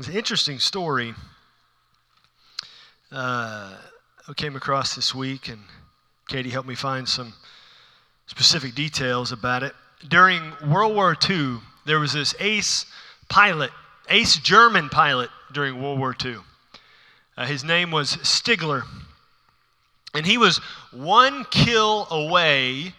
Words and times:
It's 0.00 0.08
an 0.08 0.16
interesting 0.16 0.58
story 0.58 1.14
uh, 3.12 3.76
I 4.26 4.32
came 4.34 4.56
across 4.56 4.94
this 4.94 5.14
week, 5.14 5.48
and 5.48 5.60
Katie 6.26 6.48
helped 6.48 6.66
me 6.66 6.74
find 6.74 7.06
some 7.06 7.34
specific 8.26 8.74
details 8.74 9.30
about 9.30 9.62
it. 9.62 9.74
During 10.08 10.54
World 10.66 10.94
War 10.94 11.14
II, 11.28 11.58
there 11.84 12.00
was 12.00 12.14
this 12.14 12.34
ace 12.40 12.86
pilot, 13.28 13.72
ace 14.08 14.38
German 14.38 14.88
pilot 14.88 15.28
during 15.52 15.82
World 15.82 15.98
War 15.98 16.16
II. 16.24 16.36
Uh, 17.36 17.44
his 17.44 17.62
name 17.62 17.90
was 17.90 18.16
Stigler. 18.22 18.84
And 20.14 20.24
he 20.24 20.38
was 20.38 20.62
one 20.92 21.44
kill 21.50 22.06
away 22.10 22.94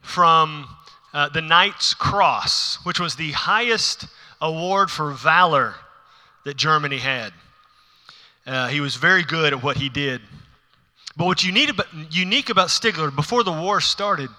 from 0.00 0.74
uh, 1.12 1.28
the 1.28 1.42
Knight's 1.42 1.92
Cross, 1.92 2.78
which 2.84 2.98
was 2.98 3.16
the 3.16 3.32
highest 3.32 4.06
award 4.40 4.90
for 4.90 5.12
valor 5.12 5.74
that 6.44 6.56
Germany 6.56 6.98
had. 6.98 7.32
Uh, 8.46 8.68
he 8.68 8.80
was 8.80 8.96
very 8.96 9.22
good 9.22 9.52
at 9.52 9.62
what 9.62 9.76
he 9.76 9.88
did. 9.88 10.20
But 11.16 11.26
what's 11.26 11.44
unique 11.44 11.70
about, 11.70 11.86
unique 12.10 12.50
about 12.50 12.68
Stigler, 12.68 13.14
before 13.14 13.44
the 13.44 13.52
war 13.52 13.80
started, 13.80 14.30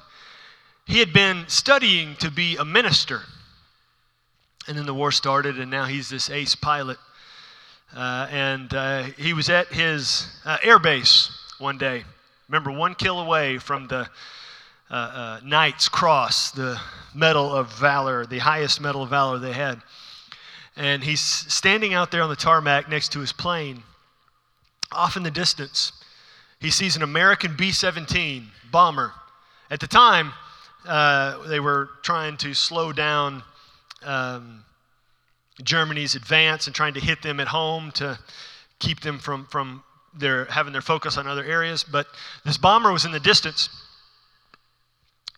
he 0.85 0.99
had 0.99 1.13
been 1.13 1.45
studying 1.47 2.15
to 2.17 2.31
be 2.31 2.57
a 2.57 2.65
minister. 2.65 3.21
And 4.67 4.77
then 4.77 4.85
the 4.85 4.93
war 4.93 5.11
started, 5.11 5.59
and 5.59 5.69
now 5.69 5.85
he's 5.85 6.09
this 6.09 6.29
ace 6.29 6.55
pilot. 6.55 6.97
Uh, 7.95 8.27
and 8.31 8.73
uh, 8.73 9.03
he 9.17 9.33
was 9.33 9.49
at 9.49 9.67
his 9.67 10.27
uh, 10.45 10.57
air 10.63 10.79
base 10.79 11.29
one 11.59 11.77
day. 11.77 12.03
Remember, 12.47 12.71
one 12.71 12.95
kill 12.95 13.19
away 13.19 13.57
from 13.57 13.87
the 13.87 14.09
uh, 14.89 14.93
uh, 14.93 15.39
Knight's 15.43 15.87
Cross, 15.87 16.51
the 16.51 16.79
Medal 17.13 17.53
of 17.55 17.71
Valor, 17.73 18.25
the 18.25 18.39
highest 18.39 18.81
Medal 18.81 19.03
of 19.03 19.09
Valor 19.09 19.39
they 19.39 19.53
had. 19.53 19.81
And 20.75 21.03
he's 21.03 21.21
standing 21.21 21.93
out 21.93 22.11
there 22.11 22.21
on 22.21 22.29
the 22.29 22.35
tarmac 22.35 22.89
next 22.89 23.11
to 23.13 23.19
his 23.19 23.33
plane. 23.33 23.83
Off 24.91 25.17
in 25.17 25.23
the 25.23 25.31
distance, 25.31 25.91
he 26.59 26.69
sees 26.69 26.95
an 26.95 27.01
American 27.01 27.55
B 27.55 27.71
17 27.71 28.47
bomber. 28.71 29.13
At 29.69 29.79
the 29.79 29.87
time, 29.87 30.33
uh, 30.85 31.45
they 31.47 31.59
were 31.59 31.89
trying 32.01 32.37
to 32.37 32.53
slow 32.53 32.91
down 32.91 33.43
um, 34.03 34.63
Germany's 35.63 36.15
advance 36.15 36.67
and 36.67 36.75
trying 36.75 36.93
to 36.95 36.99
hit 36.99 37.21
them 37.21 37.39
at 37.39 37.47
home 37.47 37.91
to 37.93 38.17
keep 38.79 39.01
them 39.01 39.19
from, 39.19 39.45
from 39.45 39.83
their, 40.17 40.45
having 40.45 40.73
their 40.73 40.81
focus 40.81 41.17
on 41.17 41.27
other 41.27 41.43
areas. 41.43 41.83
But 41.83 42.07
this 42.43 42.57
bomber 42.57 42.91
was 42.91 43.05
in 43.05 43.11
the 43.11 43.19
distance 43.19 43.69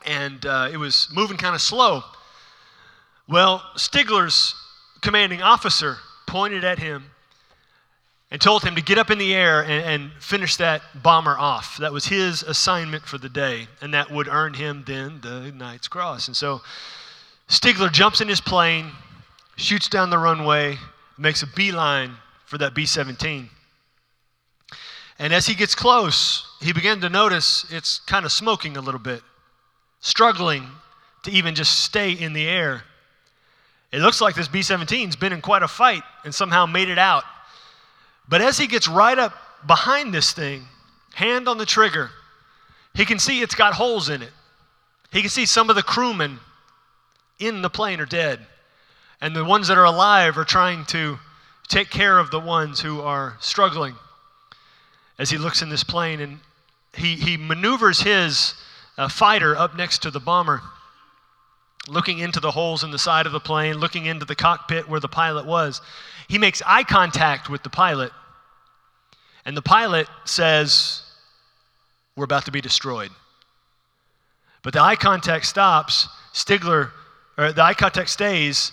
and 0.05 0.45
uh, 0.45 0.69
it 0.71 0.77
was 0.77 1.07
moving 1.13 1.37
kind 1.37 1.55
of 1.55 1.61
slow. 1.61 2.03
Well, 3.27 3.63
Stigler's 3.75 4.55
commanding 5.03 5.41
officer 5.41 5.97
pointed 6.25 6.63
at 6.63 6.79
him 6.79 7.11
and 8.31 8.41
told 8.41 8.63
him 8.63 8.73
to 8.75 8.81
get 8.81 8.97
up 8.97 9.11
in 9.11 9.19
the 9.19 9.35
air 9.35 9.61
and, 9.61 9.85
and, 9.85 10.11
finish 10.19 10.55
that 10.55 10.81
bomber 11.03 11.37
off. 11.37 11.77
That 11.77 11.93
was 11.93 12.07
his 12.07 12.41
assignment 12.41 13.05
for 13.05 13.19
the 13.19 13.29
day, 13.29 13.67
and 13.79 13.93
that 13.93 14.09
would 14.09 14.27
earn 14.27 14.55
him 14.55 14.83
then 14.87 15.21
the 15.21 15.51
Knight's 15.51 15.87
Cross. 15.87 16.27
And 16.27 16.35
so 16.35 16.61
Stigler 17.47 17.91
jumps 17.91 18.21
in 18.21 18.27
his 18.27 18.41
plane, 18.41 18.89
shoots 19.55 19.87
down 19.87 20.09
the 20.09 20.17
runway, 20.17 20.77
makes 21.19 21.43
a 21.43 21.47
beeline 21.47 22.15
for 22.45 22.57
that 22.57 22.73
B 22.73 22.87
17. 22.87 23.49
And 25.19 25.31
as 25.31 25.45
he 25.45 25.53
gets 25.53 25.75
close, 25.75 26.47
he 26.59 26.73
began 26.73 27.01
to 27.01 27.09
notice 27.09 27.67
it's 27.69 27.99
kind 27.99 28.25
of 28.25 28.31
smoking 28.31 28.77
a 28.77 28.81
little 28.81 28.99
bit, 28.99 29.21
struggling 29.99 30.67
to 31.23 31.31
even 31.31 31.53
just 31.53 31.81
stay 31.81 32.11
in 32.11 32.33
the 32.33 32.47
air. 32.47 32.83
It 33.93 33.99
looks 33.99 34.21
like 34.21 34.33
this 34.33 34.47
B 34.47 34.61
17's 34.61 35.15
been 35.15 35.31
in 35.31 35.41
quite 35.41 35.61
a 35.61 35.67
fight 35.67 36.01
and 36.25 36.33
somehow 36.33 36.65
made 36.65 36.89
it 36.89 36.97
out. 36.97 37.23
But 38.27 38.41
as 38.41 38.57
he 38.57 38.65
gets 38.65 38.87
right 38.87 39.17
up 39.17 39.33
behind 39.67 40.11
this 40.11 40.33
thing, 40.33 40.65
hand 41.13 41.47
on 41.47 41.59
the 41.59 41.65
trigger, 41.65 42.09
he 42.95 43.05
can 43.05 43.19
see 43.19 43.41
it's 43.41 43.53
got 43.53 43.75
holes 43.75 44.09
in 44.09 44.23
it. 44.23 44.31
He 45.11 45.21
can 45.21 45.29
see 45.29 45.45
some 45.45 45.69
of 45.69 45.75
the 45.75 45.83
crewmen 45.83 46.39
in 47.37 47.61
the 47.61 47.69
plane 47.69 47.99
are 47.99 48.07
dead. 48.07 48.39
And 49.21 49.35
the 49.35 49.45
ones 49.45 49.67
that 49.67 49.77
are 49.77 49.85
alive 49.85 50.39
are 50.39 50.43
trying 50.43 50.85
to 50.85 51.19
take 51.67 51.91
care 51.91 52.17
of 52.17 52.31
the 52.31 52.39
ones 52.39 52.79
who 52.79 53.01
are 53.01 53.37
struggling. 53.39 53.95
As 55.19 55.29
he 55.29 55.37
looks 55.37 55.61
in 55.61 55.69
this 55.69 55.83
plane 55.83 56.19
and 56.19 56.39
he, 56.95 57.15
he 57.15 57.37
maneuvers 57.37 58.01
his 58.01 58.55
uh, 58.97 59.07
fighter 59.07 59.55
up 59.55 59.75
next 59.75 60.01
to 60.01 60.09
the 60.09 60.19
bomber, 60.19 60.63
looking 61.87 62.19
into 62.19 62.39
the 62.39 62.51
holes 62.51 62.83
in 62.83 62.91
the 62.91 62.99
side 62.99 63.25
of 63.25 63.31
the 63.31 63.39
plane, 63.39 63.75
looking 63.75 64.05
into 64.05 64.25
the 64.25 64.35
cockpit 64.35 64.87
where 64.87 64.99
the 64.99 65.07
pilot 65.07 65.45
was. 65.45 65.81
He 66.27 66.37
makes 66.37 66.61
eye 66.65 66.83
contact 66.83 67.49
with 67.49 67.63
the 67.63 67.69
pilot, 67.69 68.11
and 69.45 69.57
the 69.57 69.61
pilot 69.61 70.07
says, 70.25 71.01
We're 72.15 72.23
about 72.25 72.45
to 72.45 72.51
be 72.51 72.61
destroyed. 72.61 73.11
But 74.61 74.73
the 74.73 74.81
eye 74.81 74.95
contact 74.95 75.45
stops. 75.45 76.07
Stigler, 76.33 76.91
or 77.37 77.51
the 77.51 77.61
eye 77.61 77.73
contact 77.73 78.09
stays. 78.09 78.71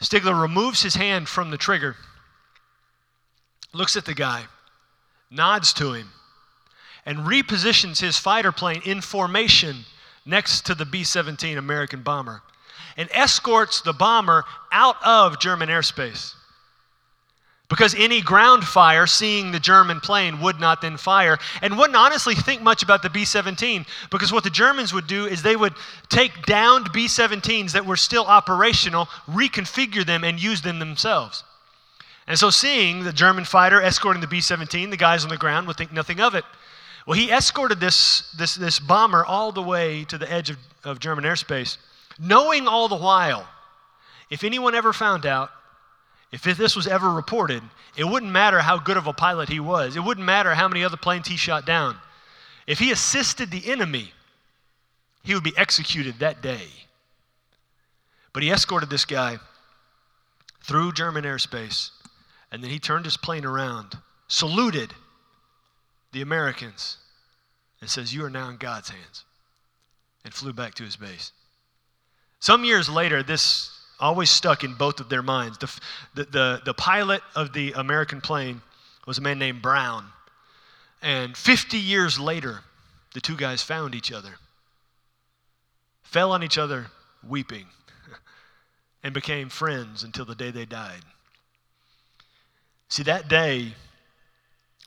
Stigler 0.00 0.40
removes 0.40 0.82
his 0.82 0.94
hand 0.94 1.28
from 1.28 1.50
the 1.50 1.56
trigger, 1.56 1.96
looks 3.72 3.96
at 3.96 4.04
the 4.04 4.14
guy, 4.14 4.44
nods 5.30 5.72
to 5.74 5.92
him, 5.92 6.10
and 7.04 7.18
repositions 7.18 8.00
his 8.00 8.16
fighter 8.16 8.52
plane 8.52 8.82
in 8.84 9.00
formation 9.00 9.84
next 10.28 10.66
to 10.66 10.74
the 10.74 10.84
B 10.84 11.02
17 11.02 11.58
American 11.58 12.02
bomber 12.02 12.42
and 12.96 13.08
escorts 13.12 13.80
the 13.80 13.92
bomber 13.92 14.44
out 14.70 14.96
of 15.04 15.40
German 15.40 15.68
airspace. 15.68 16.34
Because 17.68 17.94
any 17.94 18.22
ground 18.22 18.64
fire 18.64 19.06
seeing 19.06 19.52
the 19.52 19.60
German 19.60 20.00
plane 20.00 20.40
would 20.40 20.58
not 20.58 20.80
then 20.80 20.96
fire 20.96 21.36
and 21.60 21.76
wouldn't 21.76 21.96
honestly 21.96 22.34
think 22.34 22.62
much 22.62 22.82
about 22.82 23.02
the 23.02 23.10
B 23.10 23.26
17. 23.26 23.84
Because 24.10 24.32
what 24.32 24.42
the 24.42 24.50
Germans 24.50 24.94
would 24.94 25.06
do 25.06 25.26
is 25.26 25.42
they 25.42 25.56
would 25.56 25.74
take 26.08 26.46
downed 26.46 26.90
B 26.92 27.06
17s 27.06 27.72
that 27.72 27.84
were 27.84 27.96
still 27.96 28.24
operational, 28.24 29.06
reconfigure 29.28 30.04
them, 30.04 30.24
and 30.24 30.42
use 30.42 30.62
them 30.62 30.78
themselves. 30.78 31.44
And 32.26 32.38
so, 32.38 32.50
seeing 32.50 33.04
the 33.04 33.12
German 33.12 33.44
fighter 33.44 33.80
escorting 33.82 34.20
the 34.20 34.26
B 34.26 34.40
17, 34.40 34.90
the 34.90 34.96
guys 34.96 35.24
on 35.24 35.30
the 35.30 35.36
ground 35.36 35.66
would 35.66 35.76
think 35.76 35.92
nothing 35.92 36.20
of 36.20 36.34
it. 36.34 36.44
Well, 37.08 37.16
he 37.16 37.30
escorted 37.30 37.80
this, 37.80 38.30
this, 38.36 38.54
this 38.54 38.78
bomber 38.78 39.24
all 39.24 39.50
the 39.50 39.62
way 39.62 40.04
to 40.04 40.18
the 40.18 40.30
edge 40.30 40.50
of, 40.50 40.58
of 40.84 41.00
German 41.00 41.24
airspace, 41.24 41.78
knowing 42.18 42.68
all 42.68 42.86
the 42.86 42.96
while, 42.96 43.48
if 44.28 44.44
anyone 44.44 44.74
ever 44.74 44.92
found 44.92 45.24
out, 45.24 45.48
if 46.32 46.42
this 46.42 46.76
was 46.76 46.86
ever 46.86 47.10
reported, 47.10 47.62
it 47.96 48.04
wouldn't 48.04 48.30
matter 48.30 48.60
how 48.60 48.76
good 48.76 48.98
of 48.98 49.06
a 49.06 49.14
pilot 49.14 49.48
he 49.48 49.58
was. 49.58 49.96
It 49.96 50.04
wouldn't 50.04 50.26
matter 50.26 50.54
how 50.54 50.68
many 50.68 50.84
other 50.84 50.98
planes 50.98 51.28
he 51.28 51.38
shot 51.38 51.64
down. 51.64 51.96
If 52.66 52.78
he 52.78 52.92
assisted 52.92 53.50
the 53.50 53.70
enemy, 53.70 54.12
he 55.24 55.32
would 55.32 55.42
be 55.42 55.56
executed 55.56 56.18
that 56.18 56.42
day. 56.42 56.66
But 58.34 58.42
he 58.42 58.50
escorted 58.50 58.90
this 58.90 59.06
guy 59.06 59.38
through 60.62 60.92
German 60.92 61.24
airspace, 61.24 61.88
and 62.52 62.62
then 62.62 62.68
he 62.68 62.78
turned 62.78 63.06
his 63.06 63.16
plane 63.16 63.46
around, 63.46 63.96
saluted 64.26 64.92
the 66.12 66.22
Americans, 66.22 66.96
and 67.80 67.88
says, 67.88 68.14
You 68.14 68.24
are 68.24 68.30
now 68.30 68.48
in 68.48 68.56
God's 68.56 68.90
hands, 68.90 69.24
and 70.24 70.32
flew 70.32 70.52
back 70.52 70.74
to 70.74 70.84
his 70.84 70.96
base. 70.96 71.32
Some 72.40 72.64
years 72.64 72.88
later, 72.88 73.22
this 73.22 73.70
always 74.00 74.30
stuck 74.30 74.64
in 74.64 74.74
both 74.74 75.00
of 75.00 75.08
their 75.08 75.22
minds. 75.22 75.58
The, 75.58 75.80
the, 76.14 76.24
the, 76.24 76.62
the, 76.66 76.74
pilot 76.74 77.20
of 77.34 77.52
the 77.52 77.72
American 77.72 78.20
plane 78.20 78.62
was 79.06 79.18
a 79.18 79.20
man 79.20 79.38
named 79.38 79.60
Brown. 79.60 80.04
And 81.02 81.36
50 81.36 81.78
years 81.78 82.18
later, 82.18 82.60
the 83.14 83.20
two 83.20 83.36
guys 83.36 83.62
found 83.62 83.94
each 83.94 84.12
other, 84.12 84.34
fell 86.02 86.32
on 86.32 86.42
each 86.42 86.58
other 86.58 86.86
weeping, 87.26 87.66
and 89.02 89.12
became 89.12 89.48
friends 89.48 90.04
until 90.04 90.24
the 90.24 90.34
day 90.34 90.50
they 90.50 90.64
died. 90.64 91.02
See, 92.88 93.02
that 93.04 93.28
day, 93.28 93.74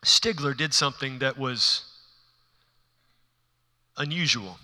Stigler 0.04 0.56
did 0.56 0.74
something 0.74 1.20
that 1.20 1.38
was 1.38 1.84
unusual. 3.96 4.58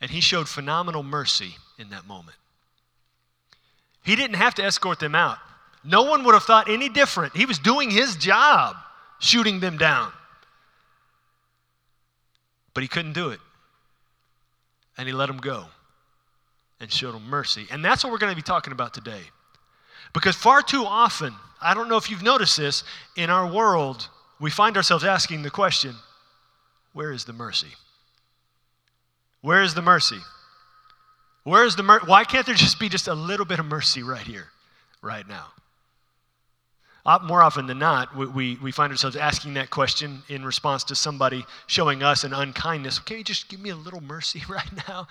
And 0.00 0.10
he 0.10 0.20
showed 0.20 0.48
phenomenal 0.48 1.02
mercy 1.02 1.54
in 1.78 1.90
that 1.90 2.06
moment. 2.06 2.36
He 4.04 4.14
didn't 4.14 4.36
have 4.36 4.54
to 4.56 4.64
escort 4.64 5.00
them 5.00 5.14
out. 5.14 5.38
No 5.82 6.02
one 6.02 6.24
would 6.24 6.34
have 6.34 6.44
thought 6.44 6.68
any 6.68 6.88
different. 6.88 7.36
He 7.36 7.46
was 7.46 7.58
doing 7.58 7.90
his 7.90 8.16
job, 8.16 8.76
shooting 9.18 9.60
them 9.60 9.78
down. 9.78 10.12
But 12.74 12.82
he 12.82 12.88
couldn't 12.88 13.14
do 13.14 13.30
it. 13.30 13.40
And 14.98 15.08
he 15.08 15.14
let 15.14 15.26
them 15.26 15.38
go 15.38 15.66
and 16.80 16.92
showed 16.92 17.14
them 17.14 17.24
mercy. 17.28 17.66
And 17.70 17.84
that's 17.84 18.04
what 18.04 18.12
we're 18.12 18.18
going 18.18 18.32
to 18.32 18.36
be 18.36 18.42
talking 18.42 18.72
about 18.72 18.92
today. 18.92 19.22
Because 20.12 20.36
far 20.36 20.62
too 20.62 20.84
often, 20.84 21.34
I 21.66 21.74
don't 21.74 21.88
know 21.88 21.96
if 21.96 22.08
you've 22.10 22.22
noticed 22.22 22.56
this, 22.56 22.84
in 23.16 23.28
our 23.28 23.52
world, 23.52 24.08
we 24.38 24.50
find 24.50 24.76
ourselves 24.76 25.02
asking 25.02 25.42
the 25.42 25.50
question 25.50 25.96
where 26.92 27.10
is 27.10 27.24
the 27.24 27.32
mercy? 27.32 27.72
Where 29.40 29.62
is 29.62 29.74
the 29.74 29.82
mercy? 29.82 30.20
Where's 31.42 31.74
the 31.74 31.82
mer- 31.82 32.00
Why 32.04 32.22
can't 32.22 32.46
there 32.46 32.54
just 32.54 32.78
be 32.78 32.88
just 32.88 33.08
a 33.08 33.14
little 33.14 33.44
bit 33.44 33.58
of 33.58 33.66
mercy 33.66 34.04
right 34.04 34.22
here, 34.22 34.46
right 35.02 35.26
now? 35.28 35.46
Uh, 37.04 37.18
more 37.22 37.42
often 37.42 37.66
than 37.66 37.78
not, 37.80 38.16
we, 38.16 38.56
we 38.56 38.72
find 38.72 38.92
ourselves 38.92 39.16
asking 39.16 39.54
that 39.54 39.70
question 39.70 40.22
in 40.28 40.44
response 40.44 40.84
to 40.84 40.94
somebody 40.94 41.44
showing 41.66 42.02
us 42.02 42.22
an 42.22 42.32
unkindness. 42.32 43.00
Can 43.00 43.18
you 43.18 43.24
just 43.24 43.48
give 43.48 43.60
me 43.60 43.70
a 43.70 43.76
little 43.76 44.00
mercy 44.00 44.42
right 44.48 44.88
now? 44.88 45.08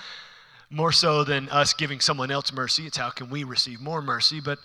More 0.69 0.93
so 0.93 1.25
than 1.25 1.49
us 1.49 1.73
giving 1.73 1.99
someone 1.99 2.31
else 2.31 2.51
mercy. 2.53 2.87
It's 2.87 2.97
how 2.97 3.09
can 3.09 3.29
we 3.29 3.43
receive 3.43 3.79
more 3.81 4.01
mercy? 4.01 4.39
But 4.39 4.59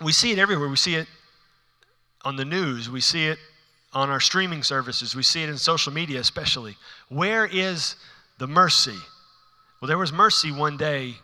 we 0.00 0.12
see 0.12 0.32
it 0.32 0.38
everywhere. 0.38 0.68
We 0.68 0.76
see 0.76 0.94
it 0.94 1.06
on 2.24 2.36
the 2.36 2.44
news, 2.44 2.90
we 2.90 3.00
see 3.00 3.26
it 3.26 3.38
on 3.92 4.10
our 4.10 4.20
streaming 4.20 4.62
services, 4.62 5.14
we 5.14 5.22
see 5.22 5.42
it 5.42 5.48
in 5.48 5.56
social 5.56 5.92
media, 5.92 6.20
especially. 6.20 6.76
Where 7.08 7.46
is 7.46 7.96
the 8.38 8.46
mercy? 8.46 8.96
Well, 9.80 9.88
there 9.88 9.98
was 9.98 10.12
mercy 10.12 10.52
one 10.52 10.76
day 10.76 11.14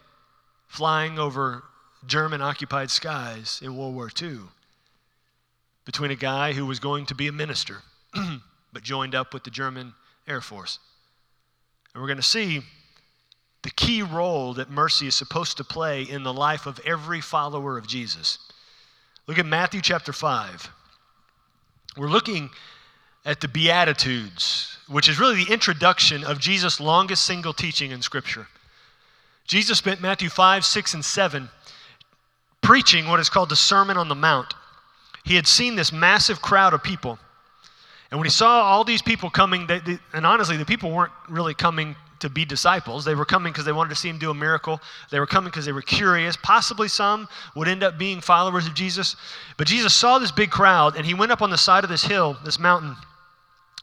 flying 0.68 1.18
over 1.18 1.64
German 2.06 2.40
occupied 2.40 2.90
skies 2.90 3.60
in 3.62 3.76
World 3.76 3.94
War 3.94 4.10
II 4.20 4.40
between 5.84 6.10
a 6.10 6.16
guy 6.16 6.52
who 6.52 6.64
was 6.64 6.78
going 6.78 7.06
to 7.06 7.14
be 7.14 7.28
a 7.28 7.32
minister 7.32 7.82
but 8.72 8.82
joined 8.82 9.14
up 9.14 9.34
with 9.34 9.44
the 9.44 9.50
German 9.50 9.92
Air 10.26 10.40
Force. 10.40 10.78
And 11.92 12.00
we're 12.00 12.08
going 12.08 12.16
to 12.16 12.22
see 12.22 12.62
the 13.62 13.70
key 13.70 14.02
role 14.02 14.54
that 14.54 14.70
mercy 14.70 15.06
is 15.06 15.14
supposed 15.14 15.56
to 15.56 15.64
play 15.64 16.02
in 16.02 16.22
the 16.22 16.32
life 16.32 16.66
of 16.66 16.80
every 16.84 17.20
follower 17.20 17.78
of 17.78 17.86
Jesus. 17.86 18.38
Look 19.26 19.38
at 19.38 19.46
Matthew 19.46 19.80
chapter 19.80 20.12
5. 20.12 20.70
We're 21.96 22.08
looking 22.08 22.50
at 23.24 23.40
the 23.40 23.48
Beatitudes, 23.48 24.76
which 24.88 25.08
is 25.08 25.18
really 25.18 25.44
the 25.44 25.52
introduction 25.52 26.24
of 26.24 26.38
Jesus' 26.38 26.78
longest 26.78 27.24
single 27.24 27.54
teaching 27.54 27.90
in 27.90 28.02
Scripture. 28.02 28.46
Jesus 29.46 29.78
spent 29.78 30.00
Matthew 30.00 30.28
5, 30.28 30.64
6, 30.64 30.94
and 30.94 31.04
7 31.04 31.48
preaching 32.60 33.08
what 33.08 33.20
is 33.20 33.28
called 33.28 33.50
the 33.50 33.56
Sermon 33.56 33.96
on 33.96 34.08
the 34.08 34.14
Mount. 34.14 34.54
He 35.24 35.36
had 35.36 35.46
seen 35.46 35.76
this 35.76 35.92
massive 35.92 36.42
crowd 36.42 36.74
of 36.74 36.82
people. 36.82 37.18
And 38.10 38.18
when 38.18 38.26
he 38.26 38.30
saw 38.30 38.62
all 38.62 38.84
these 38.84 39.02
people 39.02 39.30
coming, 39.30 39.66
they, 39.66 39.78
they, 39.80 39.98
and 40.12 40.26
honestly, 40.26 40.56
the 40.56 40.64
people 40.64 40.90
weren't 40.90 41.12
really 41.28 41.54
coming 41.54 41.96
to 42.24 42.30
be 42.30 42.46
disciples. 42.46 43.04
They 43.04 43.14
were 43.14 43.26
coming 43.26 43.52
because 43.52 43.66
they 43.66 43.72
wanted 43.72 43.90
to 43.90 43.96
see 43.96 44.08
him 44.08 44.18
do 44.18 44.30
a 44.30 44.34
miracle. 44.34 44.80
They 45.10 45.20
were 45.20 45.26
coming 45.26 45.50
because 45.50 45.66
they 45.66 45.72
were 45.72 45.82
curious. 45.82 46.36
Possibly 46.36 46.88
some 46.88 47.28
would 47.54 47.68
end 47.68 47.82
up 47.82 47.98
being 47.98 48.22
followers 48.22 48.66
of 48.66 48.74
Jesus. 48.74 49.14
But 49.58 49.66
Jesus 49.66 49.94
saw 49.94 50.18
this 50.18 50.32
big 50.32 50.50
crowd, 50.50 50.96
and 50.96 51.04
he 51.04 51.12
went 51.12 51.32
up 51.32 51.42
on 51.42 51.50
the 51.50 51.58
side 51.58 51.84
of 51.84 51.90
this 51.90 52.02
hill, 52.02 52.38
this 52.42 52.58
mountain, 52.58 52.96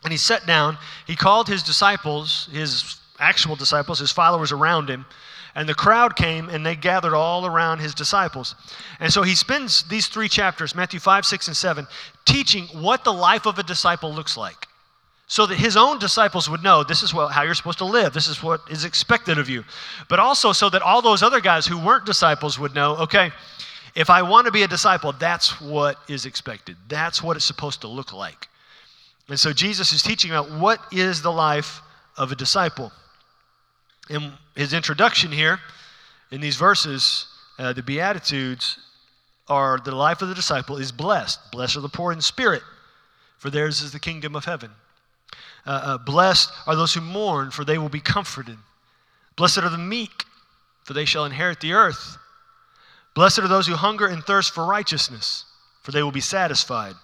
and 0.03 0.11
he 0.11 0.17
sat 0.17 0.47
down. 0.47 0.79
He 1.05 1.15
called 1.15 1.47
his 1.47 1.61
disciples, 1.61 2.49
his 2.51 2.99
actual 3.19 3.55
disciples, 3.55 3.99
his 3.99 4.11
followers 4.11 4.51
around 4.51 4.89
him. 4.89 5.05
And 5.53 5.69
the 5.69 5.75
crowd 5.75 6.15
came 6.15 6.49
and 6.49 6.65
they 6.65 6.75
gathered 6.75 7.13
all 7.13 7.45
around 7.45 7.79
his 7.79 7.93
disciples. 7.93 8.55
And 8.99 9.13
so 9.13 9.21
he 9.21 9.35
spends 9.35 9.83
these 9.83 10.07
three 10.07 10.29
chapters, 10.29 10.73
Matthew 10.73 10.99
5, 10.99 11.25
6, 11.25 11.47
and 11.47 11.57
7, 11.57 11.87
teaching 12.25 12.65
what 12.67 13.03
the 13.03 13.13
life 13.13 13.45
of 13.45 13.59
a 13.59 13.63
disciple 13.63 14.11
looks 14.11 14.35
like. 14.35 14.67
So 15.31 15.45
that 15.45 15.55
his 15.55 15.77
own 15.77 15.97
disciples 15.97 16.49
would 16.49 16.61
know 16.61 16.83
this 16.83 17.03
is 17.03 17.13
what, 17.13 17.31
how 17.31 17.43
you're 17.43 17.53
supposed 17.53 17.77
to 17.77 17.85
live, 17.85 18.11
this 18.13 18.27
is 18.27 18.43
what 18.43 18.59
is 18.69 18.83
expected 18.83 19.37
of 19.37 19.47
you. 19.47 19.63
But 20.09 20.19
also 20.19 20.51
so 20.51 20.69
that 20.69 20.81
all 20.81 21.01
those 21.01 21.23
other 21.23 21.39
guys 21.39 21.65
who 21.65 21.77
weren't 21.77 22.05
disciples 22.05 22.59
would 22.59 22.75
know 22.75 22.97
okay, 22.97 23.31
if 23.95 24.09
I 24.09 24.23
want 24.23 24.45
to 24.47 24.51
be 24.51 24.63
a 24.63 24.67
disciple, 24.67 25.13
that's 25.13 25.61
what 25.61 25.95
is 26.09 26.25
expected. 26.25 26.75
That's 26.89 27.23
what 27.23 27.37
it's 27.37 27.45
supposed 27.45 27.79
to 27.79 27.87
look 27.87 28.11
like. 28.11 28.49
And 29.29 29.39
so 29.39 29.53
Jesus 29.53 29.93
is 29.93 30.03
teaching 30.03 30.31
about 30.31 30.51
what 30.51 30.81
is 30.91 31.21
the 31.21 31.31
life 31.31 31.79
of 32.17 32.33
a 32.33 32.35
disciple 32.35 32.91
in 34.09 34.33
his 34.53 34.73
introduction 34.73 35.31
here, 35.31 35.61
in 36.29 36.41
these 36.41 36.57
verses, 36.57 37.27
uh, 37.57 37.71
the 37.71 37.83
Beatitudes 37.83 38.77
are 39.47 39.79
the 39.79 39.95
life 39.95 40.21
of 40.21 40.27
the 40.27 40.35
disciple 40.35 40.75
is 40.75 40.91
blessed. 40.91 41.39
Blessed 41.53 41.77
are 41.77 41.81
the 41.81 41.87
poor 41.87 42.11
in 42.11 42.19
spirit, 42.19 42.63
for 43.37 43.49
theirs 43.49 43.81
is 43.81 43.93
the 43.93 43.99
kingdom 43.99 44.35
of 44.35 44.43
heaven. 44.43 44.71
Uh, 45.65 45.69
uh, 45.83 45.97
blessed 45.97 46.51
are 46.65 46.75
those 46.75 46.93
who 46.93 47.01
mourn, 47.01 47.51
for 47.51 47.63
they 47.63 47.77
will 47.77 47.89
be 47.89 47.99
comforted. 47.99 48.57
Blessed 49.35 49.59
are 49.59 49.69
the 49.69 49.77
meek, 49.77 50.25
for 50.83 50.93
they 50.93 51.05
shall 51.05 51.25
inherit 51.25 51.59
the 51.59 51.73
earth. 51.73 52.17
Blessed 53.13 53.39
are 53.39 53.47
those 53.47 53.67
who 53.67 53.75
hunger 53.75 54.07
and 54.07 54.23
thirst 54.23 54.53
for 54.53 54.65
righteousness, 54.65 55.45
for 55.83 55.91
they 55.91 56.01
will 56.01 56.11
be 56.11 56.21
satisfied. 56.21 56.95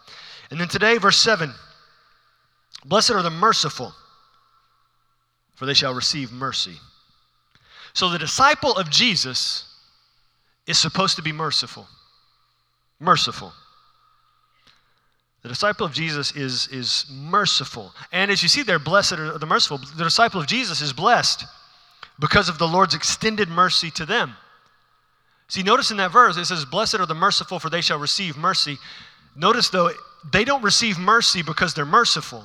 And 0.50 0.60
then 0.60 0.68
today, 0.68 0.98
verse 0.98 1.18
7 1.20 1.54
Blessed 2.86 3.12
are 3.12 3.24
the 3.24 3.30
merciful, 3.30 3.94
for 5.56 5.66
they 5.66 5.74
shall 5.74 5.94
receive 5.94 6.32
mercy. 6.32 6.78
So 7.94 8.10
the 8.10 8.20
disciple 8.20 8.76
of 8.78 8.90
Jesus 8.90 9.66
is 10.68 10.78
supposed 10.78 11.16
to 11.16 11.22
be 11.22 11.32
merciful. 11.32 11.88
Merciful. 13.00 13.54
The 15.48 15.54
disciple 15.54 15.86
of 15.86 15.94
Jesus 15.94 16.36
is, 16.36 16.68
is 16.68 17.06
merciful. 17.10 17.94
And 18.12 18.30
as 18.30 18.44
you 18.44 18.50
see 18.50 18.64
there, 18.64 18.80
blessed 18.80 19.14
are 19.14 19.38
the 19.38 19.46
merciful. 19.46 19.78
The 19.78 20.04
disciple 20.04 20.42
of 20.42 20.48
Jesus 20.48 20.82
is 20.82 20.92
blessed 20.92 21.46
because 22.20 22.50
of 22.50 22.58
the 22.58 22.68
Lord's 22.68 22.94
extended 22.94 23.48
mercy 23.48 23.90
to 23.92 24.06
them. 24.06 24.36
See, 25.48 25.64
notice 25.64 25.90
in 25.90 25.98
that 25.98 26.12
verse, 26.12 26.36
it 26.36 26.44
says, 26.44 26.66
Blessed 26.66 26.96
are 26.96 27.06
the 27.06 27.16
merciful, 27.16 27.60
for 27.60 27.70
they 27.70 27.80
shall 27.80 27.98
receive 27.98 28.36
mercy. 28.36 28.78
Notice, 29.38 29.70
though, 29.70 29.90
they 30.34 30.44
don't 30.44 30.64
receive 30.64 31.00
mercy 31.00 31.42
because 31.42 31.74
they're 31.74 31.86
merciful. 31.86 32.44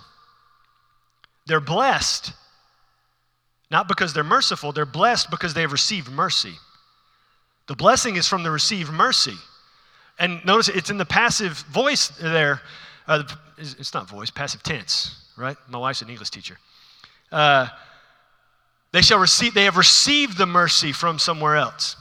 They're 1.46 1.58
blessed 1.58 2.32
not 3.72 3.88
because 3.88 4.12
they're 4.12 4.22
merciful, 4.22 4.70
they're 4.70 4.86
blessed 4.86 5.30
because 5.30 5.54
they 5.54 5.62
have 5.62 5.72
received 5.72 6.08
mercy. 6.08 6.52
The 7.66 7.74
blessing 7.74 8.14
is 8.16 8.28
from 8.28 8.42
the 8.42 8.50
received 8.50 8.92
mercy. 8.92 9.34
And 10.18 10.44
notice 10.44 10.68
it's 10.68 10.90
in 10.90 10.98
the 10.98 11.06
passive 11.06 11.54
voice 11.72 12.08
there. 12.08 12.60
Uh, 13.06 13.24
it's 13.58 13.94
not 13.94 14.08
voice, 14.08 14.30
passive 14.30 14.62
tense, 14.62 15.24
right? 15.36 15.56
My 15.68 15.78
wife's 15.78 16.02
an 16.02 16.10
English 16.10 16.30
teacher. 16.30 16.58
Uh, 17.30 17.68
they 18.92 19.02
shall 19.02 19.18
receive, 19.18 19.54
they 19.54 19.64
have 19.64 19.76
received 19.76 20.36
the 20.36 20.46
mercy 20.46 20.92
from 20.92 21.18
somewhere 21.18 21.56
else. 21.56 21.96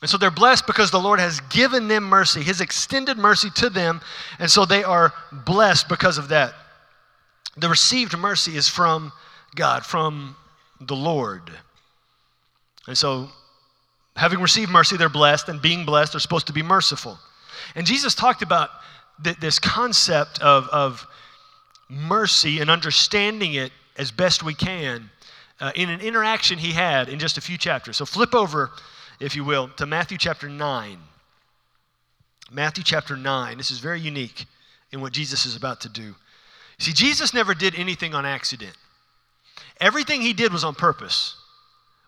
And 0.00 0.08
so 0.08 0.16
they're 0.16 0.30
blessed 0.30 0.66
because 0.66 0.90
the 0.90 0.98
Lord 0.98 1.20
has 1.20 1.40
given 1.50 1.88
them 1.88 2.04
mercy, 2.04 2.40
His 2.42 2.60
extended 2.60 3.18
mercy 3.18 3.50
to 3.56 3.68
them, 3.68 4.00
and 4.38 4.50
so 4.50 4.64
they 4.64 4.82
are 4.82 5.12
blessed 5.30 5.88
because 5.88 6.16
of 6.16 6.28
that. 6.28 6.54
The 7.56 7.68
received 7.68 8.16
mercy 8.16 8.56
is 8.56 8.68
from 8.68 9.12
God, 9.54 9.84
from 9.84 10.36
the 10.80 10.96
Lord. 10.96 11.50
And 12.86 12.96
so, 12.96 13.28
having 14.16 14.40
received 14.40 14.70
mercy, 14.70 14.96
they're 14.96 15.10
blessed, 15.10 15.50
and 15.50 15.60
being 15.60 15.84
blessed, 15.84 16.12
they're 16.12 16.20
supposed 16.20 16.46
to 16.46 16.54
be 16.54 16.62
merciful. 16.62 17.18
And 17.74 17.86
Jesus 17.86 18.14
talked 18.14 18.40
about 18.40 18.70
th- 19.22 19.36
this 19.38 19.58
concept 19.58 20.40
of, 20.40 20.68
of 20.68 21.06
mercy 21.88 22.60
and 22.60 22.70
understanding 22.70 23.54
it 23.54 23.72
as 23.96 24.10
best 24.10 24.42
we 24.42 24.54
can 24.54 25.10
uh, 25.60 25.72
in 25.74 25.90
an 25.90 26.00
interaction 26.00 26.58
he 26.58 26.72
had 26.72 27.08
in 27.08 27.18
just 27.18 27.36
a 27.36 27.40
few 27.40 27.58
chapters. 27.58 27.96
So, 27.96 28.04
flip 28.04 28.34
over, 28.34 28.70
if 29.18 29.36
you 29.36 29.44
will, 29.44 29.68
to 29.76 29.86
Matthew 29.86 30.18
chapter 30.18 30.48
9. 30.48 30.98
Matthew 32.50 32.82
chapter 32.82 33.16
9. 33.16 33.56
This 33.58 33.70
is 33.70 33.78
very 33.78 34.00
unique 34.00 34.46
in 34.92 35.00
what 35.00 35.12
Jesus 35.12 35.46
is 35.46 35.56
about 35.56 35.80
to 35.82 35.88
do. 35.88 36.14
See, 36.78 36.92
Jesus 36.92 37.34
never 37.34 37.54
did 37.54 37.74
anything 37.76 38.14
on 38.14 38.24
accident. 38.24 38.76
Everything 39.80 40.20
he 40.20 40.32
did 40.32 40.52
was 40.52 40.64
on 40.64 40.74
purpose, 40.74 41.36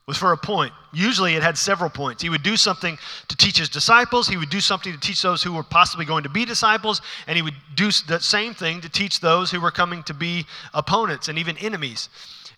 was 0.06 0.16
for 0.16 0.32
a 0.32 0.36
point. 0.36 0.72
Usually 0.92 1.34
it 1.34 1.42
had 1.42 1.56
several 1.56 1.88
points. 1.88 2.22
He 2.22 2.28
would 2.28 2.42
do 2.42 2.56
something 2.56 2.98
to 3.28 3.36
teach 3.36 3.58
his 3.58 3.68
disciples, 3.68 4.28
he 4.28 4.36
would 4.36 4.50
do 4.50 4.60
something 4.60 4.92
to 4.92 4.98
teach 4.98 5.22
those 5.22 5.42
who 5.42 5.52
were 5.52 5.62
possibly 5.62 6.04
going 6.04 6.24
to 6.24 6.28
be 6.28 6.44
disciples, 6.44 7.00
and 7.26 7.36
he 7.36 7.42
would 7.42 7.54
do 7.74 7.90
the 8.08 8.18
same 8.18 8.54
thing 8.54 8.80
to 8.80 8.88
teach 8.88 9.20
those 9.20 9.50
who 9.50 9.60
were 9.60 9.70
coming 9.70 10.02
to 10.04 10.14
be 10.14 10.46
opponents 10.74 11.28
and 11.28 11.38
even 11.38 11.56
enemies. 11.58 12.08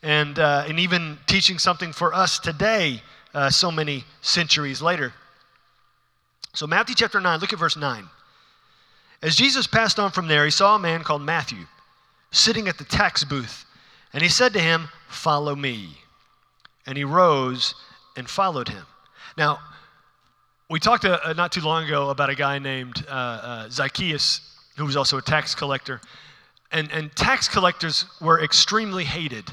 And, 0.02 0.38
uh, 0.38 0.64
and 0.68 0.78
even 0.78 1.18
teaching 1.26 1.58
something 1.58 1.92
for 1.92 2.12
us 2.12 2.38
today, 2.38 3.00
uh, 3.32 3.48
so 3.48 3.70
many 3.70 4.04
centuries 4.20 4.82
later. 4.82 5.14
So, 6.52 6.66
Matthew 6.66 6.94
chapter 6.94 7.20
9, 7.20 7.40
look 7.40 7.54
at 7.54 7.58
verse 7.58 7.76
9. 7.76 8.04
As 9.22 9.34
Jesus 9.34 9.66
passed 9.66 9.98
on 9.98 10.10
from 10.10 10.28
there, 10.28 10.44
he 10.44 10.50
saw 10.50 10.76
a 10.76 10.78
man 10.78 11.02
called 11.02 11.22
Matthew 11.22 11.66
sitting 12.30 12.68
at 12.68 12.76
the 12.76 12.84
tax 12.84 13.24
booth 13.24 13.64
and 14.12 14.22
he 14.22 14.28
said 14.28 14.52
to 14.52 14.60
him, 14.60 14.88
Follow 15.08 15.56
me. 15.56 15.96
And 16.86 16.98
he 16.98 17.04
rose 17.04 17.74
and 18.16 18.28
followed 18.28 18.68
him. 18.68 18.84
Now, 19.36 19.58
we 20.70 20.80
talked 20.80 21.04
uh, 21.04 21.32
not 21.36 21.52
too 21.52 21.60
long 21.60 21.84
ago 21.84 22.10
about 22.10 22.30
a 22.30 22.34
guy 22.34 22.58
named 22.58 23.04
uh, 23.08 23.12
uh, 23.12 23.68
Zacchaeus, 23.68 24.40
who 24.76 24.84
was 24.84 24.96
also 24.96 25.18
a 25.18 25.22
tax 25.22 25.54
collector. 25.54 26.00
And, 26.72 26.90
and 26.90 27.14
tax 27.14 27.48
collectors 27.48 28.06
were 28.20 28.42
extremely 28.42 29.04
hated. 29.04 29.44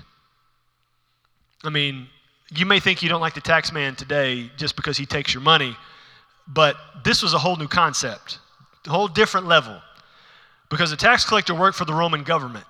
I 1.63 1.69
mean, 1.69 2.07
you 2.50 2.65
may 2.65 2.79
think 2.79 3.03
you 3.03 3.09
don't 3.09 3.21
like 3.21 3.33
the 3.33 3.41
tax 3.41 3.71
man 3.71 3.95
today 3.95 4.50
just 4.57 4.75
because 4.75 4.97
he 4.97 5.05
takes 5.05 5.33
your 5.33 5.43
money, 5.43 5.75
but 6.47 6.75
this 7.03 7.21
was 7.21 7.33
a 7.33 7.38
whole 7.38 7.55
new 7.55 7.67
concept, 7.67 8.39
a 8.88 8.89
whole 8.89 9.07
different 9.07 9.47
level. 9.47 9.79
Because 10.69 10.89
the 10.89 10.97
tax 10.97 11.25
collector 11.25 11.53
worked 11.53 11.77
for 11.77 11.85
the 11.85 11.93
Roman 11.93 12.23
government. 12.23 12.65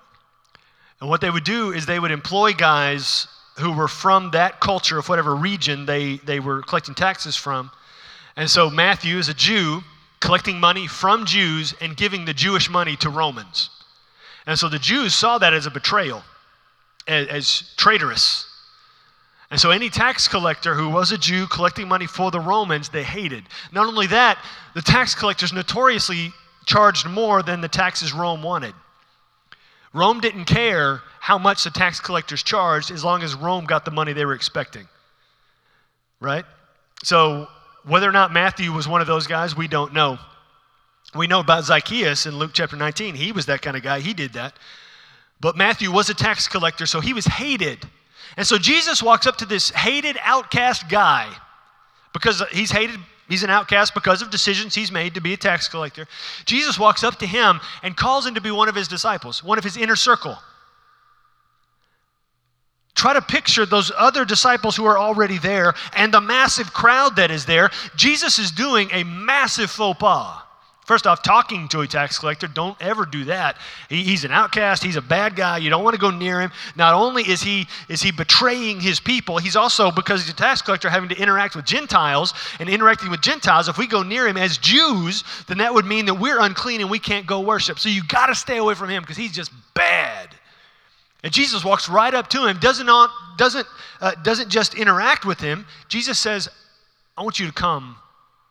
And 1.00 1.08
what 1.08 1.20
they 1.20 1.30
would 1.30 1.44
do 1.44 1.72
is 1.72 1.86
they 1.86 1.98
would 1.98 2.10
employ 2.10 2.52
guys 2.52 3.28
who 3.58 3.72
were 3.72 3.88
from 3.88 4.30
that 4.30 4.60
culture 4.60 4.98
of 4.98 5.08
whatever 5.08 5.34
region 5.34 5.86
they, 5.86 6.16
they 6.18 6.40
were 6.40 6.62
collecting 6.62 6.94
taxes 6.94 7.36
from. 7.36 7.70
And 8.36 8.48
so 8.48 8.70
Matthew 8.70 9.18
is 9.18 9.28
a 9.28 9.34
Jew, 9.34 9.82
collecting 10.20 10.58
money 10.58 10.86
from 10.86 11.26
Jews 11.26 11.74
and 11.80 11.96
giving 11.96 12.24
the 12.24 12.32
Jewish 12.32 12.70
money 12.70 12.96
to 12.96 13.10
Romans. 13.10 13.70
And 14.46 14.58
so 14.58 14.68
the 14.68 14.78
Jews 14.78 15.14
saw 15.14 15.38
that 15.38 15.52
as 15.52 15.66
a 15.66 15.70
betrayal, 15.70 16.22
as, 17.06 17.26
as 17.28 17.74
traitorous. 17.76 18.46
And 19.50 19.60
so 19.60 19.70
any 19.70 19.90
tax 19.90 20.28
collector 20.28 20.74
who 20.74 20.88
was 20.88 21.12
a 21.12 21.18
Jew 21.18 21.46
collecting 21.46 21.86
money 21.86 22.06
for 22.06 22.30
the 22.30 22.40
Romans, 22.40 22.88
they 22.88 23.02
hated. 23.02 23.44
Not 23.70 23.86
only 23.86 24.06
that, 24.06 24.38
the 24.74 24.80
tax 24.80 25.14
collectors 25.14 25.52
notoriously 25.52 26.32
charged 26.64 27.06
more 27.06 27.42
than 27.42 27.60
the 27.60 27.68
taxes 27.68 28.12
Rome 28.12 28.42
wanted. 28.42 28.74
Rome 29.92 30.20
didn't 30.20 30.46
care 30.46 31.02
how 31.22 31.38
much 31.38 31.62
the 31.62 31.70
tax 31.70 32.00
collectors 32.00 32.42
charged 32.42 32.90
as 32.90 33.04
long 33.04 33.22
as 33.22 33.36
Rome 33.36 33.64
got 33.64 33.84
the 33.84 33.92
money 33.92 34.12
they 34.12 34.24
were 34.24 34.34
expecting. 34.34 34.88
Right? 36.18 36.44
So, 37.04 37.46
whether 37.84 38.08
or 38.08 38.12
not 38.12 38.32
Matthew 38.32 38.72
was 38.72 38.88
one 38.88 39.00
of 39.00 39.06
those 39.06 39.28
guys, 39.28 39.56
we 39.56 39.68
don't 39.68 39.94
know. 39.94 40.18
We 41.14 41.28
know 41.28 41.38
about 41.38 41.62
Zacchaeus 41.62 42.26
in 42.26 42.36
Luke 42.36 42.50
chapter 42.52 42.74
19. 42.74 43.14
He 43.14 43.30
was 43.30 43.46
that 43.46 43.62
kind 43.62 43.76
of 43.76 43.84
guy, 43.84 44.00
he 44.00 44.14
did 44.14 44.32
that. 44.32 44.54
But 45.40 45.56
Matthew 45.56 45.92
was 45.92 46.10
a 46.10 46.14
tax 46.14 46.48
collector, 46.48 46.86
so 46.86 46.98
he 46.98 47.12
was 47.12 47.24
hated. 47.24 47.88
And 48.36 48.44
so 48.44 48.58
Jesus 48.58 49.00
walks 49.00 49.24
up 49.24 49.36
to 49.36 49.46
this 49.46 49.70
hated, 49.70 50.18
outcast 50.22 50.88
guy 50.88 51.32
because 52.12 52.42
he's 52.50 52.72
hated 52.72 52.98
He's 53.28 53.44
an 53.44 53.50
outcast 53.50 53.94
because 53.94 54.20
of 54.20 54.30
decisions 54.30 54.74
he's 54.74 54.92
made 54.92 55.14
to 55.14 55.20
be 55.22 55.32
a 55.32 55.38
tax 55.38 55.66
collector. 55.66 56.06
Jesus 56.44 56.78
walks 56.78 57.02
up 57.02 57.18
to 57.20 57.26
him 57.26 57.60
and 57.82 57.96
calls 57.96 58.26
him 58.26 58.34
to 58.34 58.42
be 58.42 58.50
one 58.50 58.68
of 58.68 58.74
his 58.74 58.88
disciples, 58.88 59.42
one 59.42 59.56
of 59.56 59.64
his 59.64 59.78
inner 59.78 59.96
circle. 59.96 60.36
Try 63.02 63.14
to 63.14 63.20
picture 63.20 63.66
those 63.66 63.90
other 63.98 64.24
disciples 64.24 64.76
who 64.76 64.84
are 64.84 64.96
already 64.96 65.36
there 65.36 65.74
and 65.96 66.14
the 66.14 66.20
massive 66.20 66.72
crowd 66.72 67.16
that 67.16 67.32
is 67.32 67.44
there. 67.44 67.68
Jesus 67.96 68.38
is 68.38 68.52
doing 68.52 68.90
a 68.92 69.02
massive 69.02 69.72
faux 69.72 69.98
pas. 69.98 70.40
First 70.84 71.08
off, 71.08 71.20
talking 71.20 71.66
to 71.70 71.80
a 71.80 71.86
tax 71.88 72.16
collector, 72.20 72.46
don't 72.46 72.80
ever 72.80 73.04
do 73.04 73.24
that. 73.24 73.56
He, 73.88 74.04
he's 74.04 74.22
an 74.22 74.30
outcast, 74.30 74.84
he's 74.84 74.94
a 74.94 75.02
bad 75.02 75.34
guy, 75.34 75.58
you 75.58 75.68
don't 75.68 75.82
want 75.82 75.94
to 75.94 76.00
go 76.00 76.10
near 76.10 76.40
him. 76.40 76.52
Not 76.76 76.94
only 76.94 77.24
is 77.24 77.42
he, 77.42 77.66
is 77.88 78.00
he 78.00 78.12
betraying 78.12 78.78
his 78.78 79.00
people, 79.00 79.38
he's 79.38 79.56
also, 79.56 79.90
because 79.90 80.22
he's 80.22 80.32
a 80.32 80.36
tax 80.36 80.62
collector, 80.62 80.88
having 80.88 81.08
to 81.08 81.20
interact 81.20 81.56
with 81.56 81.64
Gentiles. 81.64 82.32
And 82.60 82.68
interacting 82.68 83.10
with 83.10 83.20
Gentiles, 83.20 83.66
if 83.68 83.78
we 83.78 83.88
go 83.88 84.04
near 84.04 84.28
him 84.28 84.36
as 84.36 84.58
Jews, 84.58 85.24
then 85.48 85.58
that 85.58 85.74
would 85.74 85.86
mean 85.86 86.06
that 86.06 86.14
we're 86.14 86.38
unclean 86.38 86.80
and 86.80 86.88
we 86.88 87.00
can't 87.00 87.26
go 87.26 87.40
worship. 87.40 87.80
So 87.80 87.88
you 87.88 88.04
got 88.04 88.26
to 88.26 88.36
stay 88.36 88.58
away 88.58 88.74
from 88.74 88.90
him 88.90 89.02
because 89.02 89.16
he's 89.16 89.32
just 89.32 89.50
bad. 89.74 90.28
And 91.22 91.32
Jesus 91.32 91.64
walks 91.64 91.88
right 91.88 92.12
up 92.12 92.28
to 92.30 92.46
him, 92.46 92.58
doesn't, 92.58 92.88
doesn't, 93.36 93.66
uh, 94.00 94.12
doesn't 94.22 94.50
just 94.50 94.74
interact 94.74 95.24
with 95.24 95.40
him. 95.40 95.66
Jesus 95.88 96.18
says, 96.18 96.48
I 97.16 97.22
want 97.22 97.38
you 97.38 97.46
to 97.46 97.52
come 97.52 97.96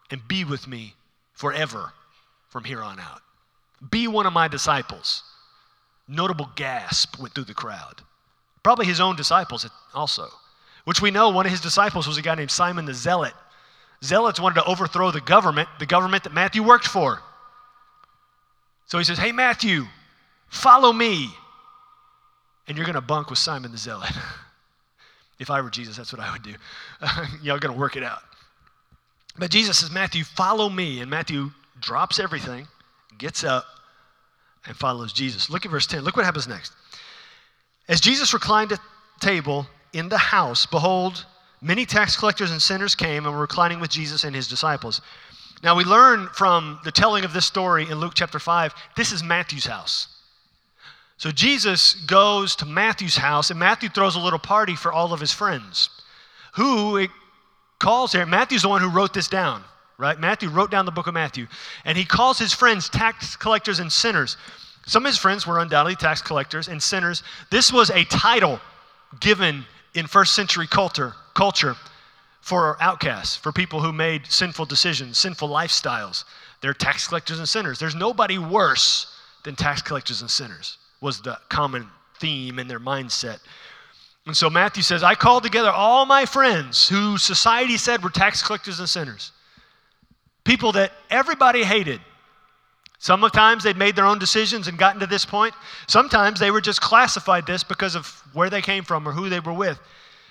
and 0.10 0.26
be 0.28 0.46
with 0.46 0.68
me 0.68 0.96
forever 1.34 1.92
from 2.50 2.64
here 2.64 2.82
on 2.82 3.00
out. 3.00 3.22
Be 3.90 4.08
one 4.08 4.26
of 4.26 4.34
my 4.34 4.48
disciples. 4.48 5.24
Notable 6.08 6.50
gasp 6.56 7.20
went 7.20 7.34
through 7.34 7.46
the 7.46 7.54
crowd. 7.54 8.02
Probably 8.64 8.86
his 8.86 9.00
own 9.00 9.16
disciples 9.16 9.68
also, 9.94 10.28
which 10.86 11.02
we 11.02 11.12
know 11.12 11.30
one 11.30 11.46
of 11.46 11.52
his 11.52 11.62
disciples 11.62 12.08
was 12.08 12.18
a 12.18 12.22
guy 12.22 12.36
named 12.36 12.52
Simon 12.52 12.86
the 12.86 12.94
Zealot. 12.94 13.34
Zealots 14.04 14.40
wanted 14.40 14.56
to 14.56 14.66
overthrow 14.66 15.12
the 15.12 15.22
government, 15.22 15.68
the 15.80 15.86
government 15.86 16.24
that 16.24 16.34
Matthew 16.34 16.64
worked 16.64 16.88
for. 16.88 17.22
So 18.86 18.98
he 18.98 19.04
says, 19.04 19.18
Hey, 19.18 19.32
Matthew, 19.32 19.86
follow 20.50 20.92
me. 20.92 21.30
And 22.68 22.78
you're 22.78 22.86
going 22.86 22.96
to 22.96 23.02
bunk 23.02 23.30
with 23.30 23.40
Simon 23.40 23.72
the 23.72 23.78
Zealot. 23.78 24.12
if 25.40 25.50
I 25.50 25.62
were 25.62 25.70
Jesus, 25.70 25.98
that's 25.98 26.14
what 26.14 26.22
I 26.22 26.32
would 26.32 26.44
do. 26.44 26.54
Y'all 27.44 27.60
going 27.60 27.74
to 27.74 27.80
work 27.80 27.96
it 27.96 28.04
out. 28.04 28.22
But 29.38 29.52
Jesus 29.52 29.80
says, 29.80 29.92
Matthew, 29.92 30.24
follow 30.24 30.70
me. 30.70 31.00
And 31.00 31.10
Matthew 31.10 31.52
drops 31.80 32.20
everything, 32.20 32.68
gets 33.18 33.44
up, 33.44 33.66
and 34.68 34.76
follows 34.76 35.14
Jesus. 35.14 35.50
Look 35.50 35.66
at 35.66 35.72
verse 35.72 35.88
10. 35.88 36.02
Look 36.02 36.16
what 36.16 36.26
happens 36.26 36.48
next. 36.48 36.74
As 37.88 38.00
Jesus 38.00 38.34
reclined 38.34 38.72
at 38.72 38.80
table 39.20 39.68
in 39.94 40.10
the 40.10 40.18
house, 40.18 40.66
behold, 40.66 41.26
many 41.62 41.86
tax 41.86 42.16
collectors 42.16 42.52
and 42.52 42.62
sinners 42.62 42.96
came 42.96 43.26
and 43.26 43.34
were 43.34 43.42
reclining 43.42 43.80
with 43.80 43.90
Jesus 43.90 44.24
and 44.24 44.36
his 44.36 44.48
disciples. 44.48 45.02
Now 45.64 45.76
we 45.76 45.84
learn 45.84 46.28
from 46.34 46.80
the 46.84 46.92
telling 46.92 47.24
of 47.24 47.34
this 47.34 47.46
story 47.46 47.90
in 47.90 48.00
Luke 48.00 48.14
chapter 48.16 48.40
5, 48.40 48.74
this 48.96 49.12
is 49.12 49.24
Matthew's 49.24 49.66
house. 49.66 50.08
So 51.22 51.30
Jesus 51.30 51.94
goes 51.94 52.56
to 52.58 52.66
Matthew's 52.66 53.16
house, 53.16 53.52
and 53.52 53.60
Matthew 53.60 53.90
throws 53.90 54.16
a 54.16 54.20
little 54.20 54.40
party 54.40 54.76
for 54.76 54.92
all 54.92 55.14
of 55.14 55.20
his 55.20 55.32
friends. 55.32 55.90
Who 56.56 56.98
it 56.98 57.12
calls 57.78 58.12
here, 58.12 58.26
Matthew's 58.26 58.64
the 58.64 58.70
one 58.70 58.82
who 58.82 58.90
wrote 58.90 59.14
this 59.14 59.28
down 59.28 59.64
right? 60.02 60.20
Matthew 60.20 60.50
wrote 60.50 60.72
down 60.72 60.86
the 60.86 60.92
book 60.92 61.06
of 61.06 61.14
Matthew, 61.14 61.46
and 61.86 61.96
he 61.96 62.06
calls 62.06 62.40
his 62.40 62.54
friends 62.54 62.90
tax 62.90 63.36
collectors 63.36 63.80
and 63.80 63.92
sinners. 63.92 64.36
Some 64.88 65.06
of 65.06 65.10
his 65.12 65.20
friends 65.20 65.46
were 65.46 65.60
undoubtedly 65.60 65.96
tax 65.96 66.24
collectors 66.24 66.68
and 66.68 66.82
sinners. 66.82 67.22
This 67.52 67.72
was 67.72 67.92
a 67.92 68.04
title 68.06 68.60
given 69.20 69.64
in 69.94 70.08
first 70.08 70.34
century 70.34 70.66
culture, 70.66 71.14
culture 71.36 71.76
for 72.42 72.82
outcasts, 72.82 73.36
for 73.36 73.52
people 73.52 73.80
who 73.80 73.94
made 73.94 74.26
sinful 74.26 74.66
decisions, 74.66 75.20
sinful 75.20 75.48
lifestyles. 75.48 76.24
They're 76.62 76.74
tax 76.74 77.08
collectors 77.08 77.38
and 77.38 77.48
sinners. 77.48 77.78
There's 77.78 77.94
nobody 77.94 78.40
worse 78.40 79.16
than 79.44 79.56
tax 79.56 79.84
collectors 79.84 80.22
and 80.22 80.32
sinners, 80.32 80.80
was 81.02 81.22
the 81.22 81.38
common 81.50 81.88
theme 82.20 82.60
in 82.60 82.68
their 82.68 82.80
mindset. 82.80 83.40
And 84.28 84.38
so 84.38 84.50
Matthew 84.50 84.84
says, 84.84 85.04
I 85.04 85.16
called 85.16 85.44
together 85.44 85.72
all 85.72 86.06
my 86.06 86.26
friends 86.26 86.88
who 86.88 87.18
society 87.18 87.78
said 87.78 88.04
were 88.04 88.12
tax 88.12 88.44
collectors 88.44 88.80
and 88.80 88.88
sinners. 88.88 89.32
People 90.44 90.72
that 90.74 90.92
everybody 91.10 91.64
hated. 91.64 92.00
Sometimes 93.00 93.64
they'd 93.64 93.78
made 93.78 93.96
their 93.96 94.06
own 94.06 94.20
decisions 94.20 94.68
and 94.68 94.78
gotten 94.78 95.00
to 95.00 95.08
this 95.08 95.26
point. 95.26 95.56
Sometimes 95.88 96.40
they 96.40 96.52
were 96.52 96.62
just 96.62 96.82
classified 96.82 97.48
this 97.48 97.64
because 97.64 97.96
of 97.96 98.06
where 98.34 98.52
they 98.52 98.62
came 98.62 98.84
from 98.84 99.08
or 99.08 99.12
who 99.12 99.28
they 99.28 99.40
were 99.40 99.54
with. 99.54 99.80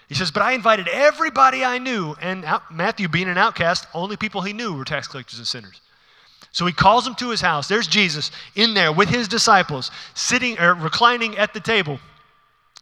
He 0.08 0.14
says, 0.14 0.30
But 0.30 0.42
I 0.42 0.52
invited 0.52 0.86
everybody 0.86 1.64
I 1.64 1.78
knew, 1.78 2.14
and 2.20 2.44
Matthew, 2.70 3.08
being 3.08 3.28
an 3.28 3.38
outcast, 3.38 3.86
only 3.92 4.16
people 4.16 4.40
he 4.40 4.52
knew 4.52 4.72
were 4.72 4.84
tax 4.84 5.08
collectors 5.08 5.38
and 5.38 5.46
sinners. 5.46 5.80
So 6.52 6.66
he 6.66 6.72
calls 6.72 7.04
them 7.04 7.14
to 7.16 7.30
his 7.30 7.40
house. 7.40 7.68
There's 7.68 7.86
Jesus 7.86 8.30
in 8.56 8.74
there 8.74 8.92
with 8.92 9.08
his 9.08 9.28
disciples, 9.28 9.90
sitting 10.14 10.58
or 10.58 10.74
reclining 10.74 11.38
at 11.38 11.54
the 11.54 11.60
table. 11.60 12.00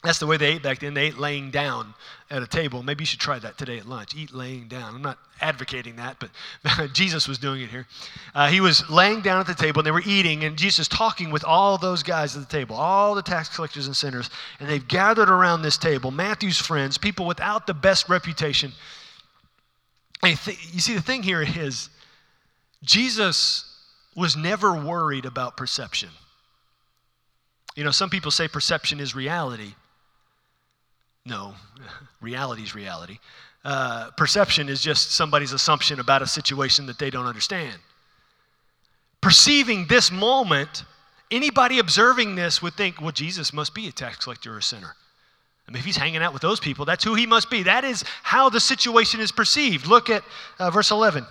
That's 0.04 0.20
the 0.20 0.26
way 0.26 0.36
they 0.36 0.52
ate 0.52 0.62
back 0.62 0.78
then. 0.78 0.94
They 0.94 1.06
ate 1.06 1.18
laying 1.18 1.50
down 1.50 1.92
at 2.30 2.42
a 2.42 2.46
table. 2.46 2.84
Maybe 2.84 3.02
you 3.02 3.06
should 3.06 3.18
try 3.18 3.40
that 3.40 3.58
today 3.58 3.78
at 3.78 3.88
lunch. 3.88 4.14
Eat 4.14 4.32
laying 4.32 4.68
down. 4.68 4.94
I'm 4.94 5.02
not 5.02 5.18
advocating 5.40 5.96
that, 5.96 6.18
but 6.20 6.92
Jesus 6.92 7.26
was 7.26 7.36
doing 7.38 7.62
it 7.62 7.68
here. 7.68 7.86
Uh, 8.32 8.48
he 8.48 8.60
was 8.60 8.88
laying 8.88 9.22
down 9.22 9.40
at 9.40 9.48
the 9.48 9.54
table 9.54 9.80
and 9.80 9.86
they 9.86 9.90
were 9.90 10.02
eating, 10.06 10.44
and 10.44 10.56
Jesus 10.56 10.86
talking 10.86 11.30
with 11.30 11.44
all 11.44 11.78
those 11.78 12.04
guys 12.04 12.36
at 12.36 12.48
the 12.48 12.48
table, 12.48 12.76
all 12.76 13.16
the 13.16 13.22
tax 13.22 13.48
collectors 13.48 13.86
and 13.86 13.96
sinners, 13.96 14.30
and 14.60 14.68
they've 14.68 14.86
gathered 14.86 15.28
around 15.28 15.62
this 15.62 15.76
table. 15.76 16.12
Matthew's 16.12 16.58
friends, 16.58 16.96
people 16.96 17.26
without 17.26 17.66
the 17.66 17.74
best 17.74 18.08
reputation. 18.08 18.72
And 20.22 20.38
you 20.72 20.80
see, 20.80 20.94
the 20.94 21.02
thing 21.02 21.24
here 21.24 21.42
is 21.42 21.90
Jesus 22.82 23.64
was 24.14 24.36
never 24.36 24.72
worried 24.72 25.24
about 25.24 25.56
perception. 25.56 26.10
You 27.76 27.84
know, 27.84 27.90
some 27.90 28.10
people 28.10 28.30
say 28.30 28.48
perception 28.48 29.00
is 29.00 29.14
reality. 29.14 29.74
No, 31.24 31.54
reality 32.20 32.62
is 32.62 32.74
reality. 32.74 33.18
Uh, 33.64 34.10
perception 34.16 34.68
is 34.68 34.80
just 34.80 35.12
somebody's 35.12 35.52
assumption 35.52 36.00
about 36.00 36.22
a 36.22 36.26
situation 36.26 36.86
that 36.86 36.98
they 36.98 37.10
don't 37.10 37.26
understand. 37.26 37.74
Perceiving 39.20 39.86
this 39.88 40.10
moment, 40.10 40.84
anybody 41.30 41.78
observing 41.78 42.36
this 42.36 42.62
would 42.62 42.74
think, 42.74 43.00
well, 43.00 43.12
Jesus 43.12 43.52
must 43.52 43.74
be 43.74 43.88
a 43.88 43.92
tax 43.92 44.16
collector 44.16 44.54
or 44.54 44.58
a 44.58 44.62
sinner. 44.62 44.94
I 45.66 45.70
mean, 45.70 45.80
if 45.80 45.84
he's 45.84 45.96
hanging 45.96 46.22
out 46.22 46.32
with 46.32 46.40
those 46.40 46.60
people, 46.60 46.86
that's 46.86 47.04
who 47.04 47.14
he 47.14 47.26
must 47.26 47.50
be. 47.50 47.64
That 47.64 47.84
is 47.84 48.02
how 48.22 48.48
the 48.48 48.60
situation 48.60 49.20
is 49.20 49.30
perceived. 49.30 49.86
Look 49.86 50.08
at 50.08 50.22
uh, 50.58 50.70
verse 50.70 50.90
11. 50.90 51.26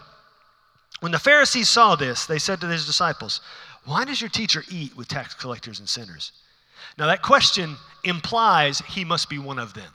When 1.00 1.12
the 1.12 1.20
Pharisees 1.20 1.70
saw 1.70 1.96
this, 1.96 2.26
they 2.26 2.40
said 2.40 2.60
to 2.62 2.68
his 2.68 2.86
disciples, 2.86 3.42
Why 3.86 4.06
does 4.06 4.22
your 4.22 4.30
teacher 4.30 4.64
eat 4.70 4.96
with 4.96 5.08
tax 5.08 5.34
collectors 5.34 5.80
and 5.80 5.88
sinners? 5.88 6.32
Now, 6.98 7.08
that 7.08 7.22
question 7.22 7.78
implies 8.04 8.80
he 8.80 9.06
must 9.06 9.30
be 9.30 9.38
one 9.38 9.60
of 9.60 9.74
them. 9.74 9.92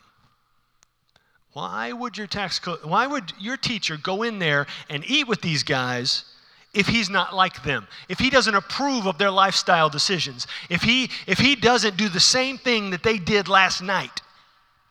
Why 1.52 1.92
would 1.92 2.16
your 2.16 2.26
tax 2.26 2.58
co- 2.58 2.78
why 2.82 3.06
would 3.06 3.32
your 3.38 3.56
teacher 3.56 3.96
go 3.96 4.22
in 4.22 4.38
there 4.38 4.66
and 4.88 5.04
eat 5.06 5.28
with 5.28 5.42
these 5.42 5.62
guys 5.62 6.24
if 6.72 6.86
he's 6.86 7.10
not 7.10 7.34
like 7.34 7.62
them? 7.62 7.86
If 8.08 8.18
he 8.18 8.30
doesn't 8.30 8.54
approve 8.54 9.06
of 9.06 9.18
their 9.18 9.30
lifestyle 9.30 9.90
decisions? 9.90 10.46
If 10.70 10.82
he 10.82 11.10
if 11.26 11.38
he 11.38 11.54
doesn't 11.54 11.98
do 11.98 12.08
the 12.08 12.20
same 12.20 12.56
thing 12.56 12.90
that 12.90 13.02
they 13.02 13.18
did 13.18 13.48
last 13.48 13.82
night? 13.82 14.22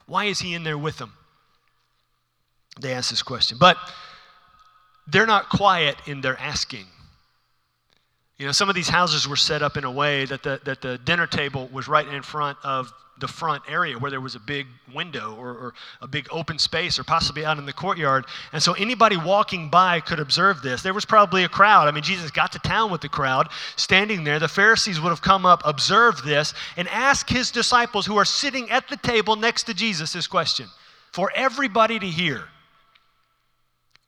Why 0.05 0.25
is 0.25 0.39
he 0.39 0.53
in 0.53 0.63
there 0.63 0.77
with 0.77 0.97
them? 0.97 1.13
They 2.79 2.93
ask 2.93 3.09
this 3.09 3.23
question. 3.23 3.57
But 3.59 3.77
they're 5.11 5.27
not 5.27 5.49
quiet 5.49 5.97
in 6.07 6.21
their 6.21 6.37
asking. 6.39 6.85
You 8.37 8.47
know, 8.47 8.53
some 8.53 8.69
of 8.69 8.75
these 8.75 8.89
houses 8.89 9.27
were 9.27 9.35
set 9.35 9.61
up 9.61 9.77
in 9.77 9.83
a 9.83 9.91
way 9.91 10.25
that 10.25 10.41
the, 10.41 10.59
that 10.65 10.81
the 10.81 10.97
dinner 10.97 11.27
table 11.27 11.69
was 11.71 11.87
right 11.87 12.07
in 12.07 12.23
front 12.23 12.57
of 12.63 12.91
the 13.19 13.27
front 13.27 13.61
area 13.69 13.99
where 13.99 14.09
there 14.09 14.19
was 14.19 14.33
a 14.33 14.39
big 14.39 14.65
window 14.95 15.35
or, 15.37 15.49
or, 15.49 15.73
a 16.01 16.07
big 16.07 16.27
open 16.31 16.57
space 16.57 16.97
or 16.97 17.03
possibly 17.03 17.45
out 17.45 17.59
in 17.59 17.67
the 17.67 17.73
courtyard. 17.73 18.25
And 18.51 18.63
so 18.63 18.73
anybody 18.73 19.15
walking 19.15 19.69
by 19.69 19.99
could 19.99 20.19
observe 20.19 20.63
this. 20.63 20.81
There 20.81 20.93
was 20.93 21.05
probably 21.05 21.43
a 21.43 21.49
crowd. 21.49 21.87
I 21.87 21.91
mean, 21.91 22.01
Jesus 22.01 22.31
got 22.31 22.51
to 22.53 22.59
town 22.59 22.89
with 22.89 23.01
the 23.01 23.09
crowd 23.09 23.49
standing 23.75 24.23
there. 24.23 24.39
The 24.39 24.47
Pharisees 24.47 24.99
would 24.99 25.09
have 25.09 25.21
come 25.21 25.45
up, 25.45 25.61
observed 25.65 26.25
this, 26.25 26.55
and 26.75 26.87
asked 26.87 27.29
his 27.29 27.51
disciples 27.51 28.07
who 28.07 28.17
are 28.17 28.25
sitting 28.25 28.71
at 28.71 28.87
the 28.87 28.97
table 28.97 29.35
next 29.35 29.63
to 29.63 29.75
Jesus 29.75 30.13
this 30.13 30.25
question 30.25 30.67
for 31.11 31.31
everybody 31.35 31.99
to 31.99 32.07
hear. 32.07 32.45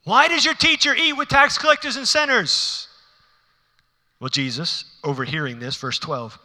Why 0.03 0.27
does 0.27 0.43
your 0.43 0.53
teacher 0.53 0.93
eat 0.93 1.13
with 1.13 1.29
tax 1.29 1.57
collectors 1.57 1.95
and 1.95 2.07
sinners? 2.07 2.87
Well, 4.19 4.29
Jesus, 4.29 4.85
overhearing 5.03 5.59
this, 5.59 5.75
verse 5.75 5.99
12, 5.99 6.37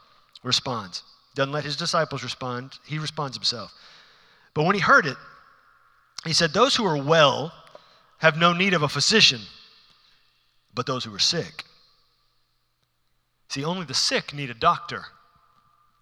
responds. 0.43 1.03
Doesn't 1.35 1.53
let 1.53 1.65
his 1.65 1.77
disciples 1.77 2.23
respond, 2.23 2.73
he 2.85 2.99
responds 2.99 3.37
himself. 3.37 3.73
But 4.55 4.65
when 4.65 4.75
he 4.75 4.81
heard 4.81 5.07
it, 5.07 5.17
he 6.25 6.33
said, 6.33 6.53
Those 6.53 6.75
who 6.75 6.85
are 6.85 7.01
well 7.01 7.53
have 8.19 8.37
no 8.37 8.53
need 8.53 8.75
of 8.75 8.83
a 8.83 8.89
physician, 8.89 9.41
but 10.75 10.87
those 10.87 11.05
who 11.05 11.15
are 11.15 11.21
sick. 11.21 11.65
See, 13.49 13.65
only 13.65 13.87
the 13.87 13.95
sick 13.95 14.35
need 14.35 14.51
a 14.51 14.55
doctor. 14.55 15.05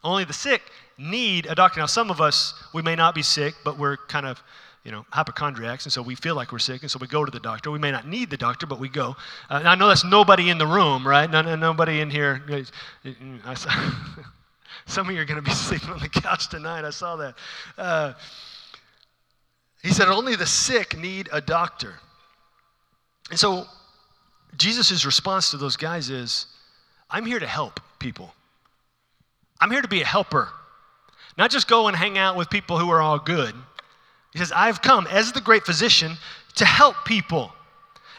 Only 0.02 0.24
the 0.24 0.32
sick 0.32 0.62
need 0.98 1.46
a 1.46 1.54
doctor. 1.54 1.80
Now, 1.80 1.86
some 1.86 2.10
of 2.10 2.20
us, 2.20 2.54
we 2.72 2.82
may 2.82 2.94
not 2.94 3.14
be 3.14 3.22
sick, 3.22 3.54
but 3.64 3.78
we're 3.78 3.96
kind 3.96 4.26
of 4.26 4.42
you 4.86 4.92
know, 4.92 5.04
hypochondriacs, 5.10 5.84
and 5.84 5.92
so 5.92 6.00
we 6.00 6.14
feel 6.14 6.36
like 6.36 6.52
we're 6.52 6.60
sick, 6.60 6.82
and 6.82 6.90
so 6.90 6.96
we 7.00 7.08
go 7.08 7.24
to 7.24 7.30
the 7.32 7.40
doctor. 7.40 7.72
We 7.72 7.78
may 7.80 7.90
not 7.90 8.06
need 8.06 8.30
the 8.30 8.36
doctor, 8.36 8.66
but 8.66 8.78
we 8.78 8.88
go. 8.88 9.16
Uh, 9.50 9.62
I 9.64 9.74
know 9.74 9.88
that's 9.88 10.04
nobody 10.04 10.48
in 10.48 10.58
the 10.58 10.66
room, 10.66 11.06
right? 11.06 11.28
No, 11.28 11.42
no, 11.42 11.56
nobody 11.56 12.00
in 12.00 12.08
here. 12.08 12.40
Some 14.86 15.08
of 15.08 15.14
you 15.14 15.20
are 15.20 15.24
going 15.24 15.42
to 15.42 15.42
be 15.42 15.50
sleeping 15.54 15.90
on 15.90 15.98
the 15.98 16.08
couch 16.08 16.48
tonight. 16.48 16.84
I 16.84 16.90
saw 16.90 17.16
that. 17.16 17.34
Uh, 17.76 18.12
he 19.82 19.90
said, 19.90 20.06
Only 20.06 20.36
the 20.36 20.46
sick 20.46 20.96
need 20.96 21.28
a 21.32 21.40
doctor. 21.40 21.94
And 23.30 23.38
so 23.40 23.64
Jesus' 24.56 25.04
response 25.04 25.50
to 25.50 25.56
those 25.56 25.76
guys 25.76 26.10
is, 26.10 26.46
I'm 27.10 27.26
here 27.26 27.40
to 27.40 27.46
help 27.46 27.80
people. 27.98 28.32
I'm 29.60 29.72
here 29.72 29.82
to 29.82 29.88
be 29.88 30.02
a 30.02 30.04
helper. 30.04 30.48
Not 31.36 31.50
just 31.50 31.68
go 31.68 31.88
and 31.88 31.96
hang 31.96 32.16
out 32.16 32.36
with 32.36 32.50
people 32.50 32.78
who 32.78 32.90
are 32.90 33.00
all 33.00 33.18
good. 33.18 33.54
He 34.32 34.38
says, 34.38 34.52
I've 34.52 34.82
come 34.82 35.06
as 35.06 35.32
the 35.32 35.40
great 35.40 35.64
physician 35.64 36.16
to 36.56 36.64
help 36.64 37.04
people. 37.04 37.52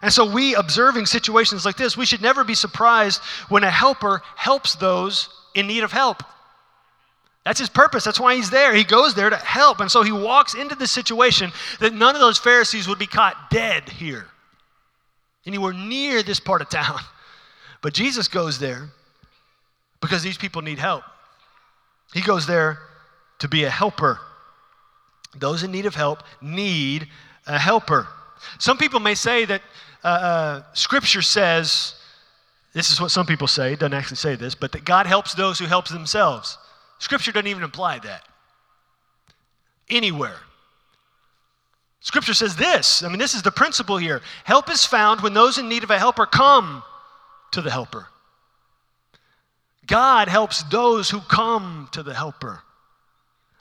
And 0.02 0.14
so, 0.14 0.32
we 0.32 0.54
observing 0.54 1.08
situations 1.08 1.66
like 1.66 1.78
this, 1.78 1.98
we 1.98 2.06
should 2.06 2.22
never 2.22 2.44
be 2.44 2.54
surprised 2.54 3.22
when 3.50 3.64
a 3.64 3.72
helper 3.72 4.22
helps 4.36 4.76
those 4.76 5.30
in 5.56 5.66
need 5.66 5.84
of 5.84 5.92
help. 5.92 6.22
That's 7.44 7.60
his 7.60 7.70
purpose. 7.70 8.04
That's 8.04 8.20
why 8.20 8.36
he's 8.36 8.50
there. 8.50 8.76
He 8.76 8.84
goes 8.84 9.16
there 9.16 9.30
to 9.30 9.38
help. 9.38 9.80
And 9.80 9.90
so 9.90 10.04
he 10.04 10.12
walks 10.12 10.54
into 10.54 10.76
this 10.76 10.92
situation 10.92 11.52
that 11.80 11.94
none 11.94 12.14
of 12.14 12.22
those 12.22 12.38
Pharisees 12.38 12.88
would 12.88 13.00
be 13.00 13.08
caught 13.08 13.50
dead 13.50 13.88
here, 13.88 14.28
anywhere 15.46 15.74
near 15.74 16.22
this 16.24 16.40
part 16.40 16.62
of 16.62 16.70
town. 16.70 17.00
But 17.84 17.94
Jesus 17.94 18.28
goes 18.28 18.58
there 18.58 18.90
because 20.02 20.24
these 20.24 20.38
people 20.38 20.64
need 20.64 20.80
help. 20.80 21.04
He 22.12 22.22
goes 22.22 22.48
there 22.48 22.80
to 23.40 23.48
be 23.48 23.64
a 23.64 23.70
helper. 23.70 24.20
Those 25.36 25.64
in 25.64 25.72
need 25.72 25.86
of 25.86 25.96
help 25.96 26.24
need 26.42 27.08
a 27.46 27.58
helper. 27.58 28.08
Some 28.60 28.78
people 28.78 29.00
may 29.00 29.16
say 29.16 29.46
that 29.46 29.62
uh, 30.04 30.08
uh, 30.08 30.64
Scripture 30.74 31.22
says, 31.22 31.96
this 32.74 32.92
is 32.92 33.02
what 33.02 33.12
some 33.12 33.26
people 33.26 33.48
say, 33.48 33.74
it 33.74 33.80
doesn't 33.80 33.94
actually 33.94 34.18
say 34.18 34.36
this, 34.36 34.56
but 34.56 34.72
that 34.72 34.86
God 34.86 35.06
helps 35.06 35.34
those 35.34 35.60
who 35.60 35.66
help 35.66 35.88
themselves. 35.88 36.58
Scripture 37.00 37.32
doesn't 37.32 37.48
even 37.48 37.64
imply 37.64 38.00
that 38.00 38.24
anywhere. 39.90 40.38
Scripture 42.00 42.34
says 42.34 42.56
this 42.56 43.04
I 43.04 43.10
mean, 43.10 43.20
this 43.20 43.34
is 43.34 43.42
the 43.42 43.52
principle 43.52 43.98
here 43.98 44.22
help 44.44 44.70
is 44.72 44.86
found 44.86 45.22
when 45.22 45.34
those 45.34 45.58
in 45.58 45.68
need 45.68 45.84
of 45.84 45.92
a 45.92 46.00
helper 46.00 46.26
come 46.26 46.84
to 47.52 47.62
the 47.62 47.72
helper. 47.72 48.08
God 49.86 50.28
helps 50.28 50.64
those 50.64 51.10
who 51.10 51.22
come 51.22 51.90
to 51.94 52.04
the 52.04 52.14
helper. 52.14 52.62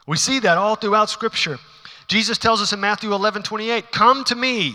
We 0.07 0.17
see 0.17 0.39
that 0.39 0.57
all 0.57 0.75
throughout 0.75 1.09
Scripture. 1.09 1.59
Jesus 2.07 2.37
tells 2.37 2.61
us 2.61 2.73
in 2.73 2.79
Matthew 2.79 3.13
11 3.13 3.43
28, 3.43 3.91
Come 3.91 4.23
to 4.23 4.35
me, 4.35 4.73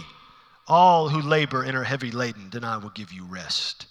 all 0.69 1.09
who 1.09 1.21
labor 1.21 1.63
and 1.63 1.77
are 1.77 1.83
heavy 1.83 2.11
laden, 2.11 2.51
then 2.51 2.63
I 2.63 2.77
will 2.77 2.91
give 2.91 3.13
you 3.13 3.25
rest. 3.25 3.87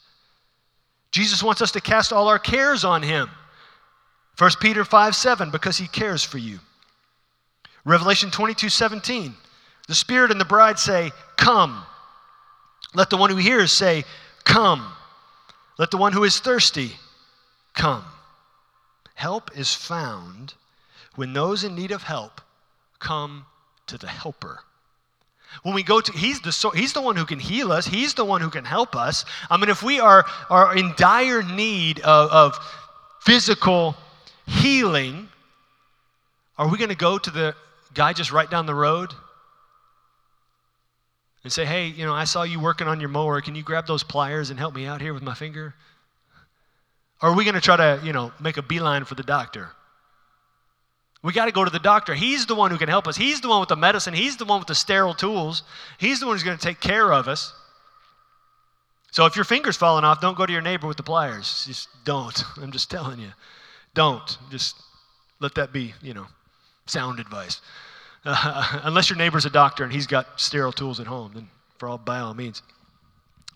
Jesus 1.11 1.43
wants 1.43 1.61
us 1.61 1.71
to 1.71 1.81
cast 1.81 2.13
all 2.13 2.29
our 2.29 2.39
cares 2.39 2.85
on 2.85 3.01
him. 3.01 3.29
1 4.37 4.51
Peter 4.61 4.85
5 4.85 5.15
7, 5.15 5.51
because 5.51 5.77
he 5.77 5.87
cares 5.87 6.23
for 6.23 6.37
you. 6.37 6.59
Revelation 7.83 8.29
22 8.29 8.69
17, 8.69 9.33
the 9.87 9.95
Spirit 9.95 10.31
and 10.31 10.39
the 10.39 10.45
bride 10.45 10.79
say, 10.79 11.11
Come. 11.35 11.83
Let 12.93 13.09
the 13.09 13.17
one 13.17 13.29
who 13.29 13.37
hears 13.37 13.71
say, 13.71 14.03
Come. 14.43 14.85
Let 15.77 15.89
the 15.89 15.97
one 15.97 16.13
who 16.13 16.23
is 16.23 16.39
thirsty 16.39 16.91
come. 17.73 18.03
Help 19.15 19.57
is 19.57 19.73
found 19.73 20.53
when 21.15 21.33
those 21.33 21.63
in 21.63 21.75
need 21.75 21.91
of 21.91 22.03
help 22.03 22.41
come 22.99 23.45
to 23.87 23.97
the 23.97 24.07
helper. 24.07 24.59
When 25.63 25.75
we 25.75 25.83
go 25.83 25.99
to, 25.99 26.11
he's 26.13 26.39
the, 26.39 26.71
he's 26.73 26.93
the 26.93 27.01
one 27.01 27.17
who 27.17 27.25
can 27.25 27.39
heal 27.39 27.71
us. 27.71 27.85
He's 27.85 28.13
the 28.13 28.23
one 28.23 28.39
who 28.41 28.49
can 28.49 28.63
help 28.63 28.95
us. 28.95 29.25
I 29.49 29.57
mean, 29.57 29.69
if 29.69 29.83
we 29.83 29.99
are, 29.99 30.25
are 30.49 30.75
in 30.75 30.93
dire 30.95 31.43
need 31.43 31.99
of, 31.99 32.31
of 32.31 32.57
physical 33.21 33.95
healing, 34.47 35.27
are 36.57 36.69
we 36.69 36.77
going 36.77 36.89
to 36.89 36.95
go 36.95 37.17
to 37.17 37.29
the 37.29 37.55
guy 37.93 38.13
just 38.13 38.31
right 38.31 38.49
down 38.49 38.65
the 38.65 38.75
road 38.75 39.11
and 41.43 41.51
say, 41.51 41.65
hey, 41.65 41.87
you 41.87 42.05
know, 42.05 42.13
I 42.13 42.23
saw 42.23 42.43
you 42.43 42.59
working 42.59 42.87
on 42.87 42.99
your 42.99 43.09
mower. 43.09 43.41
Can 43.41 43.55
you 43.55 43.63
grab 43.63 43.87
those 43.87 44.03
pliers 44.03 44.51
and 44.51 44.59
help 44.59 44.73
me 44.75 44.85
out 44.85 45.01
here 45.01 45.13
with 45.13 45.23
my 45.23 45.33
finger? 45.33 45.73
Or 47.21 47.29
are 47.29 47.35
we 47.35 47.43
going 47.43 47.55
to 47.55 47.61
try 47.61 47.77
to, 47.77 47.99
you 48.03 48.13
know, 48.13 48.31
make 48.39 48.57
a 48.57 48.61
beeline 48.61 49.05
for 49.05 49.15
the 49.15 49.23
doctor? 49.23 49.71
We 51.23 51.33
got 51.33 51.45
to 51.45 51.51
go 51.51 51.63
to 51.63 51.69
the 51.69 51.79
doctor. 51.79 52.15
He's 52.15 52.47
the 52.47 52.55
one 52.55 52.71
who 52.71 52.77
can 52.77 52.89
help 52.89 53.07
us. 53.07 53.15
He's 53.15 53.41
the 53.41 53.49
one 53.49 53.59
with 53.59 53.69
the 53.69 53.75
medicine. 53.75 54.13
He's 54.13 54.37
the 54.37 54.45
one 54.45 54.59
with 54.59 54.67
the 54.67 54.75
sterile 54.75 55.13
tools. 55.13 55.63
He's 55.99 56.19
the 56.19 56.25
one 56.25 56.35
who's 56.35 56.43
going 56.43 56.57
to 56.57 56.63
take 56.63 56.79
care 56.79 57.13
of 57.13 57.27
us. 57.27 57.53
So 59.11 59.25
if 59.25 59.35
your 59.35 59.45
finger's 59.45 59.77
falling 59.77 60.03
off, 60.03 60.21
don't 60.21 60.37
go 60.37 60.45
to 60.45 60.53
your 60.53 60.61
neighbor 60.61 60.87
with 60.87 60.97
the 60.97 61.03
pliers. 61.03 61.65
Just 61.67 61.89
don't. 62.05 62.43
I'm 62.61 62.71
just 62.71 62.89
telling 62.89 63.19
you. 63.19 63.31
Don't. 63.93 64.37
Just 64.49 64.77
let 65.39 65.53
that 65.55 65.71
be, 65.71 65.93
you 66.01 66.13
know, 66.13 66.25
sound 66.87 67.19
advice. 67.19 67.61
Uh, 68.25 68.79
unless 68.83 69.09
your 69.09 69.17
neighbor's 69.17 69.45
a 69.45 69.49
doctor 69.49 69.83
and 69.83 69.93
he's 69.93 70.07
got 70.07 70.39
sterile 70.39 70.71
tools 70.71 70.99
at 70.99 71.07
home, 71.07 71.31
then 71.35 71.49
for 71.77 71.87
all 71.87 71.97
by 71.99 72.19
all 72.19 72.33
means. 72.33 72.63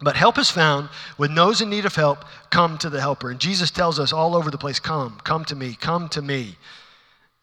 But 0.01 0.17
help 0.17 0.37
is 0.37 0.51
found 0.51 0.89
when 1.17 1.35
those 1.35 1.61
in 1.61 1.69
need 1.69 1.85
of 1.85 1.95
help 1.95 2.25
come 2.49 2.77
to 2.79 2.89
the 2.89 2.99
helper. 2.99 3.31
And 3.31 3.39
Jesus 3.39 3.71
tells 3.71 3.97
us 3.97 4.11
all 4.11 4.35
over 4.35 4.51
the 4.51 4.57
place, 4.57 4.79
come, 4.79 5.19
come 5.23 5.45
to 5.45 5.55
me, 5.55 5.75
come 5.79 6.09
to 6.09 6.21
me 6.21 6.57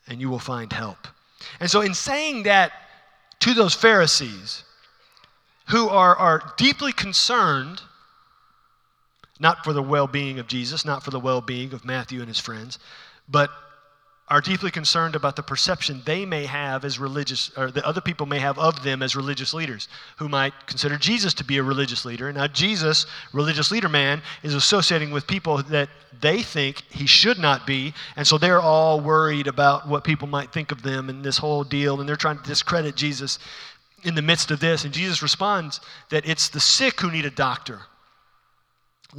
and 0.07 0.21
you 0.21 0.29
will 0.29 0.39
find 0.39 0.73
help. 0.73 1.09
And 1.61 1.71
so, 1.71 1.81
in 1.81 1.95
saying 1.95 2.45
that 2.45 2.73
to 3.41 3.55
those 3.55 3.75
Pharisees 3.75 4.65
who 5.69 5.89
are, 5.89 6.15
are 6.17 6.53
deeply 6.57 6.93
concerned, 6.93 7.83
not 9.41 9.65
for 9.65 9.73
the 9.73 9.83
well 9.83 10.07
being 10.07 10.39
of 10.39 10.47
Jesus, 10.47 10.85
not 10.85 11.03
for 11.03 11.11
the 11.11 11.21
well 11.21 11.41
being 11.41 11.73
of 11.73 11.85
Matthew 11.85 12.21
and 12.21 12.29
his 12.29 12.39
friends, 12.39 12.79
but 13.29 13.51
are 14.33 14.41
deeply 14.41 14.71
concerned 14.71 15.15
about 15.15 15.37
the 15.37 15.43
perception 15.43 16.01
they 16.07 16.25
may 16.25 16.47
have 16.47 16.87
as 16.87 16.99
religious, 16.99 17.51
or 17.55 17.71
the 17.71 17.87
other 17.87 18.01
people 18.01 18.25
may 18.25 18.39
have 18.39 18.59
of 18.59 18.83
them 18.83 19.03
as 19.03 19.15
religious 19.15 19.53
leaders, 19.53 19.89
who 20.17 20.27
might 20.27 20.55
consider 20.67 20.97
Jesus 20.97 21.35
to 21.35 21.45
be 21.45 21.59
a 21.59 21.63
religious 21.63 22.07
leader. 22.07 22.29
And 22.29 22.39
now, 22.39 22.47
Jesus, 22.47 23.05
religious 23.35 23.71
leader 23.71 23.91
man, 23.91 24.23
is 24.43 24.55
associating 24.55 25.11
with 25.11 25.27
people 25.27 25.63
that 25.65 25.91
they 26.19 26.41
think 26.41 26.83
he 26.89 27.05
should 27.07 27.39
not 27.39 27.67
be. 27.67 27.93
And 28.17 28.27
so 28.27 28.39
they're 28.39 28.59
all 28.59 29.01
worried 29.01 29.49
about 29.49 29.87
what 29.87 30.03
people 30.03 30.27
might 30.27 30.51
think 30.51 30.73
of 30.73 30.81
them 30.81 31.11
and 31.11 31.23
this 31.23 31.37
whole 31.37 31.63
deal. 31.63 32.01
And 32.01 32.09
they're 32.09 32.17
trying 32.17 32.39
to 32.39 32.49
discredit 32.49 32.97
Jesus 32.97 33.39
in 34.03 34.15
the 34.15 34.23
midst 34.23 34.51
of 34.51 34.61
this. 34.61 34.87
And 34.87 34.95
Jesus 34.95 35.21
responds 35.21 35.79
that 36.09 36.27
it's 36.27 36.49
the 36.49 36.59
sick 36.59 37.03
who 37.03 37.11
need 37.11 37.27
a 37.27 37.31
doctor. 37.31 37.83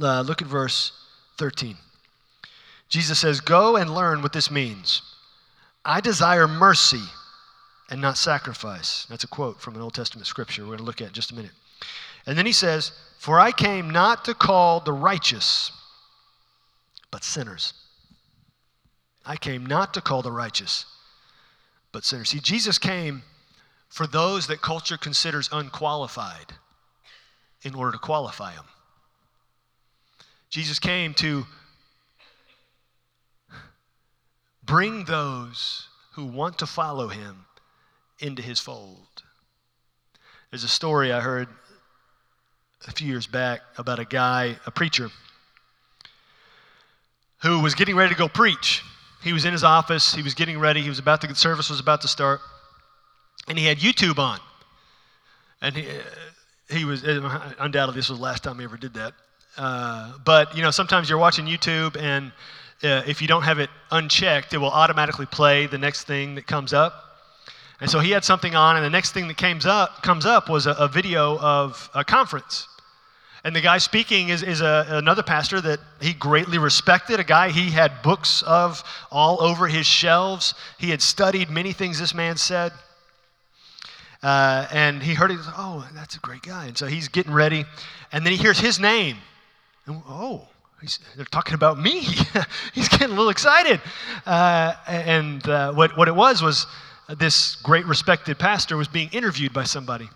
Uh, 0.02 0.22
look 0.22 0.42
at 0.42 0.48
verse 0.48 0.90
13. 1.38 1.76
Jesus 2.94 3.18
says, 3.18 3.40
Go 3.40 3.74
and 3.74 3.92
learn 3.92 4.22
what 4.22 4.32
this 4.32 4.52
means. 4.52 5.02
I 5.84 6.00
desire 6.00 6.46
mercy 6.46 7.02
and 7.90 8.00
not 8.00 8.16
sacrifice. 8.16 9.04
That's 9.06 9.24
a 9.24 9.26
quote 9.26 9.60
from 9.60 9.74
an 9.74 9.82
Old 9.82 9.94
Testament 9.94 10.28
scripture 10.28 10.62
we're 10.62 10.76
going 10.76 10.78
to 10.78 10.84
look 10.84 11.00
at 11.00 11.08
in 11.08 11.12
just 11.12 11.32
a 11.32 11.34
minute. 11.34 11.50
And 12.24 12.38
then 12.38 12.46
he 12.46 12.52
says, 12.52 12.92
For 13.18 13.40
I 13.40 13.50
came 13.50 13.90
not 13.90 14.24
to 14.26 14.32
call 14.34 14.78
the 14.78 14.92
righteous, 14.92 15.72
but 17.10 17.24
sinners. 17.24 17.72
I 19.26 19.38
came 19.38 19.66
not 19.66 19.92
to 19.94 20.00
call 20.00 20.22
the 20.22 20.30
righteous, 20.30 20.86
but 21.90 22.04
sinners. 22.04 22.28
See, 22.28 22.38
Jesus 22.38 22.78
came 22.78 23.24
for 23.88 24.06
those 24.06 24.46
that 24.46 24.62
culture 24.62 24.96
considers 24.96 25.48
unqualified 25.50 26.52
in 27.64 27.74
order 27.74 27.90
to 27.90 27.98
qualify 27.98 28.54
them. 28.54 28.66
Jesus 30.48 30.78
came 30.78 31.12
to 31.14 31.44
bring 34.64 35.04
those 35.04 35.88
who 36.12 36.24
want 36.24 36.58
to 36.58 36.66
follow 36.66 37.08
him 37.08 37.46
into 38.18 38.42
his 38.42 38.60
fold. 38.60 39.22
There's 40.50 40.64
a 40.64 40.68
story 40.68 41.12
I 41.12 41.20
heard 41.20 41.48
a 42.86 42.92
few 42.92 43.08
years 43.08 43.26
back 43.26 43.60
about 43.78 43.98
a 43.98 44.04
guy, 44.04 44.56
a 44.66 44.70
preacher, 44.70 45.10
who 47.42 47.60
was 47.60 47.74
getting 47.74 47.96
ready 47.96 48.14
to 48.14 48.18
go 48.18 48.28
preach. 48.28 48.82
He 49.22 49.32
was 49.32 49.44
in 49.44 49.52
his 49.52 49.64
office, 49.64 50.14
he 50.14 50.22
was 50.22 50.34
getting 50.34 50.58
ready, 50.58 50.82
he 50.82 50.88
was 50.88 50.98
about 50.98 51.20
to, 51.22 51.26
the 51.26 51.34
service 51.34 51.70
was 51.70 51.80
about 51.80 52.02
to 52.02 52.08
start, 52.08 52.40
and 53.48 53.58
he 53.58 53.66
had 53.66 53.78
YouTube 53.78 54.18
on. 54.18 54.38
And 55.60 55.74
he, 55.74 55.86
he 56.70 56.84
was, 56.84 57.02
undoubtedly, 57.04 57.98
this 57.98 58.10
was 58.10 58.18
the 58.18 58.24
last 58.24 58.44
time 58.44 58.58
he 58.58 58.64
ever 58.64 58.76
did 58.76 58.94
that. 58.94 59.14
Uh, 59.56 60.12
but, 60.24 60.54
you 60.56 60.62
know, 60.62 60.70
sometimes 60.70 61.08
you're 61.08 61.18
watching 61.18 61.46
YouTube 61.46 61.96
and 61.96 62.32
uh, 62.84 63.02
if 63.06 63.22
you 63.22 63.28
don't 63.28 63.42
have 63.42 63.58
it 63.58 63.70
unchecked, 63.90 64.54
it 64.54 64.58
will 64.58 64.70
automatically 64.70 65.26
play 65.26 65.66
the 65.66 65.78
next 65.78 66.04
thing 66.04 66.34
that 66.34 66.46
comes 66.46 66.72
up. 66.72 66.92
And 67.80 67.90
so 67.90 67.98
he 67.98 68.10
had 68.10 68.24
something 68.24 68.54
on, 68.54 68.76
and 68.76 68.84
the 68.84 68.90
next 68.90 69.12
thing 69.12 69.28
that 69.28 69.36
comes 69.36 69.66
up, 69.66 70.02
comes 70.02 70.26
up 70.26 70.48
was 70.48 70.66
a, 70.66 70.72
a 70.72 70.88
video 70.88 71.38
of 71.38 71.90
a 71.94 72.04
conference. 72.04 72.68
And 73.44 73.54
the 73.54 73.60
guy 73.60 73.76
speaking 73.76 74.30
is, 74.30 74.42
is 74.42 74.62
a, 74.62 74.86
another 74.88 75.22
pastor 75.22 75.60
that 75.60 75.78
he 76.00 76.14
greatly 76.14 76.56
respected, 76.56 77.20
a 77.20 77.24
guy 77.24 77.50
he 77.50 77.70
had 77.70 78.00
books 78.02 78.42
of 78.42 78.82
all 79.10 79.42
over 79.42 79.66
his 79.66 79.86
shelves. 79.86 80.54
He 80.78 80.88
had 80.88 81.02
studied 81.02 81.50
many 81.50 81.72
things 81.72 81.98
this 81.98 82.14
man 82.14 82.38
said. 82.38 82.72
Uh, 84.22 84.66
and 84.72 85.02
he 85.02 85.12
heard 85.12 85.30
it, 85.30 85.38
oh, 85.58 85.86
that's 85.94 86.16
a 86.16 86.20
great 86.20 86.40
guy. 86.40 86.66
And 86.66 86.78
so 86.78 86.86
he's 86.86 87.08
getting 87.08 87.34
ready. 87.34 87.66
And 88.12 88.24
then 88.24 88.32
he 88.32 88.38
hears 88.38 88.58
his 88.58 88.80
name. 88.80 89.18
And, 89.84 90.02
oh, 90.08 90.48
they're 91.16 91.24
talking 91.26 91.54
about 91.54 91.78
me. 91.78 92.00
he's 92.74 92.88
getting 92.88 93.08
a 93.08 93.10
little 93.10 93.30
excited. 93.30 93.80
Uh, 94.26 94.74
and 94.86 95.46
uh, 95.48 95.72
what, 95.72 95.96
what 95.96 96.08
it 96.08 96.14
was 96.14 96.42
was 96.42 96.66
this 97.08 97.56
great 97.56 97.86
respected 97.86 98.38
pastor 98.38 98.76
was 98.76 98.88
being 98.88 99.08
interviewed 99.12 99.52
by 99.52 99.64
somebody. 99.64 100.08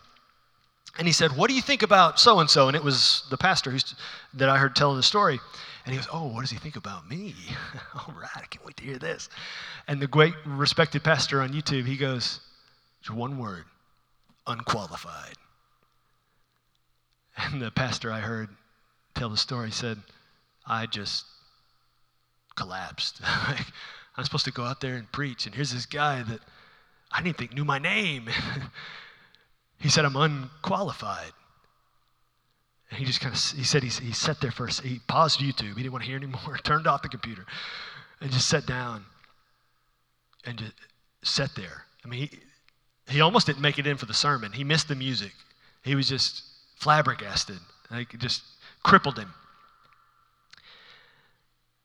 And 0.98 1.06
he 1.06 1.12
said, 1.12 1.36
What 1.36 1.48
do 1.48 1.54
you 1.54 1.62
think 1.62 1.82
about 1.82 2.18
so 2.18 2.40
and 2.40 2.50
so? 2.50 2.66
And 2.66 2.76
it 2.76 2.82
was 2.82 3.22
the 3.30 3.36
pastor 3.36 3.76
that 4.34 4.48
I 4.48 4.58
heard 4.58 4.74
telling 4.74 4.96
the 4.96 5.02
story. 5.02 5.38
And 5.84 5.94
he 5.94 5.98
goes, 5.98 6.08
Oh, 6.12 6.26
what 6.26 6.40
does 6.40 6.50
he 6.50 6.58
think 6.58 6.76
about 6.76 7.08
me? 7.08 7.34
All 7.94 8.14
right, 8.20 8.28
I 8.34 8.46
can't 8.46 8.64
wait 8.64 8.76
to 8.78 8.84
hear 8.84 8.98
this. 8.98 9.28
And 9.86 10.00
the 10.00 10.08
great 10.08 10.34
respected 10.44 11.04
pastor 11.04 11.40
on 11.40 11.52
YouTube, 11.52 11.86
he 11.86 11.96
goes, 11.96 12.40
It's 13.00 13.10
one 13.10 13.38
word 13.38 13.64
unqualified. 14.46 15.34
And 17.36 17.62
the 17.62 17.70
pastor 17.70 18.10
I 18.10 18.18
heard 18.18 18.48
tell 19.14 19.28
the 19.28 19.36
story 19.36 19.70
said, 19.70 19.98
I 20.68 20.86
just 20.86 21.24
collapsed. 22.54 23.20
I'm 23.24 24.24
supposed 24.24 24.44
to 24.44 24.52
go 24.52 24.64
out 24.64 24.80
there 24.80 24.94
and 24.94 25.10
preach, 25.10 25.46
and 25.46 25.54
here's 25.54 25.72
this 25.72 25.86
guy 25.86 26.22
that 26.22 26.40
I 27.10 27.22
didn't 27.22 27.38
think 27.38 27.54
knew 27.54 27.64
my 27.64 27.78
name. 27.78 28.28
He 29.80 29.88
said, 29.88 30.04
I'm 30.04 30.16
unqualified. 30.16 31.32
And 32.90 32.98
he 32.98 33.04
just 33.04 33.20
kind 33.20 33.34
of, 33.34 33.40
he 33.56 33.64
said 33.64 33.82
he, 33.82 33.88
he 33.88 34.12
sat 34.12 34.40
there 34.40 34.50
first. 34.50 34.80
He 34.80 35.00
paused 35.06 35.40
YouTube. 35.40 35.76
He 35.76 35.82
didn't 35.82 35.92
want 35.92 36.04
to 36.04 36.08
hear 36.08 36.16
anymore. 36.16 36.58
Turned 36.64 36.86
off 36.86 37.02
the 37.02 37.08
computer 37.08 37.44
and 38.20 38.30
just 38.30 38.48
sat 38.48 38.66
down 38.66 39.04
and 40.44 40.58
just 40.58 40.74
sat 41.22 41.54
there. 41.54 41.84
I 42.04 42.08
mean, 42.08 42.28
he, 42.28 42.38
he 43.08 43.20
almost 43.20 43.46
didn't 43.46 43.60
make 43.60 43.78
it 43.78 43.86
in 43.86 43.96
for 43.96 44.06
the 44.06 44.14
sermon. 44.14 44.52
He 44.52 44.64
missed 44.64 44.88
the 44.88 44.94
music. 44.94 45.32
He 45.82 45.94
was 45.94 46.08
just 46.08 46.42
flabbergasted. 46.76 47.58
Like 47.90 48.14
it 48.14 48.20
just 48.20 48.42
crippled 48.82 49.18
him. 49.18 49.32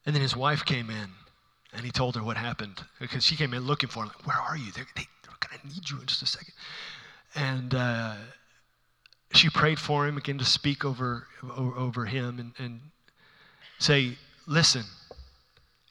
And 0.06 0.14
then 0.16 0.22
his 0.22 0.36
wife 0.36 0.66
came 0.66 0.90
in 0.90 1.10
and 1.74 1.86
he 1.86 1.92
told 1.92 2.16
her 2.16 2.24
what 2.24 2.38
happened 2.38 2.84
because 3.00 3.24
she 3.24 3.36
came 3.36 3.54
in 3.54 3.64
looking 3.64 3.90
for 3.90 4.04
him. 4.04 4.10
Like, 4.10 4.28
Where 4.28 4.38
are 4.38 4.58
you? 4.58 4.72
They're, 4.72 4.86
they, 4.96 5.08
are 5.30 5.38
going 5.40 5.60
to 5.60 5.68
need 5.68 5.90
you 5.90 6.00
in 6.00 6.06
just 6.06 6.22
a 6.22 6.28
second. 6.28 6.54
And 7.36 7.74
uh, 7.74 8.16
she 9.34 9.50
prayed 9.50 9.80
for 9.80 10.08
him, 10.08 10.16
began 10.16 10.38
to 10.38 10.46
speak 10.46 10.86
over, 10.86 11.28
over, 11.56 11.78
over 11.78 12.06
him 12.06 12.40
and, 12.40 12.52
and 12.58 12.80
say, 13.80 14.18
Listen, 14.46 14.84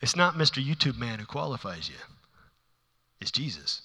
it's 0.03 0.17
not 0.17 0.35
Mr. 0.35 0.65
YouTube 0.65 0.99
man 0.99 1.19
who 1.19 1.27
qualifies 1.27 1.89
you, 1.89 1.97
it's 3.21 3.31
Jesus. 3.31 3.83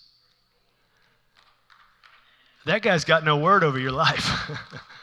That 2.65 2.81
guy's 2.81 3.05
got 3.05 3.23
no 3.23 3.37
word 3.37 3.63
over 3.63 3.79
your 3.79 3.93
life. 3.93 4.51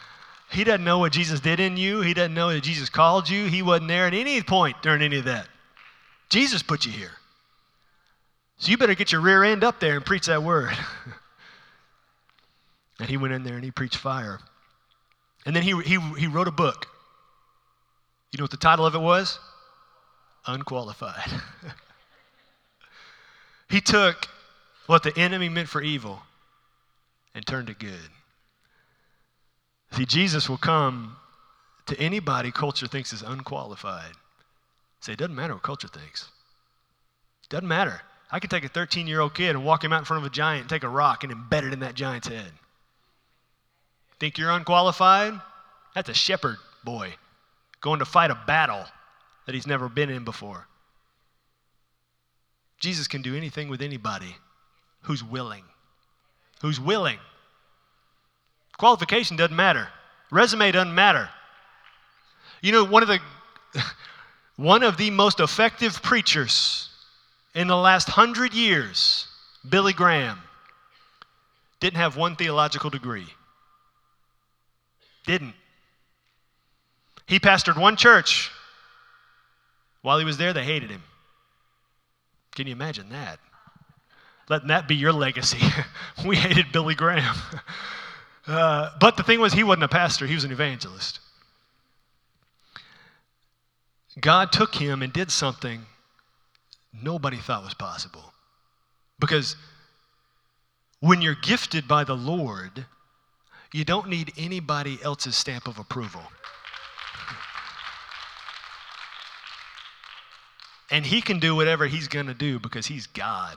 he 0.55 0.65
doesn't 0.65 0.85
know 0.85 1.01
what 1.01 1.13
Jesus 1.13 1.41
did 1.41 1.59
in 1.59 1.77
you. 1.77 2.01
He 2.01 2.15
doesn't 2.15 2.33
know 2.33 2.53
that 2.53 2.63
Jesus 2.63 2.89
called 2.89 3.29
you. 3.29 3.47
He 3.47 3.61
wasn't 3.61 3.89
there 3.89 4.07
at 4.07 4.15
any 4.15 4.41
point 4.41 4.81
during 4.83 5.03
any 5.03 5.19
of 5.19 5.25
that. 5.25 5.49
Jesus 6.29 6.63
put 6.63 6.87
you 6.87 6.93
here. 6.93 7.11
So 8.59 8.71
you 8.71 8.79
better 8.79 8.95
get 8.95 9.11
your 9.11 9.21
rear 9.21 9.43
end 9.43 9.65
up 9.65 9.81
there 9.81 9.97
and 9.97 10.07
preach 10.07 10.27
that 10.27 10.43
word. 10.43 10.75
And 13.01 13.09
he 13.09 13.17
went 13.17 13.35
in 13.35 13.43
there 13.43 13.57
and 13.57 13.65
he 13.65 13.73
preached 13.73 13.97
fire. 13.97 14.39
And 15.45 15.55
then 15.55 15.65
he, 15.65 15.77
he, 15.83 15.99
he 16.17 16.29
wrote 16.29 16.47
a 16.47 16.53
book. 16.53 16.87
You 18.31 18.39
know 18.39 18.45
what 18.45 18.53
the 18.53 18.57
title 18.57 18.87
of 18.87 18.95
it 18.95 19.01
was? 19.01 19.41
Unqualified. 20.47 21.29
he 23.69 23.81
took 23.81 24.29
what 24.87 25.03
the 25.03 25.13
enemy 25.19 25.49
meant 25.49 25.69
for 25.69 25.83
evil 25.83 26.21
and 27.35 27.45
turned 27.45 27.69
it 27.69 27.81
good. 27.81 27.99
See, 29.95 30.07
Jesus 30.07 30.49
will 30.49 30.59
come 30.59 31.17
to 31.87 31.99
anybody 32.01 32.51
culture 32.51 32.89
thinks 32.89 33.13
is 33.13 33.23
unqualified. 33.23 34.13
Say, 35.01 35.13
it 35.13 35.19
doesn't 35.19 35.37
matter 35.37 35.55
what 35.55 35.63
culture 35.63 35.89
thinks. 35.89 36.29
Doesn't 37.49 37.69
matter. 37.69 38.01
I 38.31 38.41
could 38.41 38.51
take 38.51 38.65
a 38.65 38.69
13 38.69 39.07
year 39.07 39.21
old 39.21 39.35
kid 39.35 39.51
and 39.51 39.65
walk 39.65 39.85
him 39.85 39.93
out 39.93 40.01
in 40.01 40.05
front 40.05 40.25
of 40.25 40.27
a 40.27 40.35
giant 40.35 40.63
and 40.63 40.71
take 40.71 40.83
a 40.83 40.89
rock 40.89 41.23
and 41.23 41.33
embed 41.33 41.65
it 41.65 41.73
in 41.73 41.81
that 41.81 41.95
giant's 41.95 42.27
head. 42.27 42.51
Think 44.19 44.39
you're 44.39 44.51
unqualified? 44.51 45.35
That's 45.95 46.09
a 46.09 46.15
shepherd 46.15 46.57
boy 46.83 47.15
going 47.81 47.99
to 47.99 48.05
fight 48.05 48.31
a 48.31 48.39
battle 48.47 48.85
that 49.47 49.55
he's 49.55 49.67
never 49.67 49.89
been 49.89 50.11
in 50.11 50.25
before. 50.25 50.67
Jesus 52.81 53.07
can 53.07 53.23
do 53.23 53.37
anything 53.37 53.69
with 53.69 53.83
anybody 53.83 54.37
who's 55.03 55.23
willing. 55.23 55.65
Who's 56.63 56.81
willing. 56.81 57.19
Qualification 58.79 59.37
doesn't 59.37 59.57
matter. 59.57 59.89
Resume 60.31 60.73
doesn't 60.73 60.95
matter. 60.95 61.29
You 62.61 62.73
know, 62.73 62.85
one 62.85 63.03
of 63.03 63.09
the 63.09 63.21
one 64.57 64.83
of 64.83 64.97
the 64.97 65.11
most 65.11 65.41
effective 65.41 66.03
preachers 66.03 66.89
in 67.55 67.69
the 67.69 67.77
last 67.77 68.09
hundred 68.09 68.55
years, 68.55 69.29
Billy 69.69 69.93
Graham, 69.93 70.39
didn't 71.81 71.99
have 71.99 72.17
one 72.17 72.37
theological 72.37 72.91
degree. 72.91 73.27
Didn't. 75.27 75.55
He 77.27 77.39
pastored 77.39 77.81
one 77.81 77.97
church. 77.97 78.51
While 80.03 80.19
he 80.19 80.25
was 80.25 80.37
there, 80.37 80.53
they 80.53 80.65
hated 80.65 80.91
him. 80.91 81.03
Can 82.55 82.67
you 82.67 82.73
imagine 82.73 83.09
that? 83.11 83.39
Letting 84.49 84.69
that 84.69 84.87
be 84.87 84.95
your 84.95 85.13
legacy. 85.13 85.61
we 86.27 86.37
hated 86.37 86.73
Billy 86.73 86.95
Graham. 86.95 87.37
Uh, 88.47 88.91
but 89.01 89.17
the 89.17 89.23
thing 89.23 89.41
was, 89.41 89.53
he 89.53 89.65
wasn't 89.65 89.85
a 89.85 89.89
pastor, 89.89 90.27
he 90.27 90.35
was 90.35 90.45
an 90.45 90.53
evangelist. 90.53 91.21
God 94.21 94.53
took 94.53 94.75
him 94.75 95.03
and 95.03 95.13
did 95.13 95.31
something 95.31 95.87
nobody 97.03 97.37
thought 97.37 97.65
was 97.65 97.75
possible. 97.75 98.33
Because 99.19 99.57
when 101.01 101.21
you're 101.21 101.35
gifted 101.35 101.89
by 101.89 102.05
the 102.05 102.17
Lord, 102.17 102.87
you 103.73 103.85
don't 103.85 104.09
need 104.09 104.33
anybody 104.37 104.99
else's 105.03 105.37
stamp 105.37 105.67
of 105.67 105.79
approval. 105.79 106.23
And 110.91 111.05
he 111.05 111.21
can 111.21 111.41
do 111.41 111.57
whatever 111.57 111.87
he's 111.87 112.07
going 112.07 112.27
to 112.27 112.35
do 112.35 112.61
because 112.61 112.87
he's 112.87 113.07
God. 113.07 113.57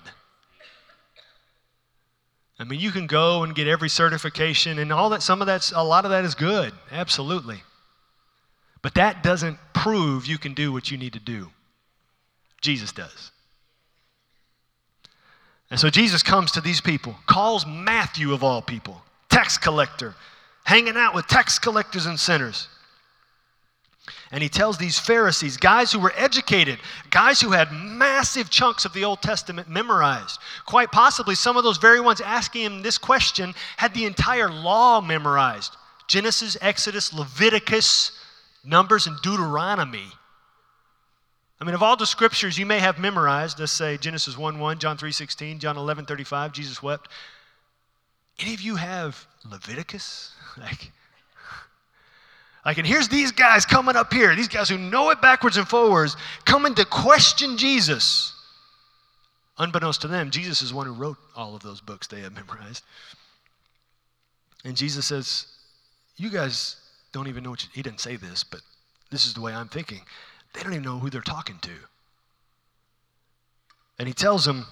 I 2.60 2.63
mean, 2.63 2.80
you 2.80 2.91
can 2.91 3.06
go 3.06 3.43
and 3.43 3.54
get 3.54 3.67
every 3.67 3.89
certification 3.89 4.80
and 4.80 4.91
all 4.91 5.10
that. 5.10 5.22
Some 5.22 5.41
of 5.41 5.48
that's, 5.48 5.72
a 5.72 5.84
lot 5.84 6.06
of 6.06 6.12
that 6.12 6.26
is 6.26 6.34
good, 6.34 6.74
absolutely. 6.91 7.62
But 8.82 8.96
that 8.96 9.22
doesn't 9.22 9.60
prove 9.74 10.26
you 10.26 10.38
can 10.38 10.54
do 10.54 10.72
what 10.72 10.89
you 10.89 10.98
need 10.98 11.13
to 11.13 11.20
do. 11.20 11.52
Jesus 12.62 12.91
does. 12.91 13.32
And 15.70 15.80
so 15.80 15.89
Jesus 15.89 16.24
comes 16.24 16.52
to 16.54 16.62
these 16.62 16.82
people, 16.82 17.15
calls 17.28 17.65
Matthew 17.67 18.34
of 18.34 18.43
all 18.43 18.62
people, 18.62 19.02
tax 19.30 19.58
collector, 19.58 20.15
hanging 20.63 20.98
out 20.98 21.13
with 21.13 21.28
tax 21.28 21.60
collectors 21.60 22.06
and 22.06 22.20
sinners. 22.20 22.70
And 24.32 24.43
he 24.43 24.50
tells 24.50 24.78
these 24.78 25.00
Pharisees, 25.00 25.58
guys 25.58 25.91
who 25.91 26.00
were 26.00 26.13
educated, 26.15 26.80
guys 27.10 27.41
who 27.41 27.52
had 27.52 27.72
massive 27.72 28.50
chunks 28.50 28.86
of 28.86 28.93
the 28.93 29.04
Old 29.04 29.22
Testament 29.22 29.70
memorized. 29.70 30.39
Quite 30.65 30.91
possibly, 30.91 31.36
some 31.36 31.58
of 31.58 31.63
those 31.63 31.78
very 31.78 32.00
ones 32.00 32.22
asking 32.22 32.63
him 32.63 32.82
this 32.82 32.98
question 32.98 33.54
had 33.78 33.93
the 33.93 34.06
entire 34.06 34.50
law 34.50 35.02
memorized 35.02 35.76
Genesis, 36.08 36.56
Exodus, 36.62 37.13
Leviticus, 37.13 38.12
Numbers, 38.63 39.08
and 39.08 39.17
Deuteronomy. 39.22 40.12
I 41.60 41.65
mean, 41.65 41.74
of 41.74 41.82
all 41.82 41.98
the 41.98 42.06
scriptures 42.06 42.58
you 42.58 42.65
may 42.65 42.80
have 42.80 43.00
memorized, 43.00 43.60
let's 43.60 43.72
say 43.72 43.98
Genesis 43.98 44.38
1 44.38 44.60
1, 44.60 44.80
John 44.80 44.98
3 44.98 45.12
16, 45.12 45.60
John 45.60 45.78
11 45.78 46.06
35, 46.06 46.52
Jesus 46.52 46.84
wept. 46.84 47.10
Any 48.39 48.54
of 48.54 48.62
you 48.62 48.76
have 48.76 49.28
Leviticus? 49.50 50.34
Like, 50.60 50.91
like, 52.68 52.78
and 52.78 52.86
here's 52.86 53.08
these 53.08 53.32
guys 53.32 53.66
coming 53.66 53.96
up 53.96 54.12
here, 54.12 54.36
these 54.36 54.50
guys 54.50 54.68
who 54.68 54.78
know 54.78 55.10
it 55.12 55.22
backwards 55.22 55.56
and 55.56 55.66
forwards, 55.66 56.18
coming 56.44 56.76
to 56.76 56.84
question 56.84 57.56
Jesus. 57.56 58.34
Unbeknownst 59.58 60.02
to 60.02 60.10
them, 60.10 60.32
Jesus 60.32 60.62
is 60.62 60.74
one 60.74 60.86
who 60.86 60.92
wrote 60.92 61.16
all 61.34 61.56
of 61.56 61.64
those 61.64 61.80
books 61.80 62.08
they 62.08 62.20
have 62.20 62.34
memorized. 62.36 62.84
And 64.66 64.76
Jesus 64.76 65.06
says, 65.06 65.48
You 66.18 66.30
guys 66.30 66.76
don't 67.14 67.30
even 67.30 67.42
know 67.42 67.52
what 67.52 67.64
you, 67.64 67.70
he 67.74 67.82
didn't 67.82 68.02
say 68.02 68.18
this, 68.18 68.44
but 68.44 68.60
this 69.12 69.26
is 69.26 69.34
the 69.34 69.40
way 69.40 69.54
I'm 69.54 69.70
thinking. 69.70 70.02
They 70.54 70.62
don't 70.62 70.74
even 70.74 70.84
know 70.84 71.00
who 71.00 71.10
they're 71.10 71.22
talking 71.22 71.60
to. 71.62 71.72
And 73.98 74.10
he 74.10 74.14
tells 74.14 74.44
them, 74.44 74.66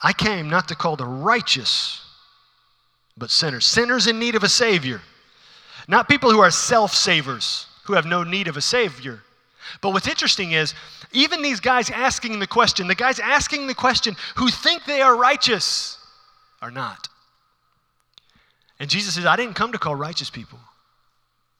I 0.00 0.12
came 0.12 0.48
not 0.48 0.68
to 0.68 0.76
call 0.76 0.94
the 0.94 1.04
righteous, 1.04 2.00
but 3.16 3.32
sinners. 3.32 3.66
Sinners 3.66 4.06
in 4.06 4.20
need 4.20 4.36
of 4.36 4.44
a 4.44 4.48
Savior. 4.48 5.00
Not 5.88 6.08
people 6.08 6.30
who 6.30 6.40
are 6.40 6.50
self 6.50 6.92
savers, 6.92 7.66
who 7.84 7.94
have 7.94 8.06
no 8.06 8.22
need 8.22 8.46
of 8.46 8.56
a 8.56 8.60
Savior. 8.60 9.22
But 9.80 9.92
what's 9.92 10.06
interesting 10.06 10.52
is, 10.52 10.74
even 11.12 11.42
these 11.42 11.60
guys 11.60 11.90
asking 11.90 12.38
the 12.38 12.46
question, 12.46 12.86
the 12.86 12.94
guys 12.94 13.18
asking 13.18 13.66
the 13.66 13.74
question 13.74 14.14
who 14.36 14.48
think 14.48 14.84
they 14.84 15.00
are 15.00 15.16
righteous 15.16 15.98
are 16.62 16.70
not. 16.70 17.08
And 18.78 18.88
Jesus 18.88 19.14
says, 19.14 19.26
I 19.26 19.36
didn't 19.36 19.54
come 19.54 19.72
to 19.72 19.78
call 19.78 19.94
righteous 19.94 20.30
people. 20.30 20.58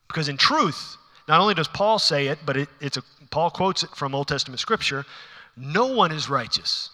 Because 0.06 0.28
in 0.28 0.36
truth, 0.36 0.96
not 1.26 1.40
only 1.40 1.54
does 1.54 1.68
Paul 1.68 1.98
say 1.98 2.28
it, 2.28 2.38
but 2.46 2.56
it, 2.56 2.68
it's 2.80 2.96
a, 2.96 3.02
Paul 3.30 3.50
quotes 3.50 3.82
it 3.82 3.90
from 3.90 4.14
Old 4.14 4.28
Testament 4.28 4.60
scripture 4.60 5.04
no 5.60 5.86
one 5.86 6.12
is 6.12 6.30
righteous. 6.30 6.90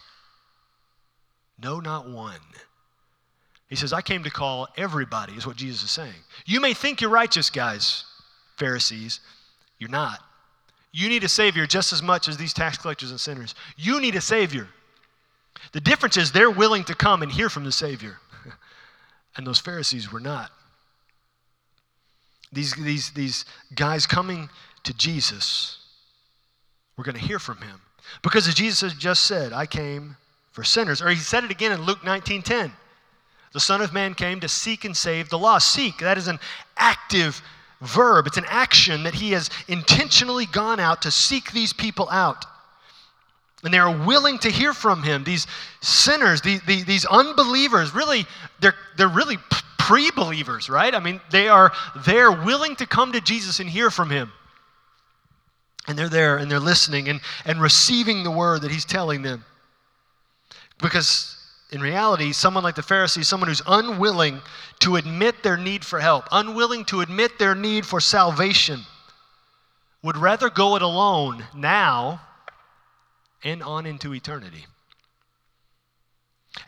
No, 1.62 1.80
not 1.80 2.08
one. 2.08 2.40
He 3.74 3.76
says, 3.76 3.92
I 3.92 4.02
came 4.02 4.22
to 4.22 4.30
call 4.30 4.68
everybody, 4.76 5.32
is 5.32 5.48
what 5.48 5.56
Jesus 5.56 5.82
is 5.82 5.90
saying. 5.90 6.14
You 6.46 6.60
may 6.60 6.74
think 6.74 7.00
you're 7.00 7.10
righteous, 7.10 7.50
guys, 7.50 8.04
Pharisees. 8.56 9.18
You're 9.80 9.90
not. 9.90 10.20
You 10.92 11.08
need 11.08 11.24
a 11.24 11.28
Savior 11.28 11.66
just 11.66 11.92
as 11.92 12.00
much 12.00 12.28
as 12.28 12.37
these 12.37 12.52
tax 12.52 12.78
collectors 12.78 13.10
and 13.10 13.18
sinners. 13.18 13.56
You 13.76 14.00
need 14.00 14.14
a 14.14 14.20
Savior. 14.20 14.68
The 15.72 15.80
difference 15.80 16.16
is 16.16 16.30
they're 16.30 16.52
willing 16.52 16.84
to 16.84 16.94
come 16.94 17.22
and 17.22 17.32
hear 17.32 17.48
from 17.48 17.64
the 17.64 17.72
Savior, 17.72 18.18
and 19.37 19.44
those 19.44 19.58
Pharisees 19.58 20.12
were 20.12 20.20
not. 20.20 20.52
These, 22.52 22.76
these, 22.76 23.10
these 23.10 23.44
guys 23.74 24.06
coming 24.06 24.50
to 24.84 24.94
Jesus, 24.94 25.78
we're 26.96 27.02
going 27.02 27.16
to 27.16 27.26
hear 27.26 27.40
from 27.40 27.58
him. 27.58 27.80
Because 28.22 28.46
as 28.46 28.54
Jesus 28.54 28.82
has 28.82 28.94
just 28.94 29.24
said, 29.24 29.52
I 29.52 29.66
came 29.66 30.16
for 30.52 30.62
sinners. 30.62 31.02
Or 31.02 31.08
he 31.08 31.16
said 31.16 31.42
it 31.42 31.50
again 31.50 31.72
in 31.72 31.82
Luke 31.82 32.04
19 32.04 32.42
10. 32.42 32.72
The 33.54 33.60
Son 33.60 33.80
of 33.80 33.92
Man 33.92 34.14
came 34.14 34.40
to 34.40 34.48
seek 34.48 34.84
and 34.84 34.96
save 34.96 35.30
the 35.30 35.38
lost. 35.38 35.72
Seek, 35.72 35.98
that 35.98 36.18
is 36.18 36.26
an 36.26 36.40
active 36.76 37.40
verb, 37.80 38.26
it's 38.26 38.36
an 38.36 38.46
action 38.48 39.04
that 39.04 39.14
he 39.14 39.32
has 39.32 39.48
intentionally 39.68 40.46
gone 40.46 40.80
out 40.80 41.02
to 41.02 41.10
seek 41.10 41.52
these 41.52 41.72
people 41.72 42.08
out. 42.10 42.44
And 43.62 43.72
they 43.72 43.78
are 43.78 44.04
willing 44.04 44.38
to 44.40 44.50
hear 44.50 44.74
from 44.74 45.02
him. 45.02 45.24
These 45.24 45.46
sinners, 45.80 46.42
these, 46.42 46.60
these 46.66 47.06
unbelievers, 47.06 47.94
really, 47.94 48.26
they're, 48.60 48.74
they're 48.98 49.08
really 49.08 49.38
pre 49.78 50.10
believers, 50.10 50.68
right? 50.68 50.94
I 50.94 50.98
mean, 50.98 51.20
they 51.30 51.48
are 51.48 51.72
they're 52.04 52.32
willing 52.32 52.76
to 52.76 52.86
come 52.86 53.12
to 53.12 53.20
Jesus 53.20 53.60
and 53.60 53.70
hear 53.70 53.90
from 53.90 54.10
him. 54.10 54.32
And 55.86 55.96
they're 55.98 56.08
there 56.08 56.38
and 56.38 56.50
they're 56.50 56.58
listening 56.58 57.08
and, 57.08 57.20
and 57.44 57.60
receiving 57.60 58.24
the 58.24 58.30
word 58.30 58.62
that 58.62 58.70
he's 58.70 58.84
telling 58.84 59.22
them. 59.22 59.44
Because 60.78 61.36
in 61.70 61.81
reality, 61.81 62.33
someone 62.33 62.62
like 62.62 62.77
the 62.77 62.83
Pharisees, 62.83 63.27
someone 63.27 63.48
who's 63.48 63.62
unwilling 63.66 64.40
to 64.81 64.96
admit 64.96 65.42
their 65.42 65.57
need 65.57 65.85
for 65.85 65.98
help, 65.98 66.24
unwilling 66.31 66.85
to 66.87 67.00
admit 67.00 67.38
their 67.38 67.55
need 67.55 67.85
for 67.87 68.00
salvation, 68.00 68.81
would 70.03 70.16
rather 70.16 70.50
go 70.50 70.77
it 70.77 70.83
alone 70.83 71.44
now 71.55 72.20
and 73.42 73.62
on 73.62 73.87
into 73.87 74.14
eternity. 74.14 74.66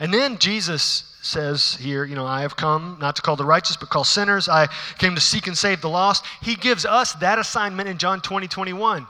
And 0.00 0.12
then 0.12 0.38
Jesus 0.38 1.16
says 1.22 1.74
here, 1.76 2.04
you 2.04 2.14
know, 2.14 2.26
I 2.26 2.40
have 2.40 2.56
come 2.56 2.98
not 3.00 3.16
to 3.16 3.22
call 3.22 3.36
the 3.36 3.44
righteous, 3.44 3.76
but 3.76 3.88
call 3.88 4.04
sinners. 4.04 4.48
I 4.48 4.66
came 4.98 5.14
to 5.14 5.20
seek 5.20 5.46
and 5.46 5.56
save 5.56 5.80
the 5.80 5.88
lost. 5.88 6.24
He 6.42 6.56
gives 6.56 6.84
us 6.84 7.12
that 7.14 7.38
assignment 7.38 7.88
in 7.88 7.98
John 7.98 8.20
20, 8.20 8.48
21. 8.48 9.06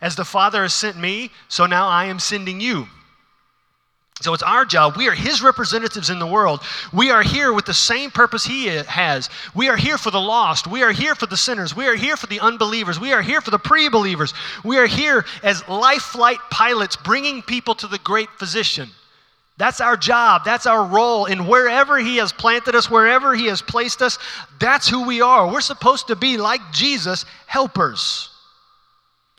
As 0.00 0.16
the 0.16 0.24
Father 0.24 0.62
has 0.62 0.74
sent 0.74 0.96
me, 0.96 1.30
so 1.48 1.66
now 1.66 1.88
I 1.88 2.06
am 2.06 2.18
sending 2.18 2.60
you. 2.60 2.86
So 4.22 4.32
it's 4.32 4.42
our 4.42 4.64
job. 4.64 4.96
We 4.96 5.08
are 5.08 5.14
His 5.14 5.42
representatives 5.42 6.08
in 6.08 6.18
the 6.18 6.26
world. 6.26 6.62
We 6.92 7.10
are 7.10 7.22
here 7.22 7.52
with 7.52 7.66
the 7.66 7.74
same 7.74 8.10
purpose 8.10 8.46
He 8.46 8.66
has. 8.66 9.28
We 9.54 9.68
are 9.68 9.76
here 9.76 9.98
for 9.98 10.10
the 10.10 10.20
lost. 10.20 10.66
We 10.66 10.82
are 10.82 10.92
here 10.92 11.14
for 11.14 11.26
the 11.26 11.36
sinners. 11.36 11.76
We 11.76 11.86
are 11.86 11.94
here 11.94 12.16
for 12.16 12.26
the 12.26 12.40
unbelievers. 12.40 12.98
We 12.98 13.12
are 13.12 13.20
here 13.20 13.42
for 13.42 13.50
the 13.50 13.58
pre 13.58 13.90
believers. 13.90 14.32
We 14.64 14.78
are 14.78 14.86
here 14.86 15.26
as 15.42 15.68
life 15.68 16.02
flight 16.02 16.38
pilots 16.50 16.96
bringing 16.96 17.42
people 17.42 17.74
to 17.76 17.86
the 17.86 17.98
great 17.98 18.30
physician. 18.38 18.88
That's 19.58 19.80
our 19.82 19.96
job. 19.98 20.42
That's 20.44 20.66
our 20.66 20.86
role. 20.86 21.26
And 21.26 21.46
wherever 21.46 21.98
He 21.98 22.16
has 22.16 22.32
planted 22.32 22.74
us, 22.74 22.90
wherever 22.90 23.34
He 23.34 23.46
has 23.46 23.60
placed 23.60 24.00
us, 24.00 24.18
that's 24.58 24.88
who 24.88 25.06
we 25.06 25.20
are. 25.20 25.50
We're 25.50 25.60
supposed 25.60 26.06
to 26.08 26.16
be, 26.16 26.38
like 26.38 26.60
Jesus, 26.72 27.26
helpers. 27.46 28.30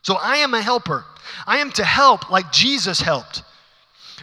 So 0.04 0.16
I 0.16 0.38
am 0.38 0.54
a 0.54 0.62
helper. 0.62 1.04
I 1.48 1.58
am 1.58 1.72
to 1.72 1.84
help 1.84 2.30
like 2.30 2.52
Jesus 2.52 3.02
helped 3.02 3.42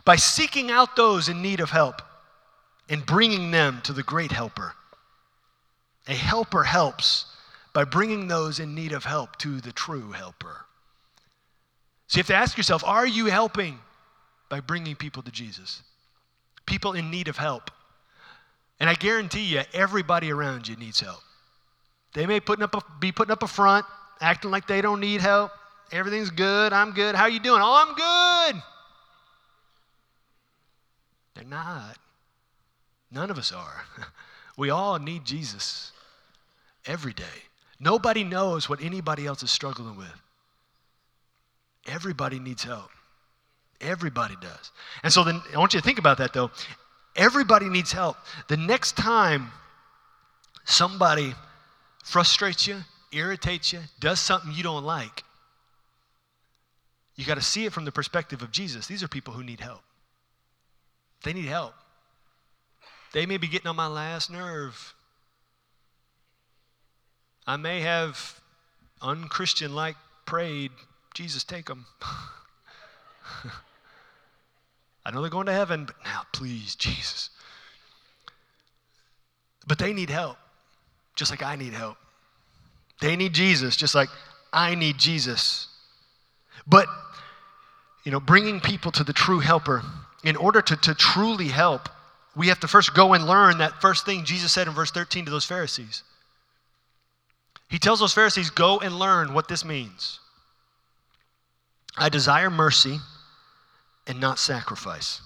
by 0.04 0.16
seeking 0.16 0.70
out 0.70 0.96
those 0.96 1.28
in 1.28 1.42
need 1.42 1.60
of 1.60 1.70
help 1.70 2.02
and 2.88 3.04
bringing 3.04 3.50
them 3.50 3.80
to 3.84 3.92
the 3.92 4.02
great 4.02 4.32
helper. 4.32 4.74
A 6.06 6.14
helper 6.14 6.64
helps 6.64 7.26
by 7.72 7.84
bringing 7.84 8.28
those 8.28 8.60
in 8.60 8.74
need 8.74 8.92
of 8.92 9.04
help 9.04 9.36
to 9.38 9.60
the 9.60 9.72
true 9.72 10.12
helper. 10.12 10.66
So 12.06 12.18
you 12.18 12.20
have 12.20 12.26
to 12.28 12.34
ask 12.34 12.56
yourself 12.56 12.84
are 12.84 13.06
you 13.06 13.26
helping 13.26 13.78
by 14.50 14.60
bringing 14.60 14.94
people 14.94 15.22
to 15.22 15.30
Jesus? 15.30 15.82
People 16.66 16.92
in 16.92 17.10
need 17.10 17.28
of 17.28 17.36
help. 17.36 17.70
And 18.80 18.90
I 18.90 18.94
guarantee 18.94 19.44
you, 19.44 19.62
everybody 19.72 20.32
around 20.32 20.68
you 20.68 20.76
needs 20.76 21.00
help. 21.00 21.20
They 22.12 22.26
may 22.26 22.40
putting 22.40 22.62
up 22.62 22.74
a, 22.74 22.80
be 23.00 23.12
putting 23.12 23.32
up 23.32 23.42
a 23.42 23.48
front, 23.48 23.86
acting 24.20 24.50
like 24.50 24.66
they 24.66 24.80
don't 24.80 25.00
need 25.00 25.20
help. 25.20 25.52
Everything's 25.92 26.30
good. 26.30 26.72
I'm 26.72 26.92
good. 26.92 27.14
How 27.14 27.22
are 27.22 27.30
you 27.30 27.40
doing? 27.40 27.60
Oh, 27.62 27.84
I'm 27.86 28.52
good. 28.52 28.62
They're 31.34 31.44
not. 31.44 31.96
None 33.10 33.30
of 33.30 33.38
us 33.38 33.52
are. 33.52 33.84
We 34.56 34.70
all 34.70 34.98
need 34.98 35.24
Jesus 35.24 35.90
every 36.86 37.12
day. 37.12 37.24
Nobody 37.80 38.22
knows 38.22 38.68
what 38.68 38.80
anybody 38.80 39.26
else 39.26 39.42
is 39.42 39.50
struggling 39.50 39.96
with. 39.96 40.22
Everybody 41.86 42.38
needs 42.38 42.62
help. 42.62 42.90
Everybody 43.80 44.36
does. 44.40 44.70
And 45.02 45.12
so 45.12 45.24
then 45.24 45.42
I 45.52 45.58
want 45.58 45.74
you 45.74 45.80
to 45.80 45.84
think 45.84 45.98
about 45.98 46.18
that 46.18 46.32
though. 46.32 46.50
Everybody 47.16 47.68
needs 47.68 47.92
help. 47.92 48.16
The 48.48 48.56
next 48.56 48.96
time 48.96 49.50
somebody 50.64 51.34
frustrates 52.04 52.66
you, 52.66 52.76
irritates 53.12 53.72
you, 53.72 53.80
does 54.00 54.20
something 54.20 54.52
you 54.52 54.62
don't 54.62 54.84
like, 54.84 55.24
you 57.16 57.24
got 57.24 57.36
to 57.36 57.42
see 57.42 57.64
it 57.64 57.72
from 57.72 57.84
the 57.84 57.92
perspective 57.92 58.42
of 58.42 58.50
Jesus. 58.50 58.86
These 58.86 59.02
are 59.02 59.08
people 59.08 59.34
who 59.34 59.44
need 59.44 59.60
help. 59.60 59.82
They 61.24 61.32
need 61.32 61.46
help. 61.46 61.74
They 63.12 63.26
may 63.26 63.38
be 63.38 63.48
getting 63.48 63.66
on 63.66 63.76
my 63.76 63.86
last 63.86 64.30
nerve. 64.30 64.94
I 67.46 67.56
may 67.56 67.80
have 67.80 68.40
unchristian 69.02 69.74
like 69.74 69.96
prayed, 70.26 70.70
Jesus, 71.14 71.42
take 71.44 71.66
them. 71.66 71.86
I 75.06 75.10
know 75.10 75.20
they're 75.20 75.30
going 75.30 75.46
to 75.46 75.52
heaven, 75.52 75.84
but 75.84 75.96
now, 76.04 76.22
please, 76.32 76.74
Jesus. 76.74 77.30
But 79.66 79.78
they 79.78 79.92
need 79.92 80.10
help, 80.10 80.36
just 81.14 81.30
like 81.30 81.42
I 81.42 81.56
need 81.56 81.72
help. 81.72 81.96
They 83.00 83.16
need 83.16 83.32
Jesus, 83.34 83.76
just 83.76 83.94
like 83.94 84.08
I 84.52 84.74
need 84.74 84.98
Jesus. 84.98 85.68
But, 86.66 86.88
you 88.04 88.12
know, 88.12 88.20
bringing 88.20 88.60
people 88.60 88.92
to 88.92 89.04
the 89.04 89.12
true 89.12 89.40
helper 89.40 89.82
in 90.24 90.36
order 90.36 90.62
to, 90.62 90.76
to 90.76 90.94
truly 90.94 91.48
help, 91.48 91.88
we 92.34 92.48
have 92.48 92.58
to 92.60 92.68
first 92.68 92.94
go 92.94 93.12
and 93.12 93.26
learn 93.26 93.58
that 93.58 93.80
first 93.80 94.04
thing 94.06 94.24
Jesus 94.24 94.52
said 94.52 94.66
in 94.66 94.74
verse 94.74 94.90
13 94.90 95.26
to 95.26 95.30
those 95.30 95.44
Pharisees. 95.44 96.02
He 97.68 97.78
tells 97.78 98.00
those 98.00 98.14
Pharisees, 98.14 98.50
Go 98.50 98.80
and 98.80 98.98
learn 98.98 99.34
what 99.34 99.48
this 99.48 99.64
means. 99.64 100.18
I 101.96 102.08
desire 102.08 102.50
mercy 102.50 102.98
and 104.06 104.20
not 104.20 104.38
sacrifice. 104.38 105.20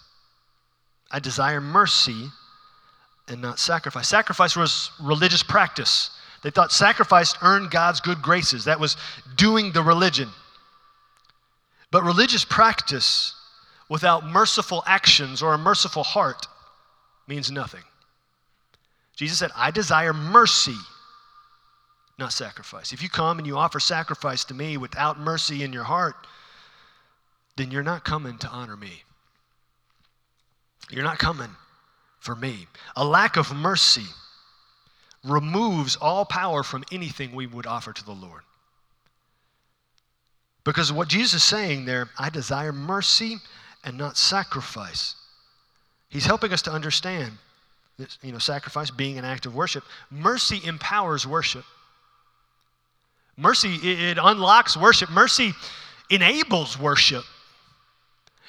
I 1.11 1.21
desire 1.21 1.61
mercy 1.61 2.29
and 3.29 3.41
not 3.41 3.59
sacrifice. 3.59 4.09
Sacrifice 4.09 4.57
was 4.57 4.91
religious 5.01 5.43
practice. 5.43 6.11
They 6.43 6.51
thought 6.51 6.73
sacrifice 6.73 7.35
earned 7.43 7.71
God's 7.71 8.01
good 8.01 8.21
graces. 8.21 8.65
That 8.65 8.81
was 8.81 8.97
doing 9.37 9.73
the 9.73 9.83
religion. 9.83 10.29
But 11.91 12.05
religious 12.05 12.45
practice 12.45 13.35
without 13.89 14.25
merciful 14.25 14.83
actions 14.87 15.43
or 15.43 15.55
a 15.55 15.59
merciful 15.59 16.03
heart 16.03 16.47
means 17.27 17.51
nothing. 17.51 17.83
Jesus 19.17 19.39
said, 19.39 19.51
I 19.57 19.71
desire 19.71 20.13
mercy, 20.13 20.77
not 22.19 22.33
sacrifice. 22.33 22.93
If 22.93 23.03
you 23.03 23.09
come 23.09 23.39
and 23.39 23.47
you 23.47 23.57
offer 23.57 23.81
sacrifice 23.81 24.45
to 24.47 24.55
me 24.55 24.77
without 24.77 25.19
mercy 25.19 25.63
in 25.63 25.73
your 25.73 25.85
heart, 25.85 26.15
then 27.57 27.71
you're 27.71 27.83
not 27.83 28.05
coming 28.05 28.39
to 28.39 28.49
honor 28.49 28.77
me. 28.77 29.03
You're 30.91 31.05
not 31.05 31.19
coming 31.19 31.51
for 32.21 32.37
me. 32.37 32.67
A 32.97 33.05
lack 33.05 33.37
of 33.37 33.55
mercy 33.55 34.07
removes 35.25 35.97
all 35.97 36.25
power 36.25 36.63
from 36.63 36.85
anything 36.93 37.35
we 37.35 37.47
would 37.47 37.67
offer 37.67 37.93
to 37.93 38.05
the 38.05 38.13
Lord. 38.13 38.43
Because 40.65 40.93
what 40.93 41.09
Jesus 41.09 41.43
is 41.43 41.45
saying 41.45 41.85
there, 41.85 42.11
I 42.19 42.31
desire 42.31 42.73
mercy 42.73 43.39
and 43.85 43.97
not 43.97 44.17
sacrifice. 44.17 45.15
He's 46.09 46.27
helping 46.27 46.53
us 46.53 46.63
to 46.63 46.71
understand 46.71 47.33
this, 47.99 48.19
you 48.23 48.33
know, 48.33 48.39
sacrifice 48.39 48.91
being 48.91 49.19
an 49.19 49.25
act 49.25 49.47
of 49.47 49.55
worship. 49.55 49.85
Mercy 50.11 50.61
empowers 50.65 51.27
worship. 51.27 51.65
Mercy, 53.37 53.75
it, 53.75 54.01
it 54.01 54.19
unlocks 54.21 54.77
worship. 54.77 55.11
Mercy 55.11 55.53
enables 56.11 56.79
worship. 56.79 57.25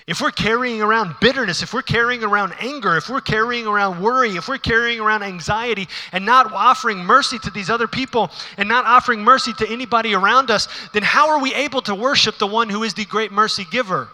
If 0.07 0.21
we're 0.21 0.31
carrying 0.31 0.81
around 0.81 1.13
bitterness, 1.21 1.61
if 1.61 1.71
we're 1.71 1.83
carrying 1.83 2.23
around 2.23 2.55
anger, 2.59 2.97
if 2.97 3.09
we're 3.09 3.21
carrying 3.21 3.67
around 3.67 4.01
worry, 4.01 4.35
if 4.37 4.47
we're 4.47 4.57
carrying 4.57 4.99
around 4.99 5.21
anxiety 5.21 5.87
and 6.11 6.25
not 6.25 6.51
offering 6.51 6.97
mercy 6.97 7.37
to 7.39 7.51
these 7.51 7.69
other 7.69 7.87
people 7.87 8.31
and 8.57 8.67
not 8.67 8.85
offering 8.85 9.19
mercy 9.19 9.53
to 9.53 9.69
anybody 9.69 10.15
around 10.15 10.49
us, 10.49 10.67
then 10.93 11.03
how 11.03 11.29
are 11.29 11.39
we 11.39 11.53
able 11.53 11.83
to 11.83 11.93
worship 11.93 12.39
the 12.39 12.47
one 12.47 12.69
who 12.69 12.81
is 12.81 12.95
the 12.95 13.05
great 13.05 13.31
mercy 13.31 13.65
giver? 13.69 14.09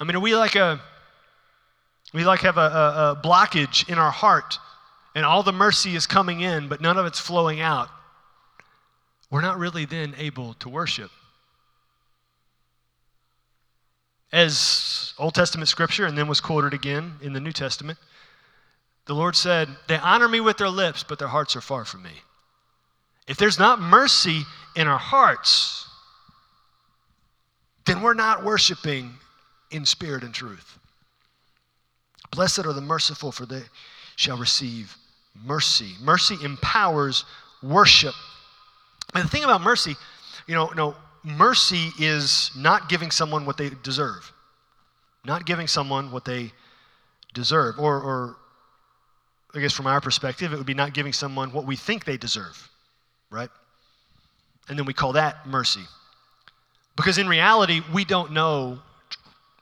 I 0.00 0.04
mean, 0.04 0.16
are 0.16 0.20
we 0.20 0.34
like 0.34 0.56
a 0.56 0.80
we 2.12 2.24
like 2.24 2.40
have 2.40 2.56
a, 2.56 2.60
a, 2.60 3.10
a 3.12 3.20
blockage 3.22 3.88
in 3.88 3.98
our 3.98 4.10
heart 4.10 4.58
and 5.14 5.24
all 5.24 5.42
the 5.42 5.52
mercy 5.52 5.94
is 5.94 6.06
coming 6.06 6.40
in, 6.40 6.68
but 6.68 6.80
none 6.80 6.96
of 6.96 7.06
it's 7.06 7.20
flowing 7.20 7.60
out? 7.60 7.88
We're 9.30 9.42
not 9.42 9.58
really 9.58 9.84
then 9.84 10.14
able 10.18 10.54
to 10.54 10.68
worship. 10.68 11.10
as 14.32 15.12
Old 15.18 15.34
Testament 15.34 15.68
scripture 15.68 16.06
and 16.06 16.16
then 16.16 16.28
was 16.28 16.40
quoted 16.40 16.74
again 16.74 17.14
in 17.22 17.32
the 17.32 17.40
New 17.40 17.52
Testament, 17.52 17.98
the 19.06 19.14
Lord 19.14 19.34
said, 19.34 19.68
They 19.88 19.98
honor 19.98 20.28
me 20.28 20.40
with 20.40 20.56
their 20.56 20.68
lips, 20.68 21.02
but 21.02 21.18
their 21.18 21.28
hearts 21.28 21.56
are 21.56 21.60
far 21.60 21.84
from 21.84 22.02
me. 22.02 22.22
If 23.26 23.36
there's 23.36 23.58
not 23.58 23.80
mercy 23.80 24.42
in 24.76 24.86
our 24.86 24.98
hearts, 24.98 25.88
then 27.86 28.02
we're 28.02 28.14
not 28.14 28.44
worshiping 28.44 29.14
in 29.70 29.84
spirit 29.84 30.22
and 30.22 30.34
truth. 30.34 30.78
Blessed 32.30 32.60
are 32.60 32.72
the 32.72 32.80
merciful, 32.80 33.32
for 33.32 33.46
they 33.46 33.62
shall 34.16 34.36
receive 34.36 34.96
mercy. 35.44 35.92
Mercy 36.02 36.36
empowers 36.44 37.24
worship. 37.62 38.14
And 39.14 39.24
the 39.24 39.28
thing 39.28 39.44
about 39.44 39.60
mercy, 39.62 39.96
you 40.46 40.54
know, 40.54 40.70
no, 40.76 40.94
mercy 41.24 41.90
is 41.98 42.50
not 42.56 42.88
giving 42.88 43.10
someone 43.10 43.46
what 43.46 43.56
they 43.56 43.70
deserve, 43.82 44.32
not 45.24 45.46
giving 45.46 45.66
someone 45.66 46.10
what 46.12 46.24
they 46.24 46.52
deserve. 47.34 47.78
Or, 47.78 48.00
or, 48.00 48.36
I 49.54 49.60
guess 49.60 49.72
from 49.72 49.86
our 49.86 50.00
perspective, 50.00 50.52
it 50.52 50.56
would 50.56 50.66
be 50.66 50.74
not 50.74 50.94
giving 50.94 51.12
someone 51.12 51.52
what 51.52 51.66
we 51.66 51.74
think 51.74 52.04
they 52.04 52.16
deserve, 52.16 52.70
right? 53.30 53.50
And 54.68 54.78
then 54.78 54.86
we 54.86 54.92
call 54.92 55.12
that 55.14 55.46
mercy. 55.46 55.82
Because 56.96 57.18
in 57.18 57.28
reality, 57.28 57.82
we 57.92 58.04
don't 58.04 58.32
know, 58.32 58.78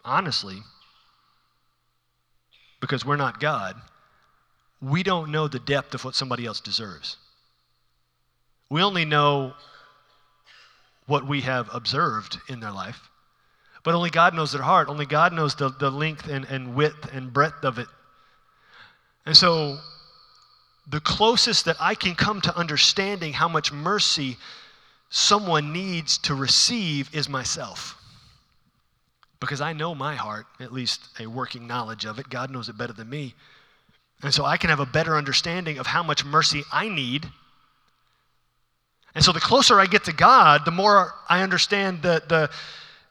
honestly, 0.05 0.59
because 2.81 3.05
we're 3.05 3.17
not 3.17 3.41
God, 3.41 3.77
we 4.81 5.03
don't 5.03 5.31
know 5.31 5.49
the 5.49 5.59
depth 5.59 5.95
of 5.95 6.05
what 6.05 6.15
somebody 6.15 6.47
else 6.47 6.61
deserves. 6.61 7.17
We 8.71 8.83
only 8.83 9.05
know 9.05 9.55
what 11.07 11.27
we 11.27 11.41
have 11.41 11.69
observed 11.75 12.39
in 12.49 12.61
their 12.61 12.71
life. 12.71 13.09
But 13.83 13.95
only 13.95 14.11
God 14.11 14.35
knows 14.35 14.53
their 14.53 14.63
heart. 14.63 14.89
Only 14.89 15.07
God 15.07 15.33
knows 15.33 15.55
the, 15.55 15.71
the 15.71 15.91
length 15.91 16.29
and, 16.29 16.45
and 16.45 16.75
width 16.75 17.11
and 17.13 17.33
breadth 17.33 17.65
of 17.65 17.79
it. 17.79 17.89
And 19.25 19.37
so, 19.37 19.79
the 20.87 21.01
closest 21.01 21.65
that 21.67 21.77
I 21.81 21.95
can 21.95 22.15
come 22.15 22.41
to 22.43 22.57
understanding 22.57 23.33
how 23.33 23.49
much 23.49 23.73
mercy 23.73 24.37
someone 25.11 25.73
needs 25.73 26.19
to 26.19 26.35
receive 26.35 27.15
is 27.15 27.29
myself. 27.29 27.98
Because 29.40 29.61
I 29.61 29.72
know 29.72 29.94
my 29.94 30.14
heart, 30.14 30.46
at 30.59 30.72
least 30.72 31.01
a 31.20 31.27
working 31.27 31.66
knowledge 31.66 32.05
of 32.05 32.18
it. 32.18 32.29
God 32.29 32.51
knows 32.51 32.68
it 32.68 32.77
better 32.77 32.92
than 32.92 33.09
me. 33.09 33.35
And 34.22 34.35
so 34.35 34.44
I 34.44 34.57
can 34.57 34.70
have 34.70 34.81
a 34.81 34.87
better 34.87 35.16
understanding 35.16 35.79
of 35.79 35.87
how 35.87 36.03
much 36.03 36.24
mercy 36.24 36.64
I 36.72 36.88
need 36.88 37.27
and 39.18 39.24
so 39.24 39.33
the 39.33 39.40
closer 39.40 39.81
I 39.81 39.87
get 39.87 40.05
to 40.05 40.12
God, 40.12 40.64
the 40.64 40.70
more 40.70 41.12
I 41.29 41.42
understand 41.42 42.03
the, 42.03 42.22
the, 42.29 42.51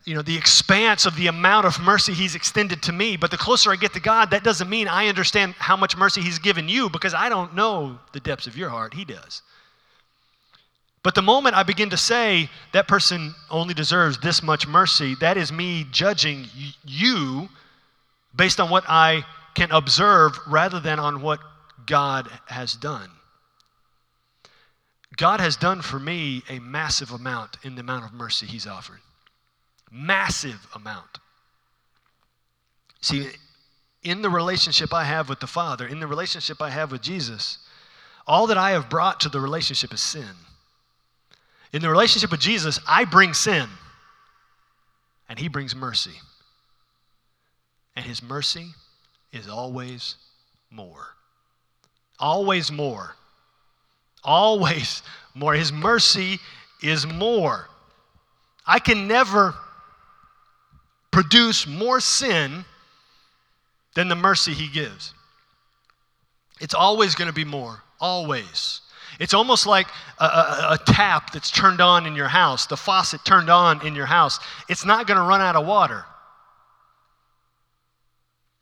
you 0.05 0.15
know, 0.15 0.21
the 0.21 0.37
expanse 0.37 1.05
of 1.05 1.17
the 1.17 1.27
amount 1.27 1.65
of 1.65 1.81
mercy 1.81 2.13
He's 2.13 2.33
extended 2.33 2.81
to 2.83 2.93
me. 2.93 3.17
But 3.17 3.29
the 3.29 3.37
closer 3.37 3.73
I 3.73 3.75
get 3.75 3.93
to 3.93 3.99
God, 3.99 4.31
that 4.31 4.41
doesn't 4.41 4.69
mean 4.69 4.87
I 4.87 5.07
understand 5.07 5.55
how 5.57 5.75
much 5.75 5.97
mercy 5.97 6.21
He's 6.21 6.39
given 6.39 6.69
you 6.69 6.89
because 6.89 7.13
I 7.13 7.27
don't 7.27 7.55
know 7.55 7.99
the 8.13 8.21
depths 8.21 8.47
of 8.47 8.55
your 8.55 8.69
heart. 8.69 8.93
He 8.93 9.03
does. 9.03 9.41
But 11.08 11.15
the 11.15 11.22
moment 11.22 11.56
I 11.56 11.63
begin 11.63 11.89
to 11.91 11.96
say 11.96 12.50
that 12.74 12.89
person 12.89 13.34
only 13.50 13.74
deserves 13.74 14.17
this 14.17 14.43
much 14.43 14.67
mercy, 14.67 15.15
that 15.22 15.38
is 15.38 15.54
me 15.54 15.88
judging 15.89 16.48
you 16.84 17.48
based 18.36 18.60
on 18.60 18.70
what 18.70 18.84
I 18.89 19.24
can 19.56 19.72
observe 19.72 20.38
rather 20.46 20.82
than 20.82 21.00
on 21.00 21.22
what 21.22 21.39
God 21.86 22.28
has 22.48 22.76
done. 22.76 23.10
God 25.15 25.39
has 25.39 25.56
done 25.56 25.82
for 25.82 25.98
me 25.98 26.43
a 26.50 26.60
massive 26.60 27.13
amount 27.13 27.56
in 27.63 27.76
the 27.76 27.80
amount 27.80 28.04
of 28.04 28.12
mercy 28.12 28.46
He's 28.46 28.67
offered. 28.67 29.00
Massive 29.89 30.67
amount. 30.76 31.20
See, 33.00 33.28
in 34.04 34.22
the 34.22 34.30
relationship 34.30 34.93
I 34.93 35.06
have 35.06 35.30
with 35.30 35.39
the 35.39 35.48
Father, 35.48 35.88
in 35.88 36.02
the 36.02 36.08
relationship 36.08 36.62
I 36.62 36.72
have 36.72 36.91
with 36.91 37.02
Jesus, 37.02 37.60
all 38.28 38.46
that 38.48 38.58
I 38.58 38.72
have 38.72 38.89
brought 38.89 39.22
to 39.22 39.30
the 39.30 39.39
relationship 39.39 39.93
is 39.93 40.02
sin. 40.02 40.36
In 41.73 41.82
the 41.82 41.89
relationship 41.89 42.32
with 42.32 42.39
Jesus, 42.39 42.80
I 42.88 43.06
bring 43.06 43.34
sin, 43.34 43.67
and 45.27 45.38
He 45.38 45.47
brings 45.47 45.75
mercy. 45.75 46.19
And 47.95 48.06
His 48.06 48.21
mercy 48.23 48.69
is 49.32 49.47
always 49.47 50.15
more. 50.71 51.08
Always 52.19 52.71
more 52.71 53.15
always 54.27 55.01
more. 55.34 55.53
His 55.53 55.71
mercy 55.71 56.39
is 56.84 57.08
more. 57.08 57.67
I 58.67 58.77
can 58.77 59.08
never 59.08 59.56
produce 61.10 61.65
more 61.65 61.99
sin 61.99 62.65
than 63.95 64.10
the 64.10 64.15
mercy 64.15 64.53
he 64.53 64.67
gives. 64.67 65.13
It's 66.60 66.73
always 66.73 67.15
going 67.15 67.30
to 67.30 67.34
be 67.34 67.45
more, 67.45 67.82
always. 67.99 68.82
It's 69.20 69.34
almost 69.34 69.65
like 69.65 69.88
a, 70.20 70.26
a, 70.26 70.67
a, 70.72 70.78
tap 70.86 71.32
that's 71.32 71.50
turned 71.50 71.82
on 71.82 72.06
in 72.06 72.15
your 72.15 72.28
house, 72.28 72.65
the 72.67 72.78
faucet 72.78 73.24
turned 73.26 73.50
on 73.50 73.86
in 73.86 73.96
your 73.96 74.06
house. 74.06 74.39
It's 74.70 74.86
not 74.86 75.08
going 75.08 75.17
to 75.17 75.24
run 75.24 75.41
out 75.41 75.56
of 75.56 75.65
water 75.65 76.06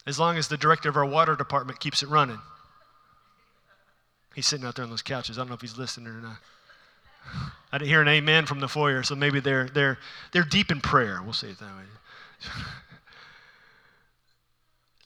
as 0.07 0.19
long 0.19 0.37
as 0.37 0.47
the 0.47 0.57
director 0.57 0.89
of 0.89 0.97
our 0.97 1.05
water 1.05 1.35
department 1.35 1.79
keeps 1.79 2.03
it 2.03 2.09
running. 2.09 2.39
He's 4.35 4.45
sitting 4.45 4.65
out 4.65 4.75
there 4.75 4.83
on 4.83 4.89
those 4.89 5.01
couches. 5.01 5.37
I 5.37 5.41
don't 5.41 5.49
know 5.49 5.55
if 5.55 5.61
he's 5.61 5.77
listening 5.77 6.07
or 6.07 6.21
not. 6.21 6.37
I 7.71 7.77
didn't 7.77 7.89
hear 7.89 8.01
an 8.01 8.07
amen 8.07 8.45
from 8.45 8.59
the 8.59 8.67
foyer, 8.67 9.03
so 9.03 9.15
maybe 9.15 9.39
they're, 9.39 9.67
they're, 9.69 9.97
they're 10.31 10.43
deep 10.43 10.71
in 10.71 10.81
prayer. 10.81 11.21
We'll 11.23 11.33
say 11.33 11.49
it 11.49 11.59
that 11.59 11.65
way. 11.65 11.83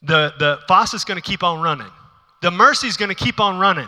the, 0.04 0.34
the 0.38 0.60
faucet's 0.67 1.06
going 1.06 1.21
to 1.21 1.28
keep 1.28 1.43
on 1.43 1.62
running. 1.62 1.91
The 2.42 2.52
mercy's 2.52 2.98
going 2.98 3.10
to 3.10 3.15
keep 3.15 3.40
on 3.40 3.58
running. 3.60 3.87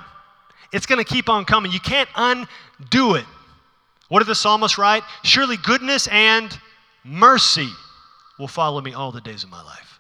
It's 0.71 0.85
going 0.85 1.03
to 1.03 1.13
keep 1.13 1.29
on 1.29 1.45
coming. 1.45 1.71
You 1.71 1.79
can't 1.79 2.09
undo 2.15 3.15
it. 3.15 3.25
What 4.09 4.19
did 4.19 4.27
the 4.27 4.35
psalmist 4.35 4.77
write? 4.77 5.03
Surely 5.23 5.57
goodness 5.57 6.07
and 6.07 6.57
mercy 7.03 7.69
will 8.39 8.47
follow 8.47 8.81
me 8.81 8.93
all 8.93 9.11
the 9.11 9.21
days 9.21 9.43
of 9.43 9.49
my 9.49 9.63
life. 9.63 9.99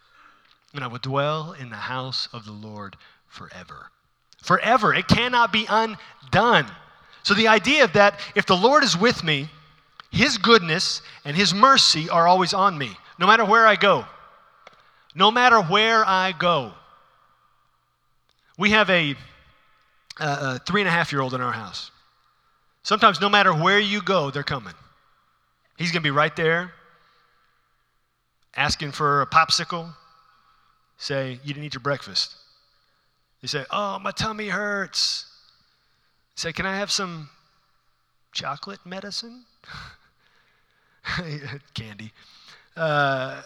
And 0.73 0.83
I 0.83 0.87
will 0.87 0.99
dwell 0.99 1.53
in 1.53 1.69
the 1.69 1.75
house 1.75 2.27
of 2.33 2.45
the 2.45 2.51
Lord 2.51 2.95
forever 3.27 3.91
forever. 4.41 4.93
It 4.93 5.07
cannot 5.07 5.51
be 5.51 5.65
undone. 5.69 6.65
So 7.23 7.33
the 7.33 7.47
idea 7.47 7.83
of 7.83 7.93
that 7.93 8.19
if 8.35 8.45
the 8.45 8.57
Lord 8.57 8.83
is 8.83 8.97
with 8.97 9.23
me, 9.23 9.49
his 10.11 10.37
goodness 10.37 11.01
and 11.23 11.37
his 11.37 11.53
mercy 11.53 12.09
are 12.09 12.27
always 12.27 12.53
on 12.53 12.77
me, 12.77 12.91
no 13.19 13.27
matter 13.27 13.45
where 13.45 13.65
I 13.65 13.75
go. 13.75 14.05
No 15.15 15.31
matter 15.31 15.61
where 15.61 16.05
I 16.05 16.33
go. 16.37 16.73
We 18.57 18.71
have 18.71 18.89
a 18.89 19.15
a 20.21 20.59
three 20.59 20.81
and 20.81 20.87
a 20.87 20.91
half 20.91 21.11
year 21.11 21.21
old 21.21 21.33
in 21.33 21.41
our 21.41 21.51
house. 21.51 21.91
Sometimes, 22.83 23.21
no 23.21 23.29
matter 23.29 23.53
where 23.53 23.79
you 23.79 24.01
go, 24.01 24.31
they're 24.31 24.43
coming. 24.43 24.73
He's 25.77 25.91
going 25.91 26.01
to 26.01 26.07
be 26.07 26.11
right 26.11 26.35
there 26.35 26.73
asking 28.55 28.91
for 28.91 29.21
a 29.21 29.27
popsicle. 29.27 29.93
Say, 30.97 31.39
You 31.43 31.53
didn't 31.53 31.65
eat 31.65 31.73
your 31.73 31.81
breakfast. 31.81 32.35
You 33.41 33.47
say, 33.47 33.65
Oh, 33.71 33.99
my 33.99 34.11
tummy 34.11 34.49
hurts. 34.49 35.25
Say, 36.35 36.53
Can 36.53 36.65
I 36.65 36.75
have 36.77 36.91
some 36.91 37.29
chocolate 38.31 38.85
medicine? 38.85 39.45
Candy. 41.73 42.11
Uh, 42.75 43.41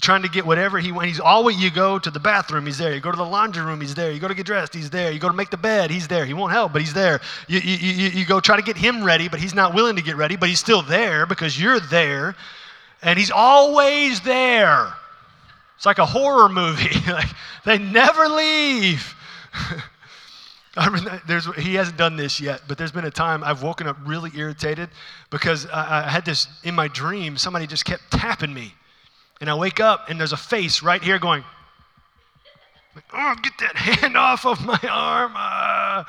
trying 0.00 0.22
to 0.22 0.28
get 0.28 0.44
whatever 0.44 0.78
he 0.78 0.92
wants. 0.92 1.08
He's 1.08 1.20
always, 1.20 1.56
you 1.56 1.70
go 1.70 1.98
to 1.98 2.10
the 2.10 2.20
bathroom, 2.20 2.66
he's 2.66 2.78
there. 2.78 2.94
You 2.94 3.00
go 3.00 3.10
to 3.10 3.16
the 3.16 3.24
laundry 3.24 3.64
room, 3.64 3.80
he's 3.80 3.94
there. 3.94 4.12
You 4.12 4.20
go 4.20 4.28
to 4.28 4.34
get 4.34 4.46
dressed, 4.46 4.74
he's 4.74 4.90
there. 4.90 5.10
You 5.10 5.18
go 5.18 5.28
to 5.28 5.34
make 5.34 5.50
the 5.50 5.56
bed, 5.56 5.90
he's 5.90 6.06
there. 6.08 6.26
He 6.26 6.34
won't 6.34 6.52
help, 6.52 6.72
but 6.72 6.82
he's 6.82 6.92
there. 6.92 7.20
You, 7.48 7.60
you, 7.60 7.76
you, 7.76 8.08
you 8.10 8.26
go 8.26 8.40
try 8.40 8.56
to 8.56 8.62
get 8.62 8.76
him 8.76 9.02
ready, 9.02 9.28
but 9.28 9.40
he's 9.40 9.54
not 9.54 9.74
willing 9.74 9.96
to 9.96 10.02
get 10.02 10.16
ready, 10.16 10.36
but 10.36 10.48
he's 10.48 10.60
still 10.60 10.82
there 10.82 11.24
because 11.26 11.60
you're 11.60 11.80
there. 11.80 12.36
And 13.02 13.18
he's 13.18 13.30
always 13.30 14.20
there. 14.20 14.92
It's 15.76 15.86
like 15.86 15.98
a 15.98 16.06
horror 16.06 16.48
movie. 16.48 16.98
like 17.10 17.28
they 17.64 17.78
never 17.78 18.28
leave. 18.28 19.14
I 20.78 20.90
mean, 20.90 21.08
there's, 21.26 21.46
he 21.56 21.74
hasn't 21.74 21.96
done 21.96 22.16
this 22.16 22.38
yet, 22.38 22.60
but 22.68 22.76
there's 22.76 22.92
been 22.92 23.06
a 23.06 23.10
time 23.10 23.42
I've 23.42 23.62
woken 23.62 23.86
up 23.86 23.96
really 24.04 24.30
irritated 24.34 24.90
because 25.30 25.64
I, 25.66 26.04
I 26.04 26.10
had 26.10 26.26
this 26.26 26.48
in 26.64 26.74
my 26.74 26.86
dream. 26.86 27.38
Somebody 27.38 27.66
just 27.66 27.86
kept 27.86 28.10
tapping 28.10 28.52
me 28.52 28.74
and 29.40 29.50
I 29.50 29.54
wake 29.54 29.80
up 29.80 30.08
and 30.08 30.18
there's 30.18 30.32
a 30.32 30.36
face 30.36 30.82
right 30.82 31.02
here 31.02 31.18
going, 31.18 31.44
Oh, 33.12 33.34
get 33.42 33.52
that 33.60 33.76
hand 33.76 34.16
off 34.16 34.46
of 34.46 34.64
my 34.64 34.80
arm. 34.90 35.32
Uh. 35.36 36.04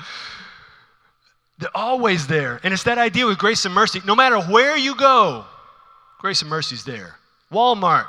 They're 1.60 1.76
always 1.76 2.28
there. 2.28 2.60
And 2.64 2.74
it's 2.74 2.84
that 2.84 2.98
idea 2.98 3.26
with 3.26 3.38
grace 3.38 3.66
and 3.66 3.74
mercy. 3.74 4.02
No 4.06 4.16
matter 4.16 4.40
where 4.40 4.78
you 4.78 4.96
go, 4.96 5.46
grace 6.20 6.42
and 6.42 6.50
mercy's 6.50 6.84
there. 6.84 7.16
Walmart. 7.52 8.06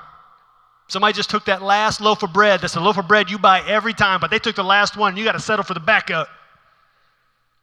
Somebody 0.89 1.15
just 1.15 1.31
took 1.31 1.45
that 1.47 1.63
last 1.63 2.01
loaf 2.01 2.23
of 2.23 2.33
bread. 2.33 2.61
That's 2.61 2.77
a 2.77 2.81
loaf 2.81 2.99
of 2.99 3.09
bread 3.09 3.31
you 3.31 3.39
buy 3.39 3.61
every 3.67 3.93
time, 3.93 4.21
but 4.21 4.31
they 4.31 4.39
took 4.39 4.57
the 4.57 4.65
last 4.65 4.97
one. 4.97 5.17
You 5.17 5.25
got 5.25 5.33
to 5.33 5.41
settle 5.41 5.65
for 5.65 5.75
the 5.75 5.81
backup. 5.81 6.29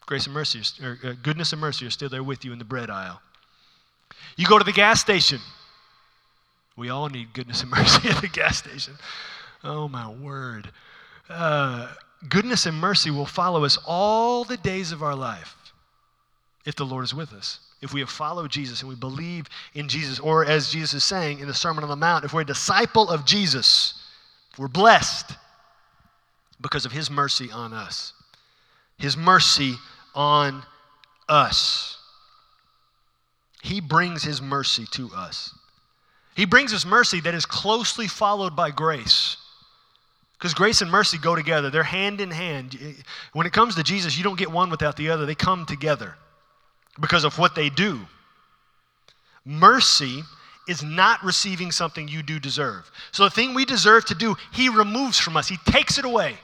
Grace 0.06 0.26
and 0.26 0.34
mercy, 0.34 0.62
or 0.84 1.00
uh, 1.04 1.14
goodness 1.24 1.52
and 1.52 1.60
mercy 1.60 1.88
are 1.88 1.90
still 1.90 2.10
there 2.10 2.24
with 2.24 2.46
you 2.46 2.54
in 2.54 2.60
the 2.60 2.66
bread 2.66 2.92
aisle. 2.92 3.20
You 4.38 4.46
go 4.46 4.60
to 4.60 4.64
the 4.64 4.72
gas 4.72 5.02
station. 5.02 5.40
We 6.78 6.90
all 6.90 7.10
need 7.10 7.34
goodness 7.34 7.62
and 7.62 7.72
mercy 7.72 8.10
at 8.10 8.22
the 8.22 8.28
gas 8.28 8.58
station. 8.58 8.94
Oh, 9.64 9.88
my 9.88 10.10
word. 10.10 10.70
Uh, 11.30 11.92
goodness 12.30 12.66
and 12.66 12.78
mercy 12.78 13.12
will 13.12 13.26
follow 13.26 13.64
us 13.66 13.78
all 13.86 14.44
the 14.44 14.58
days 14.58 14.92
of 14.92 15.02
our 15.02 15.16
life 15.16 15.56
if 16.66 16.76
the 16.76 16.86
Lord 16.86 17.04
is 17.04 17.14
with 17.14 17.34
us. 17.34 17.60
If 17.82 17.94
we 17.94 18.00
have 18.00 18.10
followed 18.10 18.52
Jesus 18.52 18.82
and 18.82 18.90
we 18.90 18.96
believe 18.96 19.48
in 19.74 19.88
Jesus, 19.88 20.20
or 20.20 20.46
as 20.46 20.72
Jesus 20.72 20.94
is 20.94 21.04
saying 21.04 21.40
in 21.40 21.48
the 21.48 21.54
Sermon 21.54 21.84
on 21.84 21.90
the 21.90 21.96
Mount, 21.96 22.26
if 22.26 22.34
we're 22.34 22.42
a 22.42 22.46
disciple 22.46 23.10
of 23.10 23.26
Jesus, 23.26 24.02
we're 24.58 24.68
blessed 24.68 25.32
because 26.62 26.86
of 26.86 26.92
his 26.92 27.12
mercy 27.12 27.52
on 27.52 27.74
us. 27.74 28.14
His 28.98 29.18
mercy 29.18 29.76
on 30.16 30.64
us. 31.28 31.98
He 33.62 33.82
brings 33.82 34.24
his 34.24 34.42
mercy 34.42 34.86
to 34.92 35.12
us. 35.16 35.54
He 36.36 36.46
brings 36.46 36.74
us 36.74 36.86
mercy 36.86 37.22
that 37.22 37.34
is 37.34 37.46
closely 37.46 38.08
followed 38.08 38.56
by 38.56 38.70
grace. 38.70 39.38
Because 40.38 40.54
grace 40.54 40.82
and 40.82 40.92
mercy 40.92 41.18
go 41.18 41.34
together, 41.34 41.70
they're 41.70 41.82
hand 41.82 42.20
in 42.20 42.30
hand. 42.30 42.78
When 43.32 43.48
it 43.48 43.54
comes 43.54 43.76
to 43.76 43.84
Jesus, 43.84 44.18
you 44.18 44.24
don't 44.24 44.38
get 44.38 44.52
one 44.52 44.70
without 44.70 44.98
the 44.98 45.10
other, 45.10 45.26
they 45.26 45.34
come 45.34 45.66
together 45.66 46.16
because 47.00 47.24
of 47.24 47.40
what 47.40 47.56
they 47.56 47.70
do. 47.70 48.02
Mercy 49.46 50.24
is 50.68 50.84
not 50.84 51.24
receiving 51.24 51.72
something 51.72 52.08
you 52.08 52.22
do 52.22 52.40
deserve. 52.40 52.92
So 53.12 53.24
the 53.24 53.30
thing 53.30 53.54
we 53.54 53.64
deserve 53.64 54.06
to 54.06 54.16
do, 54.16 54.36
He 54.52 54.68
removes 54.68 55.18
from 55.18 55.38
us, 55.38 55.48
He 55.48 55.58
takes 55.66 55.98
it 55.98 56.06
away. 56.06 56.36